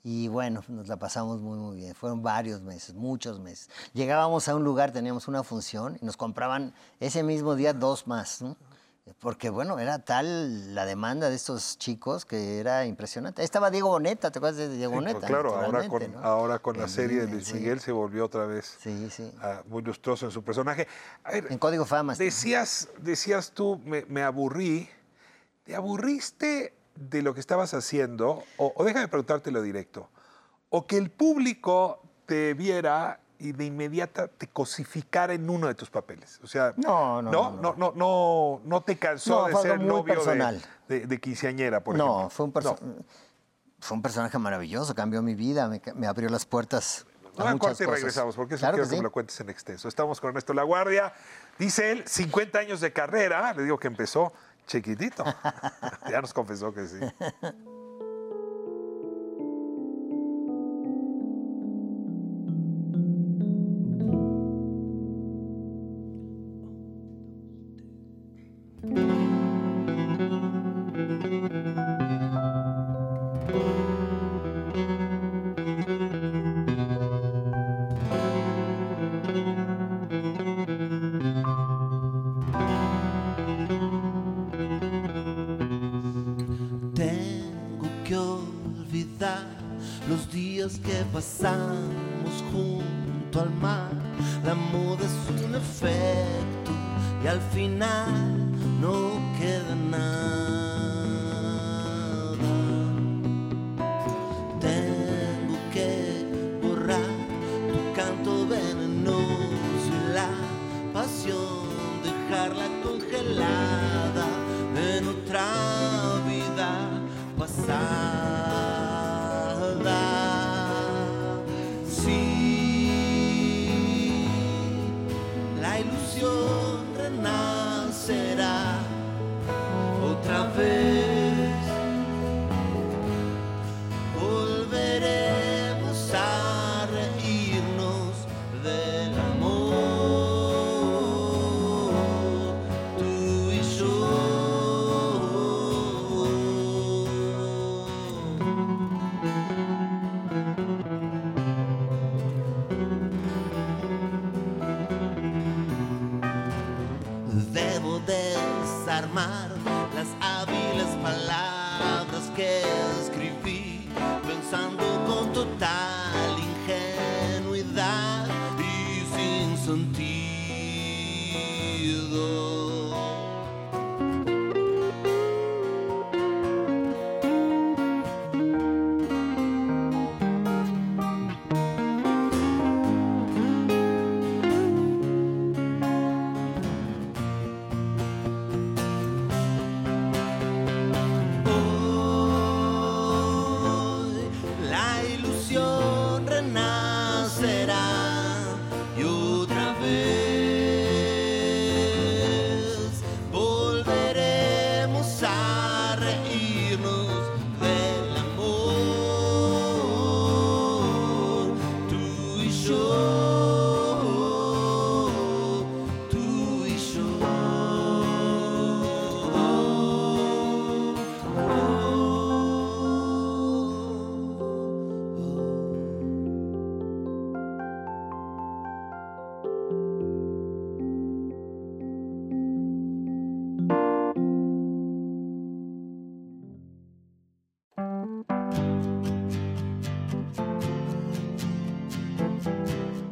Y 0.06 0.28
bueno, 0.28 0.62
nos 0.68 0.86
la 0.86 0.98
pasamos 0.98 1.40
muy, 1.40 1.58
muy 1.58 1.76
bien. 1.76 1.94
Fueron 1.94 2.22
varios 2.22 2.60
meses, 2.60 2.94
muchos 2.94 3.40
meses. 3.40 3.70
Llegábamos 3.94 4.46
a 4.48 4.54
un 4.54 4.62
lugar, 4.62 4.92
teníamos 4.92 5.28
una 5.28 5.42
función 5.42 5.96
y 6.00 6.04
nos 6.04 6.18
compraban 6.18 6.74
ese 7.00 7.22
mismo 7.22 7.54
día 7.54 7.72
dos 7.72 8.06
más. 8.06 8.42
¿no? 8.42 8.54
Porque 9.20 9.48
bueno, 9.48 9.78
era 9.78 9.98
tal 10.00 10.74
la 10.74 10.84
demanda 10.84 11.30
de 11.30 11.36
estos 11.36 11.78
chicos 11.78 12.26
que 12.26 12.58
era 12.60 12.84
impresionante. 12.84 13.40
Ahí 13.40 13.46
estaba 13.46 13.70
Diego 13.70 13.88
Boneta, 13.88 14.30
¿te 14.30 14.38
acuerdas 14.38 14.58
de 14.58 14.76
Diego 14.76 14.92
Sí, 14.92 14.96
Boneta? 14.96 15.18
pues 15.20 15.30
claro, 15.30 15.56
ahora 15.56 15.88
con, 15.88 16.02
ahora 16.22 16.58
con 16.58 16.76
la 16.76 16.86
serie 16.88 17.22
de 17.22 17.32
Luis 17.32 17.46
sí. 17.46 17.54
Miguel 17.54 17.80
se 17.80 17.90
volvió 17.90 18.26
otra 18.26 18.44
vez 18.44 18.78
ah, 19.40 19.62
muy 19.66 19.82
lustroso 19.82 20.26
en 20.26 20.32
su 20.32 20.42
personaje. 20.44 20.86
A 21.22 21.32
ver, 21.32 21.46
En 21.50 21.56
Código 21.56 21.86
Fama. 21.86 22.14
Decías, 22.14 22.88
decías 22.98 23.52
tú, 23.52 23.80
me, 23.86 24.04
me 24.04 24.22
aburrí. 24.22 24.86
¿Te 25.64 25.74
aburriste 25.74 26.74
de 26.94 27.22
lo 27.22 27.34
que 27.34 27.40
estabas 27.40 27.74
haciendo? 27.74 28.42
O, 28.56 28.72
o 28.76 28.84
déjame 28.84 29.08
preguntártelo 29.08 29.62
directo. 29.62 30.08
O 30.70 30.86
que 30.86 30.96
el 30.96 31.10
público 31.10 32.02
te 32.26 32.54
viera 32.54 33.20
y 33.38 33.52
de 33.52 33.64
inmediata 33.66 34.28
te 34.28 34.46
cosificara 34.46 35.34
en 35.34 35.50
uno 35.50 35.66
de 35.66 35.74
tus 35.74 35.90
papeles. 35.90 36.40
O 36.42 36.46
sea, 36.46 36.72
No, 36.76 37.20
no, 37.20 37.30
no, 37.30 37.50
no, 37.50 37.60
no, 37.60 37.74
no, 37.76 37.92
no, 37.94 38.60
no 38.64 38.80
te 38.82 38.96
cansó 38.96 39.48
No, 39.48 39.56
de 39.56 39.62
ser 39.62 39.80
novio 39.80 40.02
de, 40.04 40.14
personal. 40.14 40.62
de, 40.88 41.06
de 41.06 41.20
quinceañera, 41.20 41.82
por 41.82 41.96
no, 41.96 42.04
ejemplo. 42.28 42.30
fue 42.30 42.46
un, 42.46 42.52
perso- 42.52 42.78
fue 43.80 43.96
un 43.96 44.02
personaje 44.02 44.38
maravilloso, 44.38 44.94
cambió 44.94 45.20
mi 45.20 45.34
vida, 45.34 45.68
me, 45.94 46.06
abrió 46.06 46.28
las 46.30 46.46
puertas 46.46 47.04
a 47.36 47.52
muchas 47.52 47.58
corte 47.58 47.84
y 47.84 47.86
regresamos, 47.88 48.36
porque 48.36 48.54
eso 48.54 48.60
Claro 48.62 48.76
quiero 48.76 48.84
que 48.86 48.90
que, 48.90 48.94
sí. 48.96 49.00
me 49.00 49.02
lo 49.02 49.12
cuentes 49.12 49.40
en 49.40 49.50
extenso. 49.50 49.88
Estamos 49.88 50.20
con 50.20 50.28
Ernesto 50.28 50.54
La 50.54 50.62
Guardia. 50.62 51.12
Dice 51.58 51.90
él, 51.90 52.04
50 52.06 52.58
años 52.60 52.80
de 52.80 52.92
carrera. 52.92 53.52
Le 53.52 53.64
digo 53.64 53.76
que 53.78 53.88
empezó 53.88 54.32
chiquitito. 54.66 55.24
ya 56.10 56.20
nos 56.20 56.32
confesó 56.32 56.72
que 56.72 56.86
sí. 56.86 56.98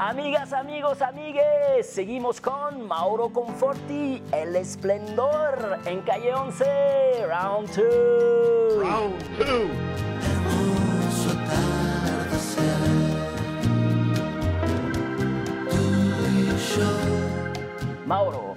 Amigas, 0.05 0.53
amigos, 0.53 1.01
amigues, 1.01 1.87
seguimos 1.89 2.41
con 2.41 2.89
Mauro 2.89 3.29
Conforti, 3.29 4.21
El 4.33 4.57
Esplendor, 4.57 5.79
en 5.85 6.01
calle 6.01 6.35
11, 6.35 6.65
round 7.29 7.69
2. 7.69 7.77
Round 8.81 9.15
2. 9.39 9.47
Hermoso 10.27 11.31
atardecer. 11.39 12.65
Tú 15.71 15.77
y 16.33 16.49
yo. 16.77 18.05
Mauro, 18.05 18.57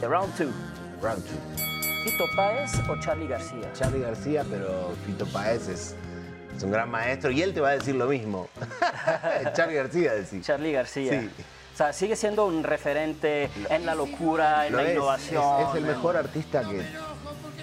the 0.00 0.06
round 0.06 0.30
2. 0.36 0.48
Round 1.00 1.24
2. 1.24 1.66
¿Fito 2.04 2.24
Páez 2.36 2.72
o 2.90 3.00
Charlie 3.00 3.26
García? 3.26 3.72
Charlie 3.72 4.00
García, 4.00 4.44
pero 4.50 4.92
Fito 5.06 5.24
Páez 5.32 5.66
es, 5.68 5.96
es 6.56 6.62
un 6.62 6.70
gran 6.70 6.90
maestro 6.90 7.30
y 7.30 7.42
él 7.42 7.52
te 7.54 7.60
va 7.60 7.70
a 7.70 7.72
decir 7.72 7.94
lo 7.94 8.06
mismo. 8.06 8.48
Charlie 9.54 9.74
García 9.76 10.14
decís. 10.14 10.44
Charlie 10.46 10.72
García. 10.72 11.20
Sí. 11.20 11.30
O 11.74 11.76
sea, 11.76 11.92
sigue 11.92 12.16
siendo 12.16 12.46
un 12.46 12.62
referente 12.64 13.50
en 13.68 13.84
la 13.84 13.94
locura, 13.94 14.66
en 14.66 14.72
Lo 14.72 14.78
la 14.78 14.84
es, 14.88 14.94
innovación. 14.94 15.60
Es, 15.62 15.68
es 15.68 15.74
el 15.76 15.84
mejor 15.84 16.16
artista 16.16 16.62
que 16.62 16.82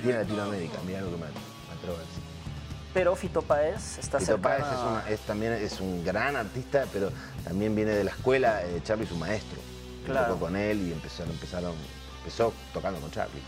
tiene 0.01 0.19
Latinoamérica, 0.19 0.77
mira 0.85 1.01
lo 1.01 1.07
que 1.11 1.17
me, 1.17 1.23
atrevo 1.25 1.95
a 1.97 1.99
decir. 1.99 2.23
Pero 2.93 3.15
Fito 3.15 3.41
Páez 3.41 3.97
está 3.97 4.19
Fito 4.19 4.37
Páez 4.39 4.59
es, 4.61 4.79
una- 4.79 5.03
es 5.09 5.19
también 5.21 5.53
es 5.53 5.79
un 5.79 6.05
gran 6.05 6.35
artista, 6.35 6.85
pero 6.93 7.11
también 7.43 7.73
viene 7.75 7.91
de 7.91 8.03
la 8.03 8.11
escuela. 8.11 8.61
eh, 8.63 8.81
Charlie 8.83 9.05
es 9.05 9.09
su 9.09 9.17
maestro. 9.17 9.59
Claro. 10.05 10.33
Tocó 10.33 10.41
con 10.45 10.55
él 10.57 10.89
y 10.89 10.91
empezaron, 10.91 11.31
empezaron, 11.31 11.73
empezó 12.19 12.53
tocando 12.71 12.99
con 12.99 13.09
Charlie. 13.09 13.41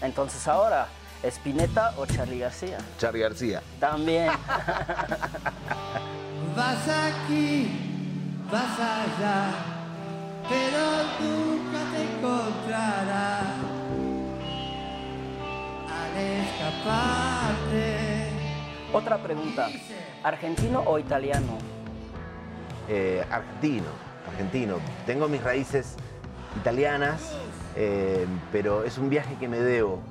Entonces 0.00 0.48
ahora, 0.48 0.88
¿Spinetta 1.24 1.94
o 1.96 2.04
Charlie 2.06 2.40
García? 2.40 2.78
Charlie 2.98 3.20
García. 3.20 3.62
También. 3.78 4.30
Vas 6.56 6.86
aquí, 6.86 7.70
vas 8.50 8.78
allá, 8.78 9.54
pero 10.46 10.82
nunca 11.18 11.78
te 11.94 12.02
encontrarás. 12.12 13.46
Al 15.88 16.14
escaparte. 16.18 17.86
Otra 18.92 19.16
pregunta. 19.16 19.70
¿Argentino 20.22 20.82
o 20.84 20.98
italiano? 20.98 21.56
Eh, 22.86 23.24
argentino, 23.30 23.88
argentino. 24.28 24.76
Tengo 25.06 25.26
mis 25.28 25.42
raíces 25.42 25.96
italianas, 26.58 27.32
eh, 27.76 28.26
pero 28.52 28.84
es 28.84 28.98
un 28.98 29.08
viaje 29.08 29.36
que 29.40 29.48
me 29.48 29.58
debo. 29.58 30.02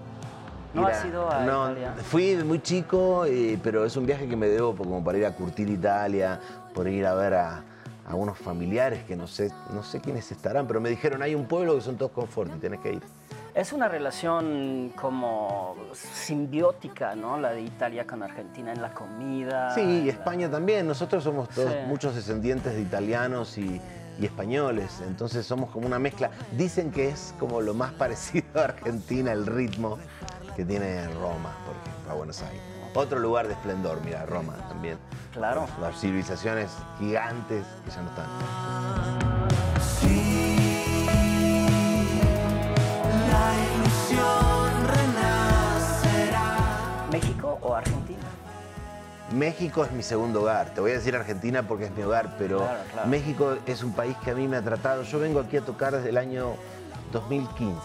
¿No 0.74 0.88
has 0.88 1.04
ido 1.06 1.30
a 1.30 1.44
no, 1.46 1.72
Italia? 1.72 1.94
Fui 2.04 2.36
muy 2.44 2.62
chico, 2.62 3.26
eh, 3.26 3.60
pero 3.62 3.86
es 3.86 3.96
un 3.98 4.06
viaje 4.06 4.28
que 4.28 4.36
me 4.38 4.48
debo 4.48 4.76
como 4.76 5.04
para 5.04 5.18
ir 5.18 5.26
a 5.26 5.36
curtir 5.36 5.70
Italia, 5.70 6.40
por 6.74 6.88
ir 6.88 7.06
a 7.06 7.14
ver 7.14 7.34
a, 7.34 7.64
a 8.08 8.16
unos 8.16 8.38
familiares 8.38 9.04
que 9.04 9.16
no 9.16 9.28
sé, 9.28 9.52
no 9.74 9.84
sé 9.84 10.00
quiénes 10.00 10.32
estarán, 10.32 10.68
pero 10.68 10.80
me 10.80 10.90
dijeron, 10.90 11.22
hay 11.22 11.36
un 11.36 11.46
pueblo 11.46 11.76
que 11.76 11.82
son 11.82 11.98
todos 11.98 12.12
confort 12.12 12.52
y 12.56 12.60
tenés 12.60 12.80
que 12.80 12.94
ir. 12.94 13.02
Es 13.54 13.74
una 13.74 13.90
relación 13.90 14.94
como 14.96 15.76
simbiótica, 15.94 17.16
¿no? 17.16 17.38
La 17.38 17.52
de 17.52 17.62
Italia 17.64 18.08
con 18.08 18.24
Argentina 18.24 18.72
en 18.72 18.82
la 18.82 18.94
comida. 18.94 19.76
Sí, 19.76 19.82
y 19.82 20.06
la- 20.06 20.12
España 20.14 20.50
también. 20.50 20.88
Nosotros 20.88 21.22
somos 21.24 21.50
todos 21.50 21.70
Sí. 21.72 21.78
muchos 21.86 22.16
descendientes 22.16 22.74
de 22.74 22.80
italianos 22.82 23.58
y, 23.58 23.82
y 24.22 24.26
españoles, 24.26 25.02
entonces 25.06 25.46
somos 25.46 25.70
como 25.70 25.86
una 25.86 26.00
mezcla. 26.00 26.32
Dicen 26.58 26.92
que 26.92 27.10
es 27.10 27.34
como 27.40 27.60
lo 27.60 27.74
más 27.74 27.92
parecido 27.98 28.46
a 28.56 28.64
Argentina, 28.64 29.34
el 29.34 29.46
ritmo 29.46 29.98
que 30.56 30.66
tiene 30.66 31.08
Roma, 31.10 31.52
por 31.66 31.76
ejemplo, 31.76 32.12
a 32.12 32.14
Buenos 32.16 32.42
Aires. 32.42 32.62
Otro 32.94 33.20
lugar 33.20 33.48
de 33.48 33.54
esplendor, 33.54 34.02
mira, 34.04 34.26
Roma 34.26 34.54
también. 34.68 34.98
Claro. 35.34 35.66
Las 35.80 35.98
civilizaciones 36.00 36.72
gigantes 37.00 37.66
que 37.86 37.92
ya 37.92 38.02
no 38.02 38.10
están. 38.10 38.28
La 43.32 43.54
ilusión 43.76 44.88
renacerá. 44.88 46.58
¿México 47.12 47.58
o 47.62 47.74
Argentina? 47.76 48.20
México 49.34 49.86
es 49.86 49.92
mi 49.94 50.04
segundo 50.04 50.42
hogar. 50.42 50.74
Te 50.74 50.82
voy 50.82 50.92
a 50.92 50.96
decir 50.96 51.16
Argentina 51.16 51.64
porque 51.64 51.86
es 51.86 51.92
mi 51.92 52.04
hogar, 52.04 52.36
pero 52.38 52.60
Claro, 52.60 52.80
claro. 52.92 53.08
México 53.08 53.56
es 53.66 53.84
un 53.84 53.94
país 53.94 54.18
que 54.24 54.32
a 54.32 54.36
mí 54.36 54.48
me 54.48 54.58
ha 54.58 54.62
tratado. 54.62 55.04
Yo 55.04 55.20
vengo 55.20 55.40
aquí 55.40 55.56
a 55.58 55.62
tocar 55.62 55.94
desde 55.94 56.10
el 56.10 56.18
año 56.18 56.56
2015 57.14 57.80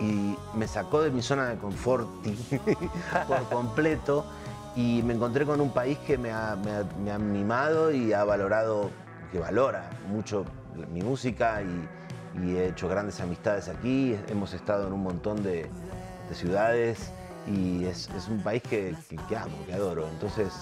y 0.00 0.36
me 0.54 0.68
sacó 0.68 1.02
de 1.02 1.10
mi 1.10 1.22
zona 1.22 1.46
de 1.48 1.56
confort 1.56 2.08
por 3.28 3.42
completo 3.48 4.24
y 4.76 5.02
me 5.02 5.14
encontré 5.14 5.44
con 5.44 5.60
un 5.60 5.70
país 5.70 5.98
que 5.98 6.16
me 6.18 6.30
ha, 6.30 6.56
me 6.56 6.70
ha- 6.70 7.18
me 7.18 7.18
mimado 7.18 7.90
y 7.90 8.12
ha 8.12 8.22
valorado, 8.24 8.90
que 9.32 9.38
valora 9.38 9.90
mucho 10.08 10.44
mi 10.92 11.02
música 11.02 11.62
y, 11.62 11.88
he 12.56 12.68
hecho 12.68 12.88
grandes 12.88 13.20
amistades 13.20 13.68
aquí. 13.68 14.16
Hemos 14.28 14.52
estado 14.52 14.86
en 14.86 14.92
un 14.92 15.02
montón 15.02 15.42
de, 15.42 15.66
de 16.28 16.34
ciudades 16.36 17.10
y 17.46 17.84
es, 17.86 18.08
es 18.16 18.28
un 18.28 18.40
país 18.40 18.62
que- 18.62 18.94
que 19.28 19.36
amo, 19.36 19.56
que 19.66 19.74
adoro. 19.74 20.06
Entonces 20.08 20.52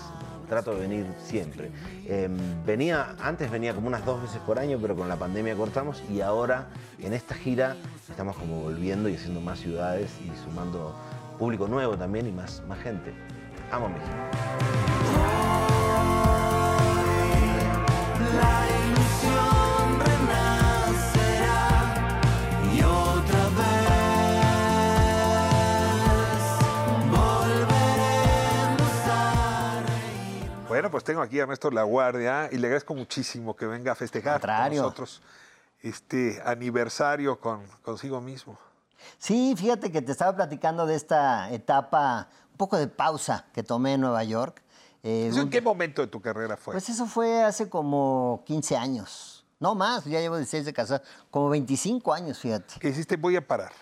trato 0.47 0.75
de 0.75 0.81
venir 0.81 1.07
siempre. 1.19 1.71
Eh, 2.07 2.29
venía, 2.65 3.17
antes 3.21 3.51
venía 3.51 3.75
como 3.75 3.89
unas 3.89 4.05
dos 4.05 4.23
veces 4.23 4.39
por 4.39 4.59
año, 4.59 4.79
pero 4.81 4.97
con 4.97 5.09
la 5.09 5.17
pandemia 5.17 5.55
cortamos 5.55 6.03
y 6.11 6.21
ahora 6.21 6.69
en 6.99 7.13
esta 7.13 7.35
gira 7.35 7.77
estamos 8.09 8.37
como 8.37 8.61
volviendo 8.61 9.09
y 9.09 9.17
haciendo 9.17 9.41
más 9.41 9.61
ciudades 9.61 10.11
y 10.25 10.31
sumando 10.45 10.95
público 11.39 11.69
nuevo 11.69 11.97
también 11.97 12.27
y 12.27 12.33
más, 12.33 12.63
más 12.69 12.79
gente. 12.81 13.13
Amo 13.71 13.89
México. 13.89 14.96
Bueno, 30.77 30.91
pues 30.91 31.05
tengo 31.05 31.23
aquí 31.23 31.41
a 31.41 31.45
Ernesto 31.45 31.71
La 31.71 31.85
Guardia 31.85 32.51
y 32.53 32.59
le 32.59 32.67
agradezco 32.67 32.95
muchísimo 32.95 33.57
que 33.57 33.65
venga 33.65 33.93
a 33.93 33.95
festejar 33.95 34.43
con 34.43 34.77
nosotros 34.77 35.23
este 35.81 36.39
aniversario 36.45 37.41
con, 37.41 37.67
consigo 37.83 38.21
mismo. 38.21 38.59
Sí, 39.17 39.55
fíjate 39.57 39.91
que 39.91 40.03
te 40.03 40.13
estaba 40.13 40.37
platicando 40.37 40.85
de 40.85 40.95
esta 40.95 41.51
etapa, 41.51 42.29
un 42.51 42.59
poco 42.59 42.77
de 42.77 42.89
pausa 42.89 43.47
que 43.55 43.63
tomé 43.63 43.95
en 43.95 44.03
Nueva 44.03 44.23
York. 44.25 44.61
Eh, 45.03 45.29
¿Eso 45.31 45.39
en 45.39 45.45
un- 45.45 45.51
qué 45.51 45.63
momento 45.63 46.03
de 46.03 46.09
tu 46.09 46.21
carrera 46.21 46.59
fue? 46.59 46.73
Pues 46.75 46.91
eso 46.91 47.07
fue 47.07 47.43
hace 47.43 47.71
como 47.71 48.43
15 48.45 48.77
años. 48.77 49.47
No 49.59 49.75
más, 49.75 50.05
ya 50.05 50.21
llevo 50.21 50.37
16 50.37 50.67
de 50.67 50.75
casado. 50.75 51.03
Como 51.31 51.49
25 51.49 52.13
años, 52.13 52.39
fíjate. 52.39 52.75
que 52.81 52.91
hiciste 52.91 53.17
voy 53.17 53.37
a 53.37 53.47
parar. 53.47 53.73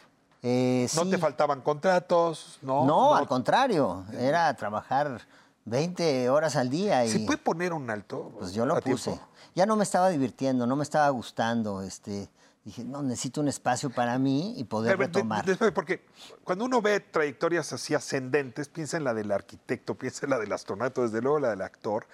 Eh, 0.43 0.87
No 0.95 1.03
sí. 1.03 1.11
te 1.11 1.19
faltaban 1.19 1.61
contratos, 1.61 2.59
¿no? 2.63 2.85
No, 2.85 3.17
al 3.17 3.27
contrario, 3.27 4.05
era 4.17 4.55
trabajar 4.55 5.21
20 5.65 6.29
horas 6.31 6.57
al 6.57 6.69
día. 6.71 7.05
Y, 7.05 7.11
¿Se 7.11 7.21
puede 7.21 7.39
poner 7.39 7.73
un 7.73 7.89
alto? 7.91 8.33
Pues 8.39 8.53
yo 8.53 8.67
lo 8.67 8.81
puse. 8.81 9.11
tiempo? 9.13 9.29
Ya 9.55 9.67
no 9.67 9.77
me 9.77 9.85
estaba 9.85 10.09
divirtiendo, 10.11 10.67
no 10.67 10.77
me 10.77 10.83
estaba 10.83 11.09
gustando. 11.11 11.81
Este, 11.83 12.29
dije, 12.65 12.85
no, 12.85 13.03
necesito 13.03 13.41
un 13.41 13.49
espacio 13.49 13.91
para 13.91 14.19
mí 14.19 14.55
y 14.59 14.65
poder 14.65 14.93
Pero, 14.97 15.09
de- 15.09 15.15
retomar. 15.15 15.45
después, 15.47 15.73
porque 15.73 16.05
cuando 16.43 16.65
uno 16.65 16.83
ve 16.83 17.01
trayectorias 17.01 17.73
así 17.73 17.95
ascendentes, 17.95 18.69
piensa 18.69 18.97
en 18.97 19.05
la 19.05 19.15
del 19.15 19.31
arquitecto, 19.33 19.95
piensa 19.95 20.27
en 20.27 20.31
la 20.31 20.39
del 20.39 20.53
astronauta, 20.53 21.03
desde 21.03 21.21
luego 21.23 21.39
la 21.39 21.51
del 21.51 21.63
actor. 21.63 22.07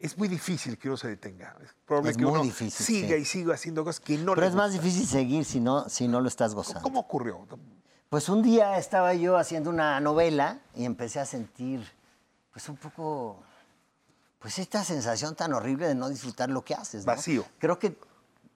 Es 0.00 0.16
muy 0.16 0.28
difícil 0.28 0.78
que 0.78 0.86
uno 0.88 0.96
se 0.96 1.08
detenga. 1.08 1.56
Es 1.62 1.74
probable 1.84 2.12
Es 2.12 2.16
que 2.16 2.22
muy 2.22 2.32
uno 2.32 2.42
difícil, 2.44 2.86
siga 2.86 3.08
sí. 3.16 3.22
y 3.22 3.24
siga 3.24 3.54
haciendo 3.54 3.82
cosas 3.84 3.98
que 3.98 4.16
no 4.16 4.32
Pero 4.34 4.42
le 4.42 4.46
es 4.46 4.54
más 4.54 4.72
difícil 4.72 5.04
seguir 5.06 5.44
si 5.44 5.58
no, 5.58 5.88
si 5.88 6.06
no 6.06 6.20
lo 6.20 6.28
estás 6.28 6.54
gozando. 6.54 6.82
¿Cómo 6.82 7.00
ocurrió? 7.00 7.44
Pues 8.08 8.28
un 8.28 8.40
día 8.42 8.78
estaba 8.78 9.12
yo 9.14 9.36
haciendo 9.36 9.68
una 9.70 9.98
novela 9.98 10.60
y 10.76 10.84
empecé 10.84 11.18
a 11.18 11.26
sentir, 11.26 11.84
pues 12.58 12.68
un 12.70 12.76
poco, 12.76 13.40
pues 14.40 14.58
esta 14.58 14.82
sensación 14.82 15.36
tan 15.36 15.52
horrible 15.52 15.86
de 15.86 15.94
no 15.94 16.08
disfrutar 16.08 16.50
lo 16.50 16.64
que 16.64 16.74
haces. 16.74 17.06
¿no? 17.06 17.12
Vacío. 17.14 17.44
Creo 17.60 17.78
que 17.78 17.96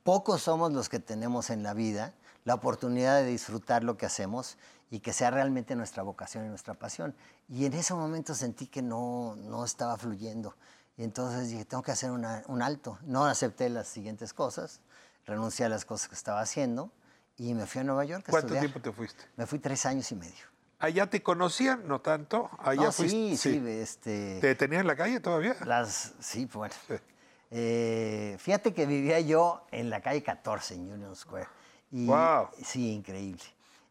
pocos 0.03 0.43
somos 0.43 0.73
los 0.73 0.89
que 0.89 0.99
tenemos 0.99 1.51
en 1.51 1.63
la 1.63 1.73
vida 1.73 2.13
la 2.45 2.55
oportunidad 2.55 3.19
de 3.21 3.27
disfrutar 3.27 3.85
lo 3.85 3.97
que 3.97 4.05
hacemos 4.07 4.59
y 4.91 4.99
que 4.99 5.13
sea 5.13 5.31
realmente 5.31 5.77
nuestra 5.77 6.03
vocación 6.03 6.45
y 6.47 6.49
nuestra 6.49 6.75
pasión. 6.75 7.15
Y 7.49 7.65
en 7.65 7.75
ese 7.75 7.95
momento 7.95 8.35
sentí 8.35 8.67
que 8.67 8.83
no, 8.83 9.37
no 9.37 9.65
estaba 9.65 9.97
fluyendo. 9.97 10.57
Y 10.97 11.05
entonces 11.05 11.49
dije, 11.51 11.65
tengo 11.65 11.85
que 11.85 11.93
hacer 11.93 12.11
una- 12.11 12.43
un 12.49 12.61
alto. 12.61 12.99
No 13.03 13.27
acepté 13.27 13.69
las 13.71 13.87
siguientes 13.87 14.33
cosas, 14.35 14.81
renuncié 15.27 15.67
a 15.67 15.69
las 15.69 15.85
cosas 15.85 16.09
que 16.09 16.17
estaba 16.17 16.41
haciendo 16.41 16.91
y 17.37 17.55
me 17.55 17.67
fui 17.67 17.83
a 17.83 17.85
Nueva 17.85 18.05
York 18.05 18.25
a 18.27 18.31
¿Cuánto 18.33 18.49
estudiar. 18.49 18.65
tiempo 18.65 18.81
te 18.81 18.91
fuiste? 18.91 19.23
Me 19.37 19.47
fui 19.47 19.61
tres 19.61 19.87
años 19.87 20.11
y 20.11 20.17
medio. 20.17 20.52
¿Allá 20.83 21.07
te 21.09 21.23
conocían? 21.23 21.87
No 21.87 22.01
tanto. 22.01 22.51
Allá 22.59 22.83
No, 22.87 22.93
fuiste- 22.93 23.37
sí, 23.37 23.37
sí, 23.37 23.63
este... 23.69 24.39
¿Te 24.41 24.49
detenían 24.49 24.81
en 24.81 24.87
la 24.89 24.97
calle 24.97 25.21
todavía? 25.21 25.55
Las, 25.65 26.15
sí, 26.19 26.49
bueno. 26.53 26.75
Eh, 27.53 28.37
fíjate 28.41 28.75
que 28.75 28.85
vivía 28.87 29.21
yo 29.21 29.65
en 29.71 29.91
la 29.91 30.01
calle 30.01 30.25
14, 30.25 30.75
en 30.75 30.91
Union 30.93 31.15
Square. 31.15 31.47
Y, 31.93 32.07
Guau. 32.07 32.49
Sí, 32.65 32.95
increíble. 32.95 33.43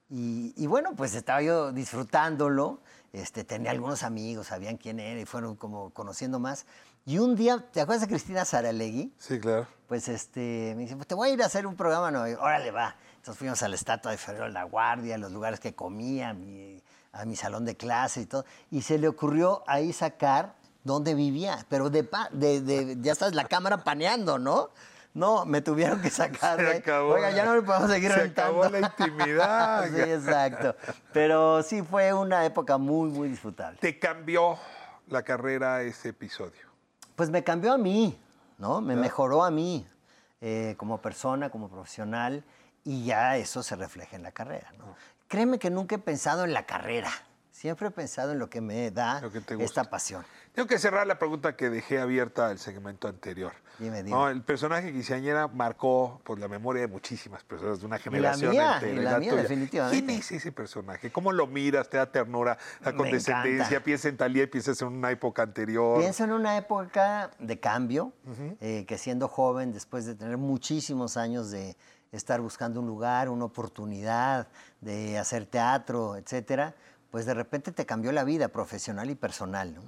Y, 0.09 0.53
y 0.57 0.67
bueno, 0.67 0.93
pues 0.95 1.15
estaba 1.15 1.41
yo 1.41 1.71
disfrutándolo. 1.71 2.81
Este, 3.13 3.45
tenía 3.45 3.71
algunos 3.71 4.03
amigos, 4.03 4.47
sabían 4.47 4.75
quién 4.75 4.99
era 4.99 5.19
y 5.19 5.25
fueron 5.25 5.55
como 5.55 5.91
conociendo 5.91 6.39
más. 6.39 6.65
Y 7.05 7.19
un 7.19 7.35
día, 7.35 7.57
¿te 7.71 7.79
acuerdas 7.79 8.01
de 8.01 8.07
Cristina 8.07 8.43
Saralegui? 8.43 9.13
Sí, 9.17 9.39
claro. 9.39 9.65
Pues 9.87 10.09
este, 10.09 10.73
me 10.75 10.81
dice, 10.83 10.95
pues 10.97 11.07
te 11.07 11.15
voy 11.15 11.29
a 11.29 11.33
ir 11.33 11.41
a 11.41 11.45
hacer 11.45 11.65
un 11.65 11.75
programa 11.77 12.11
York. 12.27 12.41
Órale, 12.41 12.71
va. 12.71 12.95
Entonces 13.21 13.37
fuimos 13.37 13.61
a 13.61 13.67
la 13.67 13.75
estatua 13.75 14.09
de 14.09 14.17
Ferrero 14.17 14.45
de 14.45 14.51
la 14.51 14.63
Guardia, 14.63 15.13
a 15.13 15.17
los 15.19 15.31
lugares 15.31 15.59
que 15.59 15.75
comía, 15.75 16.29
a 16.29 16.33
mi, 16.33 16.81
a 17.13 17.23
mi 17.23 17.35
salón 17.35 17.65
de 17.65 17.77
clase 17.77 18.21
y 18.21 18.25
todo. 18.25 18.45
Y 18.71 18.81
se 18.81 18.97
le 18.97 19.07
ocurrió 19.07 19.63
ahí 19.67 19.93
sacar 19.93 20.55
dónde 20.83 21.13
vivía. 21.13 21.63
Pero 21.69 21.91
de, 21.91 22.03
pa- 22.03 22.29
de, 22.31 22.61
de- 22.61 22.97
ya 22.99 23.11
estás 23.11 23.35
la 23.35 23.45
cámara 23.45 23.83
paneando, 23.83 24.39
¿no? 24.39 24.71
No, 25.13 25.45
me 25.45 25.61
tuvieron 25.61 26.01
que 26.01 26.09
sacar. 26.09 26.59
Se 26.59 26.77
acabó 26.77 27.09
Oiga, 27.13 27.29
ya 27.29 27.45
no 27.45 27.53
me 27.53 27.61
podemos 27.61 27.91
seguir 27.91 28.09
se 28.11 28.17
rentando. 28.17 28.63
acabó 28.63 28.79
la 28.79 28.87
intimidad. 28.87 29.87
sí, 29.93 30.01
exacto. 30.01 30.75
Pero 31.13 31.61
sí 31.61 31.83
fue 31.83 32.11
una 32.13 32.43
época 32.43 32.79
muy, 32.79 33.11
muy 33.11 33.29
disfrutable. 33.29 33.77
¿Te 33.79 33.99
cambió 33.99 34.57
la 35.09 35.21
carrera 35.21 35.83
ese 35.83 36.09
episodio? 36.09 36.61
Pues 37.15 37.29
me 37.29 37.43
cambió 37.43 37.71
a 37.73 37.77
mí, 37.77 38.19
¿no? 38.57 38.81
Me 38.81 38.95
mejoró 38.95 39.43
a 39.43 39.51
mí 39.51 39.87
eh, 40.39 40.73
como 40.77 40.99
persona, 40.99 41.51
como 41.51 41.69
profesional, 41.69 42.43
y 42.83 43.05
ya 43.05 43.37
eso 43.37 43.63
se 43.63 43.75
refleja 43.75 44.15
en 44.15 44.23
la 44.23 44.31
carrera, 44.31 44.73
¿no? 44.77 44.95
Créeme 45.27 45.59
que 45.59 45.69
nunca 45.69 45.95
he 45.95 45.99
pensado 45.99 46.43
en 46.43 46.53
la 46.53 46.65
carrera. 46.65 47.11
Siempre 47.51 47.89
he 47.89 47.91
pensado 47.91 48.31
en 48.31 48.39
lo 48.39 48.49
que 48.49 48.59
me 48.59 48.89
da 48.89 49.21
esta 49.59 49.83
pasión. 49.83 50.25
Tengo 50.53 50.67
que 50.67 50.79
cerrar 50.79 51.05
la 51.05 51.19
pregunta 51.19 51.55
que 51.55 51.69
dejé 51.69 51.99
abierta 51.99 52.47
al 52.47 52.57
segmento 52.57 53.07
anterior. 53.07 53.53
Dime, 53.77 54.03
dime. 54.03 54.09
No, 54.09 54.29
el 54.29 54.41
personaje 54.41 54.91
quinceañera 54.91 55.47
marcó 55.47 56.21
por 56.23 56.39
la 56.39 56.47
memoria 56.47 56.81
de 56.81 56.87
muchísimas 56.87 57.43
personas 57.43 57.79
de 57.79 57.85
una 57.85 57.99
generación 57.99 58.51
mía, 58.51 58.73
entera. 58.75 58.93
y 58.93 59.03
la 59.03 59.19
mía, 59.19 59.35
definitivamente. 59.35 60.05
¿Quién 60.05 60.19
es 60.19 60.31
ese 60.31 60.51
personaje? 60.51 61.11
¿Cómo 61.11 61.31
lo 61.31 61.45
miras? 61.45 61.89
¿Te 61.89 61.97
da 61.97 62.11
ternura? 62.11 62.57
¿La 62.83 62.93
condescendencia? 62.93 63.83
¿Piensas 63.83 64.09
en 64.09 64.17
Talía 64.17 64.43
y 64.43 64.47
piensas 64.47 64.81
en 64.81 64.87
una 64.87 65.11
época 65.11 65.43
anterior? 65.43 65.99
Pienso 65.99 66.23
en 66.23 66.31
una 66.31 66.57
época 66.57 67.31
de 67.37 67.59
cambio, 67.59 68.11
eh, 68.59 68.85
que 68.87 68.97
siendo 68.97 69.27
joven, 69.27 69.71
después 69.71 70.05
de 70.05 70.15
tener 70.15 70.37
muchísimos 70.37 71.15
años 71.15 71.51
de 71.51 71.77
estar 72.11 72.41
buscando 72.41 72.79
un 72.81 72.87
lugar, 72.87 73.29
una 73.29 73.45
oportunidad, 73.45 74.47
de 74.81 75.17
hacer 75.17 75.45
teatro, 75.45 76.17
etcétera, 76.17 76.75
pues 77.09 77.25
de 77.25 77.33
repente 77.33 77.71
te 77.71 77.85
cambió 77.85 78.11
la 78.11 78.23
vida 78.23 78.49
profesional 78.49 79.09
y 79.09 79.15
personal. 79.15 79.73
¿no? 79.73 79.81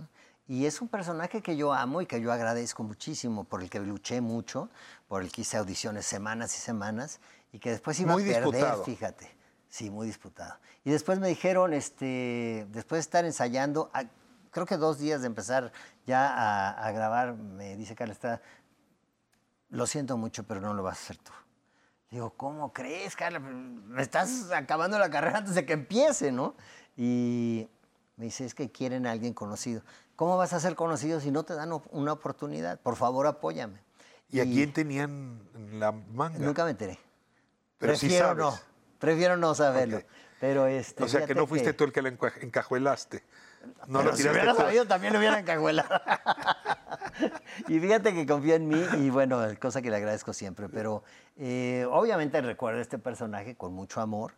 Y 0.47 0.65
es 0.65 0.81
un 0.81 0.87
personaje 0.87 1.41
que 1.41 1.57
yo 1.57 1.73
amo 1.73 2.01
y 2.01 2.05
que 2.05 2.21
yo 2.21 2.31
agradezco 2.31 2.83
muchísimo, 2.83 3.43
por 3.43 3.61
el 3.61 3.69
que 3.69 3.79
luché 3.79 4.21
mucho, 4.21 4.69
por 5.07 5.21
el 5.21 5.31
que 5.31 5.41
hice 5.41 5.57
audiciones 5.57 6.05
semanas 6.05 6.55
y 6.57 6.61
semanas, 6.61 7.19
y 7.51 7.59
que 7.59 7.71
después 7.71 7.99
iba 7.99 8.13
Muy 8.13 8.23
a 8.23 8.25
perder, 8.25 8.43
disputado. 8.43 8.83
fíjate. 8.83 9.37
Sí, 9.69 9.89
muy 9.89 10.07
disputado. 10.07 10.55
Y 10.83 10.91
después 10.91 11.19
me 11.19 11.27
dijeron, 11.27 11.73
este, 11.73 12.67
después 12.69 12.97
de 12.97 13.01
estar 13.01 13.25
ensayando, 13.25 13.89
a- 13.93 14.03
creo 14.51 14.65
que 14.65 14.77
dos 14.77 14.99
días 14.99 15.21
de 15.21 15.27
empezar 15.27 15.71
ya 16.05 16.27
a, 16.29 16.85
a 16.85 16.91
grabar, 16.91 17.33
me 17.35 17.75
dice 17.75 17.95
Carla, 17.95 18.13
está, 18.13 18.41
lo 19.69 19.87
siento 19.87 20.15
mucho, 20.15 20.43
pero 20.43 20.61
no 20.61 20.73
lo 20.73 20.83
vas 20.83 20.99
a 20.99 21.01
hacer 21.01 21.17
tú. 21.17 21.31
Digo, 22.13 22.29
¿cómo 22.37 22.71
crees, 22.73 23.15
Carla? 23.15 23.39
Me 23.39 23.99
estás 23.99 24.51
acabando 24.51 24.99
la 24.99 25.09
carrera 25.09 25.39
antes 25.39 25.55
de 25.55 25.65
que 25.65 25.73
empiece, 25.73 26.31
¿no? 26.31 26.55
Y 26.95 27.67
me 28.17 28.25
dice, 28.25 28.45
es 28.45 28.53
que 28.53 28.71
quieren 28.71 29.07
a 29.07 29.11
alguien 29.11 29.33
conocido. 29.33 29.81
¿Cómo 30.15 30.37
vas 30.37 30.53
a 30.53 30.59
ser 30.59 30.75
conocido 30.75 31.19
si 31.19 31.31
no 31.31 31.41
te 31.41 31.55
dan 31.55 31.71
una 31.89 32.13
oportunidad? 32.13 32.79
Por 32.81 32.97
favor, 32.97 33.25
apóyame. 33.25 33.79
¿Y 34.29 34.41
a 34.41 34.43
quién 34.43 34.71
tenían 34.71 35.41
en 35.55 35.79
la 35.79 35.91
manga? 35.91 36.37
Nunca 36.37 36.65
me 36.65 36.69
enteré. 36.69 36.99
Pero 37.79 37.95
sí 37.95 38.01
prefiero 38.05 38.27
sabes. 38.27 38.43
no, 38.43 38.59
prefiero 38.99 39.37
no 39.37 39.55
saberlo. 39.55 40.03
Pero 40.39 40.67
este, 40.67 41.03
O 41.03 41.07
sea, 41.07 41.25
que 41.25 41.33
no 41.33 41.47
fuiste 41.47 41.73
tú 41.73 41.83
el 41.83 41.91
que 41.91 42.03
la 42.03 42.09
encajuelaste. 42.09 43.23
No 43.87 43.99
Pero 43.99 44.11
lo 44.11 44.17
si 44.17 44.27
hubiera 44.27 44.53
sabido, 44.53 44.85
también 44.85 45.13
lo 45.13 45.19
hubiera 45.19 45.39
encajuelado. 45.39 45.89
y 47.67 47.79
fíjate 47.79 48.13
que 48.13 48.25
confía 48.25 48.55
en 48.55 48.67
mí 48.67 48.81
y 48.99 49.09
bueno, 49.09 49.41
cosa 49.59 49.81
que 49.81 49.89
le 49.89 49.97
agradezco 49.97 50.33
siempre. 50.33 50.69
Pero 50.69 51.03
eh, 51.37 51.85
obviamente 51.89 52.41
recuerdo 52.41 52.79
este 52.79 52.97
personaje 52.99 53.55
con 53.55 53.73
mucho 53.73 54.01
amor. 54.01 54.33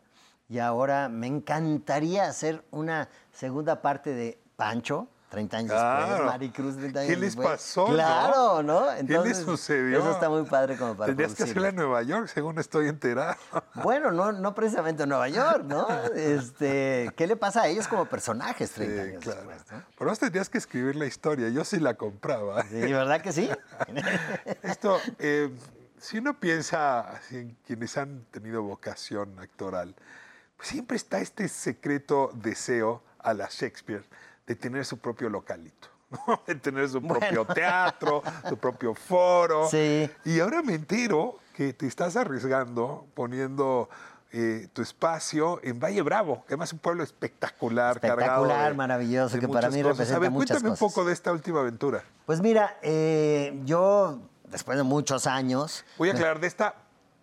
Y 0.48 0.58
ahora 0.58 1.08
me 1.08 1.26
encantaría 1.26 2.26
hacer 2.26 2.62
una 2.70 3.08
segunda 3.32 3.82
parte 3.82 4.14
de 4.14 4.38
Pancho, 4.56 5.08
30 5.28 5.56
años 5.56 5.70
Claro. 5.72 6.06
después, 6.08 6.26
Maricruz, 6.26 6.76
30 6.76 7.00
años 7.00 7.10
¿Qué 7.10 7.16
les 7.16 7.34
después. 7.34 7.48
pasó? 7.48 7.86
Claro, 7.86 8.62
¿no? 8.62 8.80
¿Qué 8.86 8.90
les 8.92 9.00
Entonces, 9.00 9.38
sucedió? 9.38 9.98
Eso 9.98 10.10
está 10.12 10.28
muy 10.28 10.44
padre 10.44 10.76
como 10.76 10.94
para 10.96 11.06
Tendrías 11.08 11.34
que 11.34 11.42
hacerla 11.42 11.68
en 11.70 11.76
Nueva 11.76 12.02
York, 12.02 12.28
según 12.28 12.58
estoy 12.58 12.88
enterado. 12.88 13.36
Bueno, 13.82 14.10
no, 14.10 14.32
no 14.32 14.54
precisamente 14.54 15.02
en 15.02 15.08
Nueva 15.10 15.28
York, 15.28 15.64
¿no? 15.64 15.86
Este, 16.14 17.10
¿Qué 17.16 17.26
le 17.26 17.36
pasa 17.36 17.62
a 17.62 17.68
ellos 17.68 17.86
como 17.88 18.06
personajes 18.06 18.70
30 18.72 19.02
años 19.02 19.22
claro. 19.22 19.40
después? 19.48 19.72
¿no? 19.72 19.82
Por 19.96 20.06
más 20.06 20.18
tendrías 20.18 20.48
que 20.48 20.58
escribir 20.58 20.96
la 20.96 21.06
historia. 21.06 21.48
Yo 21.50 21.64
sí 21.64 21.78
la 21.78 21.94
compraba. 21.94 22.62
Sí, 22.62 22.80
¿verdad 22.80 23.20
que 23.20 23.32
sí? 23.32 23.50
Esto, 24.62 24.98
eh, 25.18 25.50
si 25.98 26.18
uno 26.18 26.38
piensa 26.38 27.20
en 27.30 27.56
quienes 27.66 27.96
han 27.96 28.24
tenido 28.30 28.62
vocación 28.62 29.38
actoral, 29.38 29.94
pues 30.56 30.68
siempre 30.68 30.96
está 30.96 31.18
este 31.18 31.48
secreto 31.48 32.30
deseo 32.34 33.02
a 33.18 33.34
la 33.34 33.48
Shakespeare 33.50 34.04
de 34.46 34.54
tener 34.56 34.84
su 34.84 34.98
propio 34.98 35.28
localito. 35.28 35.88
¿no? 36.10 36.40
De 36.46 36.54
tener 36.54 36.88
su 36.88 37.02
propio 37.02 37.44
Bueno. 37.44 37.54
teatro, 37.54 38.22
su 38.48 38.56
propio 38.56 38.94
foro. 38.94 39.68
Sí. 39.68 40.08
Y 40.24 40.38
ahora 40.40 40.62
me 40.62 40.74
entero 40.74 41.38
que 41.54 41.72
te 41.72 41.86
estás 41.88 42.14
arriesgando 42.16 43.06
poniendo 43.14 43.88
eh, 44.30 44.68
tu 44.72 44.82
espacio 44.82 45.58
en 45.64 45.80
Valle 45.80 46.02
Bravo, 46.02 46.44
que 46.46 46.54
además 46.54 46.68
es 46.68 46.72
un 46.74 46.78
pueblo 46.78 47.02
espectacular, 47.02 47.98
cargado 48.00 48.20
Espectacular, 48.44 48.70
de- 48.70 48.76
maravilloso, 48.76 49.34
de 49.34 49.40
que 49.40 49.48
para 49.48 49.68
mí 49.68 49.82
cosas. 49.82 49.96
representa 49.96 50.16
A 50.16 50.20
ver, 50.20 50.30
muchas 50.30 50.56
cuéntame 50.62 50.70
un 50.72 50.78
poco 50.78 51.04
de 51.04 51.12
esta 51.12 51.32
última 51.32 51.60
aventura. 51.60 52.04
Pues 52.24 52.40
mira, 52.40 52.76
eh, 52.82 53.58
yo, 53.64 54.20
después 54.48 54.76
de 54.78 54.84
muchos 54.84 55.26
años... 55.26 55.84
Voy 55.98 56.10
a 56.10 56.12
aclarar 56.12 56.38
de 56.38 56.46
esta 56.46 56.74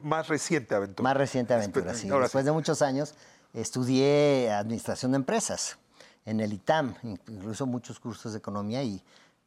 más 0.02 0.28
reciente 0.28 0.76
aventura. 0.76 1.08
Más 1.08 1.16
reciente 1.18 1.54
aventura, 1.54 1.94
sí. 1.94 2.10
Ahora 2.10 2.24
Después 2.26 2.44
de 2.44 2.52
muchos 2.52 2.82
años 2.82 3.16
estudié 3.54 4.52
Administración 4.52 5.12
de 5.14 5.18
Empresas 5.18 5.78
en 6.26 6.40
el 6.40 6.54
ITAM, 6.54 6.96
incluso 7.04 7.66
muchos 7.66 8.00
cursos 8.00 8.32
de 8.34 8.40
economía 8.40 8.84
y 8.84 9.02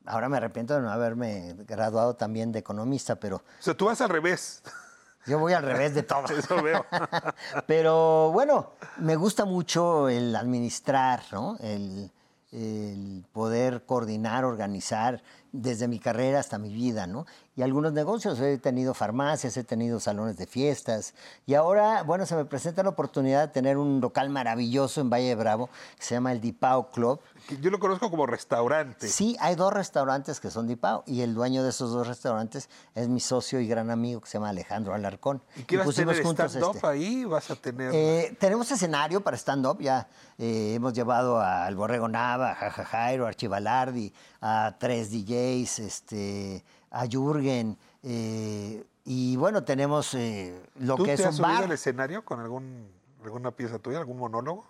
ahora 0.07 0.29
me 0.29 0.37
arrepiento 0.37 0.75
de 0.75 0.81
no 0.81 0.91
haberme 0.91 1.55
graduado 1.67 2.15
también 2.15 2.53
de 2.53 2.61
economista, 2.61 3.17
pero... 3.17 3.37
O 3.37 3.43
sea, 3.63 3.77
tú 3.77 3.87
vas 3.87 4.01
al 4.01 4.09
revés. 4.09 4.63
Yo 5.27 5.41
voy 5.41 5.53
al 5.53 5.65
revés 5.65 5.95
de 5.95 6.03
todo. 6.03 6.25
Eso 6.39 6.63
veo. 6.63 6.87
Pero 7.67 8.31
bueno, 8.33 8.71
me 8.99 9.17
gusta 9.17 9.45
mucho 9.45 10.09
el 10.09 10.35
administrar, 10.37 11.23
¿no? 11.33 11.57
El, 11.61 12.13
el 12.53 13.25
poder 13.33 13.85
coordinar, 13.85 14.45
organizar. 14.45 15.23
desde 15.51 15.89
mi 15.89 15.99
carrera 15.99 16.39
hasta 16.39 16.59
mi 16.59 16.73
vida, 16.73 17.09
¿no? 17.09 17.27
Y 17.57 17.63
algunos 17.63 17.95
negocios, 17.95 18.39
he 18.41 18.59
tenido 18.59 18.93
farmacias, 18.93 19.57
he 19.57 19.65
tenido 19.65 19.99
salones 19.99 20.37
de 20.37 20.47
fiestas 20.47 21.15
y 21.47 21.55
ahora, 21.55 22.03
bueno, 22.03 22.27
se 22.27 22.37
me 22.37 22.45
presenta 22.45 22.83
la 22.83 22.91
oportunidad 22.91 23.47
de 23.47 23.49
tener 23.49 23.79
un 23.79 24.01
local 24.03 24.29
maravilloso 24.29 25.01
en 25.01 25.09
Valle 25.09 25.29
de 25.29 25.35
Bravo 25.37 25.71
que 25.97 26.05
se 26.05 26.15
llama 26.15 26.33
el 26.33 26.41
Dipao 26.43 26.91
Club. 26.91 27.19
Yo 27.63 27.71
lo 27.71 27.79
conozco 27.79 28.11
como 28.11 28.27
restaurante. 28.27 29.09
Sí, 29.09 29.37
hay 29.41 29.55
dos 29.55 29.73
restaurantes 29.73 30.39
que 30.39 30.51
son 30.51 30.67
Dipao 30.67 31.03
y 31.07 31.23
el 31.23 31.35
dueño 31.35 31.63
de 31.63 31.71
esos 31.71 31.93
dos 31.93 32.07
restaurantes 32.07 32.69
es 32.95 33.09
mi 33.09 33.21
socio 33.21 33.59
y 33.59 33.67
gran 33.67 33.91
amigo 33.91 34.21
que 34.21 34.29
se 34.29 34.35
llama 34.35 34.51
Alejandro 34.51 34.93
Alarcón. 34.93 35.43
¿Y 35.57 35.63
qué 35.63 35.79
vas 35.79 35.89
a 35.89 35.93
tener 35.93 36.15
stand-up 36.15 36.77
este. 36.77 36.87
ahí? 36.87 37.25
¿Vas 37.25 37.51
a 37.51 37.57
tener...? 37.57 37.91
Eh, 37.95 38.37
tenemos 38.39 38.71
escenario 38.71 39.23
para 39.23 39.39
stand-up, 39.39 39.81
ya 39.81 40.09
eh, 40.37 40.75
hemos 40.75 40.93
llevado 40.93 41.41
al 41.41 41.75
Borrego 41.75 42.07
Nava, 42.07 42.51
a 42.51 42.55
Jaja 42.55 42.85
Jairo, 42.85 43.25
a 43.25 43.29
Archivalardi, 43.29 44.13
a 44.43 44.77
tres 44.79 45.11
DJs, 45.11 45.79
este, 45.79 46.65
a 47.01 47.07
Jürgen, 47.07 47.77
eh, 48.03 48.85
y 49.05 49.37
bueno, 49.37 49.63
tenemos 49.65 50.15
eh, 50.15 50.61
lo 50.81 50.97
¿Tú 50.97 51.05
que 51.05 51.15
te 51.17 51.23
es 51.23 51.27
has 51.27 51.35
un 51.35 51.45
subido 51.45 51.53
bar. 51.55 51.65
al 51.65 51.73
escenario 51.73 52.25
con 52.25 52.41
algún, 52.41 52.89
alguna 53.25 53.51
pieza 53.51 53.79
tuya, 53.79 53.99
algún 53.99 54.19
monólogo? 54.19 54.65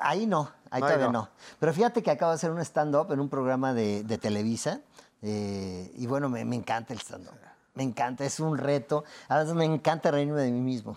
Ahí 0.00 0.26
no, 0.26 0.50
ahí 0.70 0.80
No, 0.80 0.86
ahí 0.86 0.92
todavía 0.94 1.06
no. 1.06 1.12
no. 1.12 1.28
Pero 1.60 1.72
fíjate 1.72 2.02
que 2.02 2.10
acabo 2.10 2.32
de 2.32 2.36
hacer 2.36 2.50
un 2.50 2.60
stand-up 2.60 3.12
en 3.12 3.20
un 3.20 3.28
programa 3.28 3.72
de, 3.74 4.02
de 4.02 4.18
Televisa. 4.18 4.80
eh, 5.22 5.92
y 5.94 6.06
bueno, 6.06 6.28
me, 6.28 6.44
me 6.44 6.56
encanta 6.56 6.92
el 6.92 6.98
stand-up. 7.00 7.34
Me 7.74 7.82
encanta, 7.82 8.24
es 8.24 8.40
un 8.40 8.56
reto. 8.58 9.04
Además, 9.28 9.54
me 9.54 9.64
encanta 9.66 10.10
reírme 10.10 10.40
de 10.40 10.50
mí 10.50 10.60
mismo. 10.60 10.96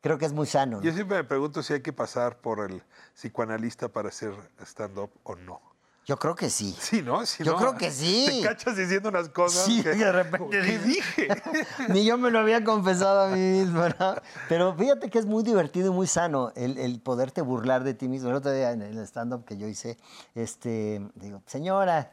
Creo 0.00 0.16
que 0.16 0.24
es 0.24 0.32
muy 0.32 0.46
sano. 0.46 0.76
¿no? 0.76 0.82
Yo 0.82 0.92
siempre 0.92 1.16
me 1.16 1.24
pregunto 1.24 1.62
si 1.62 1.72
hay 1.72 1.82
que 1.82 1.92
pasar 1.92 2.38
por 2.38 2.60
el 2.60 2.82
psicoanalista 3.14 3.88
para 3.88 4.08
hacer 4.10 4.32
stand-up 4.64 5.10
o 5.24 5.34
no. 5.34 5.60
Yo 6.06 6.16
creo 6.16 6.36
que 6.36 6.50
sí. 6.50 6.72
Sí, 6.78 7.02
¿no? 7.02 7.26
Si 7.26 7.42
Yo 7.42 7.54
no, 7.54 7.58
creo 7.58 7.74
que 7.74 7.90
sí. 7.90 8.26
Te 8.28 8.48
cachas 8.48 8.76
diciendo 8.76 9.08
unas 9.08 9.28
cosas 9.28 9.64
Sí, 9.64 9.82
que... 9.82 9.88
de 9.90 10.12
repente 10.12 10.50
¿Qué 10.50 10.78
dije? 10.78 11.28
Ni 11.88 12.04
yo 12.04 12.16
me 12.16 12.30
lo 12.30 12.38
había 12.38 12.62
confesado 12.62 13.22
a 13.22 13.28
mí 13.30 13.40
mismo, 13.40 13.88
¿no? 13.88 14.14
Pero 14.48 14.72
fíjate 14.76 15.10
que 15.10 15.18
es 15.18 15.26
muy 15.26 15.42
divertido 15.42 15.88
y 15.88 15.94
muy 15.94 16.06
sano 16.06 16.52
el, 16.54 16.78
el 16.78 17.00
poderte 17.00 17.42
burlar 17.42 17.82
de 17.82 17.94
ti 17.94 18.06
mismo. 18.06 18.30
El 18.30 18.36
otro 18.36 18.52
día 18.52 18.70
en 18.70 18.82
el 18.82 18.96
stand-up 19.00 19.44
que 19.44 19.56
yo 19.58 19.66
hice, 19.66 19.98
este, 20.36 21.04
digo, 21.16 21.42
señora, 21.44 22.12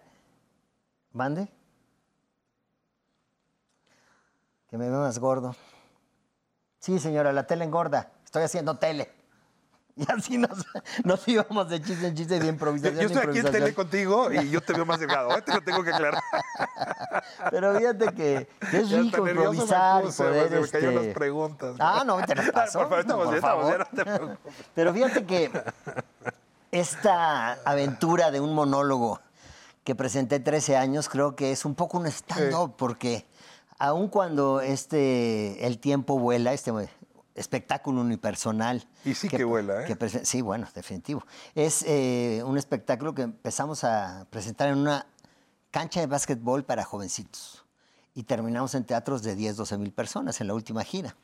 mande. 1.11 1.47
Que 4.71 4.79
me 4.79 4.89
veo 4.89 5.01
más 5.01 5.19
gordo. 5.19 5.55
Sí, 6.79 6.97
señora, 6.97 7.31
la 7.31 7.45
tele 7.45 7.63
engorda. 7.63 8.11
Estoy 8.25 8.41
haciendo 8.41 8.75
tele. 8.79 9.22
Y 9.95 10.11
así 10.11 10.37
nos, 10.39 10.65
nos 11.03 11.27
íbamos 11.27 11.69
de 11.69 11.79
chiste 11.81 12.07
en 12.07 12.15
chiste 12.15 12.37
y 12.37 12.39
de 12.39 12.45
Yo, 12.45 12.51
improvisación. 12.51 12.99
yo 12.99 13.07
estoy 13.07 13.29
aquí 13.29 13.39
en 13.39 13.51
tele 13.51 13.73
contigo 13.75 14.31
y 14.31 14.49
yo 14.49 14.59
te 14.61 14.73
veo 14.73 14.85
más 14.85 14.99
delgado, 14.99 15.37
¿eh? 15.37 15.41
te 15.43 15.53
lo 15.53 15.61
tengo 15.61 15.83
que 15.83 15.93
aclarar. 15.93 16.21
Pero 17.51 17.77
fíjate 17.77 18.05
que, 18.13 18.47
que 18.71 18.77
es 18.79 18.89
Ya 18.89 18.97
rico 18.99 19.21
me 19.23 19.31
improvisar 19.31 20.03
puse, 20.03 20.23
poder... 20.23 20.51
me 20.51 20.59
este, 20.61 20.91
las 20.91 21.13
preguntas. 21.13 21.75
Ah, 21.79 22.03
no, 22.05 22.25
te 22.25 22.33
las 22.33 22.49
paso. 22.51 22.79
Por 22.79 22.89
favor, 22.89 22.99
estamos 23.01 23.25
por 23.27 23.35
estamos 23.35 23.63
favor. 23.69 23.87
no 23.93 24.03
te. 24.03 24.37
Pero 24.73 24.93
fíjate 24.93 25.25
que 25.25 25.51
esta 26.71 27.53
aventura 27.65 28.31
de 28.31 28.39
un 28.39 28.53
monólogo 28.55 29.19
que 29.83 29.95
presenté 29.95 30.39
13 30.39 30.77
años 30.77 31.07
creo 31.09 31.35
que 31.35 31.51
es 31.51 31.65
un 31.65 31.75
poco 31.75 31.97
un 31.99 32.07
stand-up 32.07 32.75
porque 32.77 33.27
aun 33.77 34.07
cuando 34.07 34.61
este 34.61 35.67
el 35.67 35.77
tiempo 35.77 36.17
vuela, 36.17 36.53
este 36.53 36.71
espectáculo 37.35 38.01
unipersonal. 38.01 38.87
Y 39.05 39.13
sí 39.13 39.27
que 39.27 39.43
vuela, 39.43 39.85
¿eh? 39.87 39.95
que 39.97 40.09
sí, 40.25 40.41
bueno, 40.41 40.67
definitivo. 40.73 41.25
Es 41.55 41.83
eh, 41.87 42.41
un 42.45 42.57
espectáculo 42.57 43.13
que 43.13 43.23
empezamos 43.23 43.83
a 43.83 44.27
presentar 44.29 44.69
en 44.69 44.77
una 44.77 45.05
cancha 45.71 45.99
de 45.99 46.07
básquetbol 46.07 46.63
para 46.63 46.83
jovencitos 46.83 47.65
y 48.13 48.23
terminamos 48.23 48.75
en 48.75 48.83
teatros 48.85 49.23
de 49.23 49.35
10, 49.35 49.55
12 49.57 49.77
mil 49.77 49.91
personas 49.91 50.39
en 50.41 50.47
la 50.47 50.53
última 50.53 50.83
gira. 50.83 51.15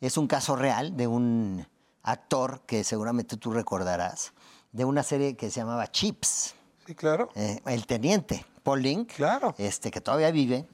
Es 0.00 0.16
un 0.16 0.26
caso 0.26 0.56
real 0.56 0.96
de 0.96 1.06
un 1.06 1.66
actor 2.02 2.62
que 2.66 2.84
seguramente 2.84 3.36
tú 3.36 3.50
recordarás, 3.52 4.32
de 4.72 4.84
una 4.84 5.02
serie 5.02 5.36
que 5.36 5.50
se 5.50 5.60
llamaba 5.60 5.90
Chips. 5.90 6.54
Sí, 6.86 6.94
claro. 6.94 7.28
Eh, 7.34 7.60
el 7.66 7.86
teniente, 7.86 8.46
Paul 8.62 8.80
Link, 8.82 9.12
Claro. 9.14 9.54
este, 9.58 9.90
que 9.90 10.00
todavía 10.00 10.30
vive, 10.30 10.66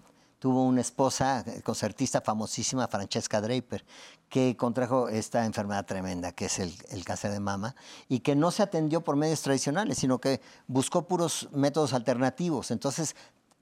tuvo 0.44 0.62
una 0.62 0.82
esposa 0.82 1.42
eh, 1.46 1.62
concertista 1.62 2.20
famosísima, 2.20 2.86
Francesca 2.86 3.40
Draper, 3.40 3.82
que 4.28 4.58
contrajo 4.58 5.08
esta 5.08 5.46
enfermedad 5.46 5.86
tremenda, 5.86 6.32
que 6.32 6.44
es 6.44 6.58
el, 6.58 6.70
el 6.90 7.02
cáncer 7.02 7.32
de 7.32 7.40
mama, 7.40 7.74
y 8.10 8.20
que 8.20 8.36
no 8.36 8.50
se 8.50 8.62
atendió 8.62 9.00
por 9.00 9.16
medios 9.16 9.40
tradicionales, 9.40 9.96
sino 9.96 10.20
que 10.20 10.42
buscó 10.66 11.08
puros 11.08 11.48
métodos 11.52 11.94
alternativos. 11.94 12.70
Entonces, 12.72 13.16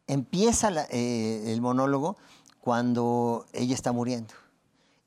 empieza 0.09 0.73
eh, 0.91 1.53
el 1.53 1.61
monólogo 1.61 2.17
cuando 2.61 3.47
ella 3.53 3.77
está 3.77 3.93
muriendo 3.93 4.35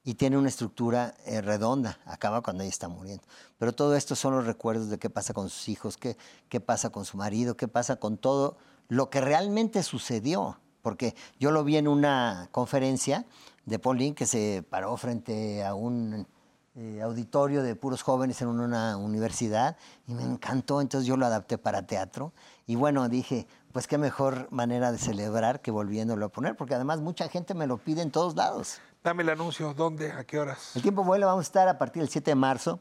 y 0.06 0.14
tiene 0.14 0.38
una 0.38 0.48
estructura 0.48 1.14
eh, 1.26 1.42
redonda, 1.42 2.00
acaba 2.06 2.40
cuando 2.40 2.64
ella 2.64 2.72
está 2.72 2.88
muriendo. 2.88 3.26
Pero 3.58 3.74
todo 3.74 3.98
esto 3.98 4.16
son 4.16 4.34
los 4.34 4.46
recuerdos 4.46 4.90
de 4.90 4.98
qué 4.98 5.10
pasa 5.10 5.34
con 5.34 5.50
sus 5.50 5.68
hijos, 5.68 5.98
qué, 5.98 6.16
qué 6.48 6.62
pasa 6.62 6.90
con 6.90 7.04
su 7.04 7.18
marido, 7.18 7.58
qué 7.58 7.68
pasa 7.68 7.98
con 7.98 8.16
todo 8.16 8.56
lo 8.88 9.10
que 9.10 9.20
realmente 9.20 9.84
sucedió. 9.84 10.58
Porque 10.86 11.16
yo 11.40 11.50
lo 11.50 11.64
vi 11.64 11.78
en 11.78 11.88
una 11.88 12.48
conferencia 12.52 13.26
de 13.66 13.80
Paulín 13.80 14.14
que 14.14 14.28
se 14.28 14.64
paró 14.70 14.96
frente 14.98 15.66
a 15.66 15.74
un 15.74 16.28
eh, 16.76 17.02
auditorio 17.02 17.64
de 17.64 17.76
puros 17.76 18.04
jóvenes 18.04 18.40
en 18.44 18.50
una 18.50 18.96
universidad 18.96 19.78
y 20.06 20.14
me 20.14 20.22
encantó, 20.22 20.82
entonces 20.82 21.08
yo 21.08 21.18
lo 21.18 21.26
adapté 21.26 21.58
para 21.58 21.88
teatro 21.88 22.34
y 22.68 22.76
bueno, 22.76 23.10
dije, 23.10 23.48
pues 23.72 23.88
qué 23.88 23.98
mejor 23.98 24.48
manera 24.52 24.92
de 24.92 25.00
celebrar 25.00 25.60
que 25.64 25.72
volviéndolo 25.72 26.28
a 26.28 26.30
poner, 26.30 26.56
porque 26.56 26.76
además 26.76 27.02
mucha 27.02 27.30
gente 27.30 27.56
me 27.56 27.66
lo 27.66 27.80
pide 27.80 28.04
en 28.04 28.12
todos 28.12 28.36
lados. 28.36 28.80
Dame 29.04 29.24
el 29.24 29.30
anuncio, 29.30 29.74
¿dónde? 29.74 30.12
¿A 30.12 30.24
qué 30.24 30.38
horas? 30.38 30.76
El 30.76 30.84
tiempo 30.84 31.04
vuela, 31.04 31.26
vamos 31.26 31.46
a 31.46 31.48
estar 31.48 31.68
a 31.68 31.80
partir 31.80 32.04
del 32.04 32.12
7 32.12 32.30
de 32.30 32.36
marzo 32.36 32.80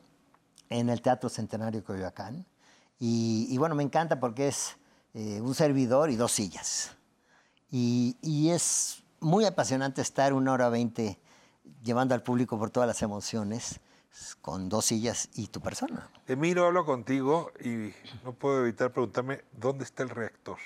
en 0.68 0.90
el 0.90 1.00
Teatro 1.00 1.30
Centenario 1.30 1.80
de 1.80 1.86
Coyoacán. 1.86 2.44
Y, 2.98 3.46
y 3.48 3.56
bueno, 3.56 3.74
me 3.74 3.82
encanta 3.82 4.20
porque 4.20 4.48
es 4.48 4.76
eh, 5.14 5.40
un 5.40 5.54
servidor 5.54 6.10
y 6.10 6.16
dos 6.16 6.32
sillas. 6.32 6.90
Y, 7.76 8.16
y 8.22 8.50
es 8.50 9.02
muy 9.18 9.44
apasionante 9.46 10.00
estar 10.00 10.32
una 10.32 10.52
hora 10.52 10.68
veinte 10.68 11.18
llevando 11.82 12.14
al 12.14 12.22
público 12.22 12.56
por 12.56 12.70
todas 12.70 12.86
las 12.86 13.02
emociones 13.02 13.80
con 14.40 14.68
dos 14.68 14.84
sillas 14.84 15.28
y 15.34 15.48
tu 15.48 15.60
persona. 15.60 16.08
Te 16.24 16.36
miro, 16.36 16.66
hablo 16.66 16.84
contigo 16.86 17.50
y 17.58 17.92
no 18.24 18.32
puedo 18.32 18.60
evitar 18.60 18.92
preguntarme, 18.92 19.42
¿dónde 19.50 19.82
está 19.82 20.04
el 20.04 20.10
reactor? 20.10 20.58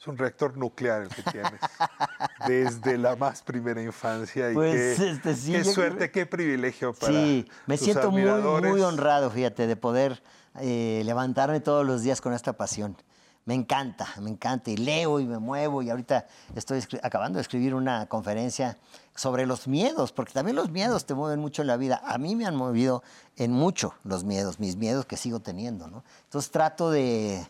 Es 0.00 0.06
un 0.06 0.16
reactor 0.16 0.56
nuclear 0.56 1.02
el 1.02 1.08
que 1.10 1.22
tienes. 1.22 1.60
Desde 2.46 2.96
la 2.96 3.14
más 3.14 3.42
primera 3.42 3.82
infancia. 3.82 4.50
Y 4.50 4.54
Pues, 4.54 4.98
qué, 4.98 5.10
este, 5.10 5.34
sí, 5.36 5.52
qué 5.52 5.60
creo- 5.60 5.74
suerte, 5.74 6.10
qué 6.10 6.24
privilegio 6.24 6.94
para 6.94 7.12
Sí, 7.12 7.46
me 7.66 7.76
tus 7.76 7.84
siento 7.84 8.10
muy, 8.10 8.22
muy 8.22 8.80
honrado, 8.80 9.30
fíjate, 9.30 9.66
de 9.66 9.76
poder 9.76 10.22
eh, 10.60 11.02
levantarme 11.04 11.60
todos 11.60 11.84
los 11.86 12.00
días 12.02 12.22
con 12.22 12.32
esta 12.32 12.54
pasión. 12.54 12.96
Me 13.44 13.54
encanta, 13.54 14.06
me 14.20 14.30
encanta. 14.30 14.70
Y 14.70 14.76
leo 14.76 15.18
y 15.18 15.26
me 15.26 15.38
muevo. 15.38 15.82
Y 15.82 15.90
ahorita 15.90 16.26
estoy 16.54 16.82
acabando 17.02 17.38
de 17.38 17.42
escribir 17.42 17.74
una 17.74 18.06
conferencia 18.06 18.78
sobre 19.14 19.46
los 19.46 19.66
miedos, 19.66 20.12
porque 20.12 20.32
también 20.32 20.56
los 20.56 20.70
miedos 20.70 21.06
te 21.06 21.14
mueven 21.14 21.40
mucho 21.40 21.62
en 21.62 21.68
la 21.68 21.76
vida. 21.76 22.00
A 22.04 22.18
mí 22.18 22.36
me 22.36 22.46
han 22.46 22.56
movido 22.56 23.02
en 23.36 23.52
mucho 23.52 23.94
los 24.04 24.24
miedos, 24.24 24.60
mis 24.60 24.76
miedos 24.76 25.06
que 25.06 25.16
sigo 25.16 25.40
teniendo, 25.40 25.88
¿no? 25.88 26.04
Entonces 26.24 26.50
trato 26.50 26.90
de, 26.90 27.46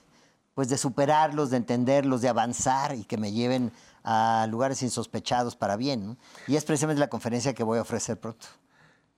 pues, 0.55 0.69
de 0.69 0.79
superarlos, 0.79 1.51
de 1.51 1.59
entenderlos, 1.59 2.23
de 2.23 2.29
avanzar 2.29 2.95
y 2.95 3.05
que 3.05 3.19
me 3.19 3.33
lleven 3.33 3.73
a 4.03 4.47
lugares 4.51 4.83
insospechados 4.83 5.57
para 5.57 5.77
bien. 5.77 6.19
Y 6.49 6.57
es 6.57 6.65
precisamente 6.65 7.01
la 7.01 7.09
conferencia 7.09 7.55
que 7.55 7.63
voy 7.63 7.79
a 7.79 7.83
ofrecer 7.83 8.19
pronto. 8.19 8.47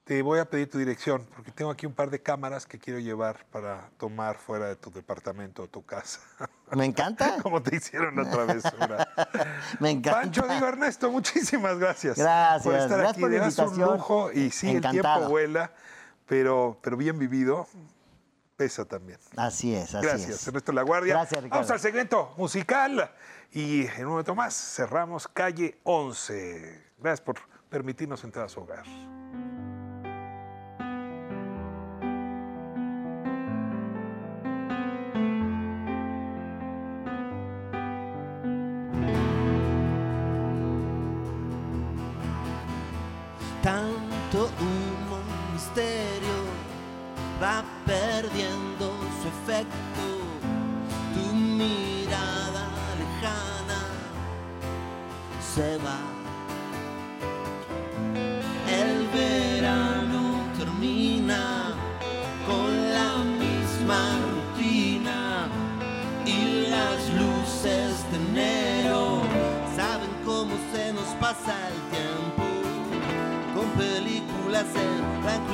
Te 0.05 0.21
voy 0.21 0.39
a 0.39 0.45
pedir 0.45 0.69
tu 0.69 0.77
dirección, 0.77 1.27
porque 1.35 1.51
tengo 1.51 1.71
aquí 1.71 1.87
un 1.87 1.95
par 1.95 2.11
de 2.11 2.21
cámaras 2.21 2.67
que 2.67 2.79
quiero 2.79 3.01
llevar 3.01 3.47
para 3.51 3.89
tomar 3.97 4.37
fuera 4.37 4.67
de 4.67 4.77
tu 4.77 4.91
departamento 4.91 5.63
o 5.63 5.67
tu 5.67 5.83
casa. 5.83 6.21
Me 6.73 6.85
encanta. 6.85 7.39
Como 7.43 7.63
te 7.63 7.77
hicieron 7.77 8.15
la 8.15 8.25
otra 8.25 8.45
vez. 8.45 8.63
Sura. 8.63 9.09
Me 9.81 9.91
encanta. 9.91 10.21
Pancho, 10.21 10.47
digo 10.47 10.67
Ernesto, 10.67 11.11
muchísimas 11.11 11.79
gracias. 11.79 12.19
Gracias, 12.19 12.63
Por 12.65 12.75
estar 12.75 12.99
gracias 12.99 13.13
aquí. 13.13 13.21
por 13.23 13.31
la 13.31 13.35
De 13.35 13.41
verdad, 13.41 13.67
es 13.67 13.73
un 13.73 13.85
lujo 13.85 14.33
y 14.33 14.51
sí, 14.51 14.71
el 14.73 14.83
tiempo 14.83 15.29
vuela, 15.29 15.73
pero, 16.27 16.79
pero 16.83 16.99
bien 16.99 17.19
vivido 17.19 17.67
pesa 18.57 18.85
también. 18.85 19.19
Así 19.37 19.75
es, 19.75 19.95
así 19.95 20.07
Gracias, 20.07 20.31
es. 20.31 20.49
Ernesto 20.49 20.73
La 20.73 20.83
Guardia. 20.83 21.15
Gracias, 21.15 21.43
Ricardo. 21.43 21.61
Vamos 21.61 21.71
al 21.71 21.81
segmento 21.81 22.35
musical 22.37 23.11
y 23.53 23.87
en 23.87 24.05
un 24.05 24.11
momento 24.11 24.35
más 24.35 24.55
cerramos 24.55 25.27
calle 25.29 25.81
11. 25.85 26.93
Gracias 26.99 27.23
por 27.23 27.37
permitirnos 27.71 28.23
entrar 28.23 28.45
a 28.45 28.49
su 28.51 28.61
hogar. 28.61 28.85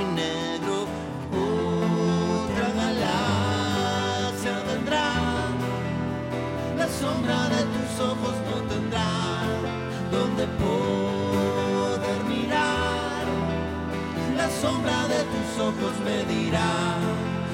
Negro. 0.04 0.86
Otra 1.32 2.68
galaxia 2.82 4.54
vendrá, 4.68 5.12
la 6.76 6.88
sombra 6.88 7.48
de 7.54 7.62
tus 7.74 8.00
ojos 8.00 8.34
no 8.48 8.56
tendrá 8.72 9.10
donde 10.10 10.44
poder 10.64 12.24
mirar. 12.28 13.24
La 14.36 14.48
sombra 14.48 15.06
de 15.08 15.20
tus 15.32 15.48
ojos 15.68 15.94
me 16.04 16.24
dirá 16.34 16.72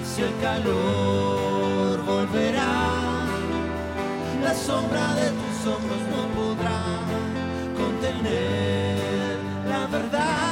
si 0.04 0.22
el 0.22 0.34
calor 0.40 2.02
volverá. 2.04 3.24
La 4.42 4.54
sombra 4.54 5.14
de 5.14 5.30
tus 5.30 5.66
ojos 5.66 6.00
no 6.12 6.20
podrá 6.38 6.80
contener 7.76 9.38
la 9.68 9.86
verdad. 9.86 10.45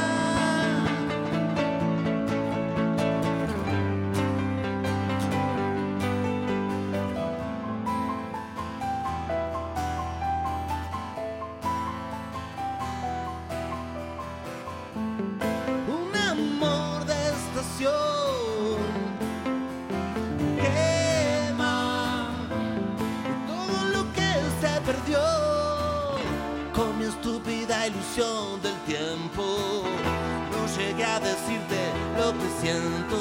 Llegué 30.76 31.04
a 31.04 31.20
decirte 31.20 31.78
lo 32.18 32.32
que 32.32 32.48
siento. 32.60 33.16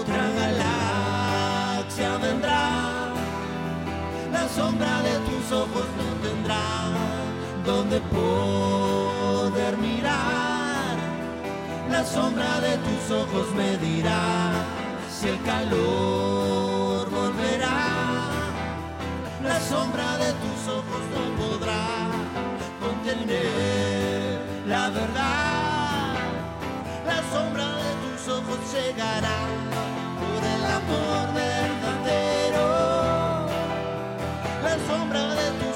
Otra 0.00 0.30
galaxia 0.40 2.16
vendrá. 2.16 3.12
La 4.32 4.48
sombra 4.48 5.02
de 5.02 5.18
tus 5.28 5.52
ojos 5.52 5.86
no 5.98 6.08
tendrá 6.26 6.64
donde 7.66 8.00
poder 8.00 9.76
mirar. 9.76 10.96
La 11.90 12.02
sombra 12.02 12.60
de 12.60 12.78
tus 12.78 13.10
ojos 13.10 13.54
me 13.54 13.76
dirá 13.76 14.52
si 15.10 15.28
el 15.28 15.42
calor 15.42 17.10
volverá. 17.10 18.30
La 19.42 19.60
sombra 19.60 20.16
de 20.16 20.32
tus 20.32 20.60
ojos 20.66 21.02
no 21.14 21.24
podrá 21.42 21.84
contener 22.80 24.40
la 24.66 24.88
verdad. 24.88 25.43
Tus 28.24 28.32
ojos 28.32 28.58
llegará 28.72 29.38
por 30.18 30.42
el 30.42 30.64
amor 30.64 31.34
verdadero. 31.34 32.66
La 34.62 34.78
sombra 34.86 35.34
de 35.34 35.50
tus 35.60 35.73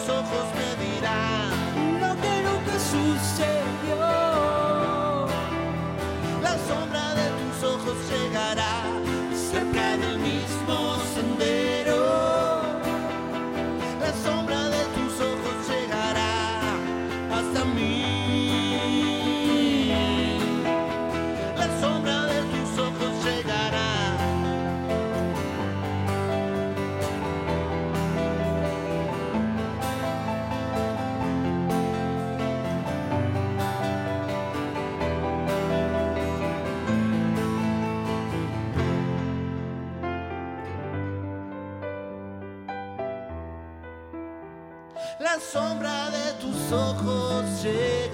ojos 46.73 47.63
llegará. 47.63 48.08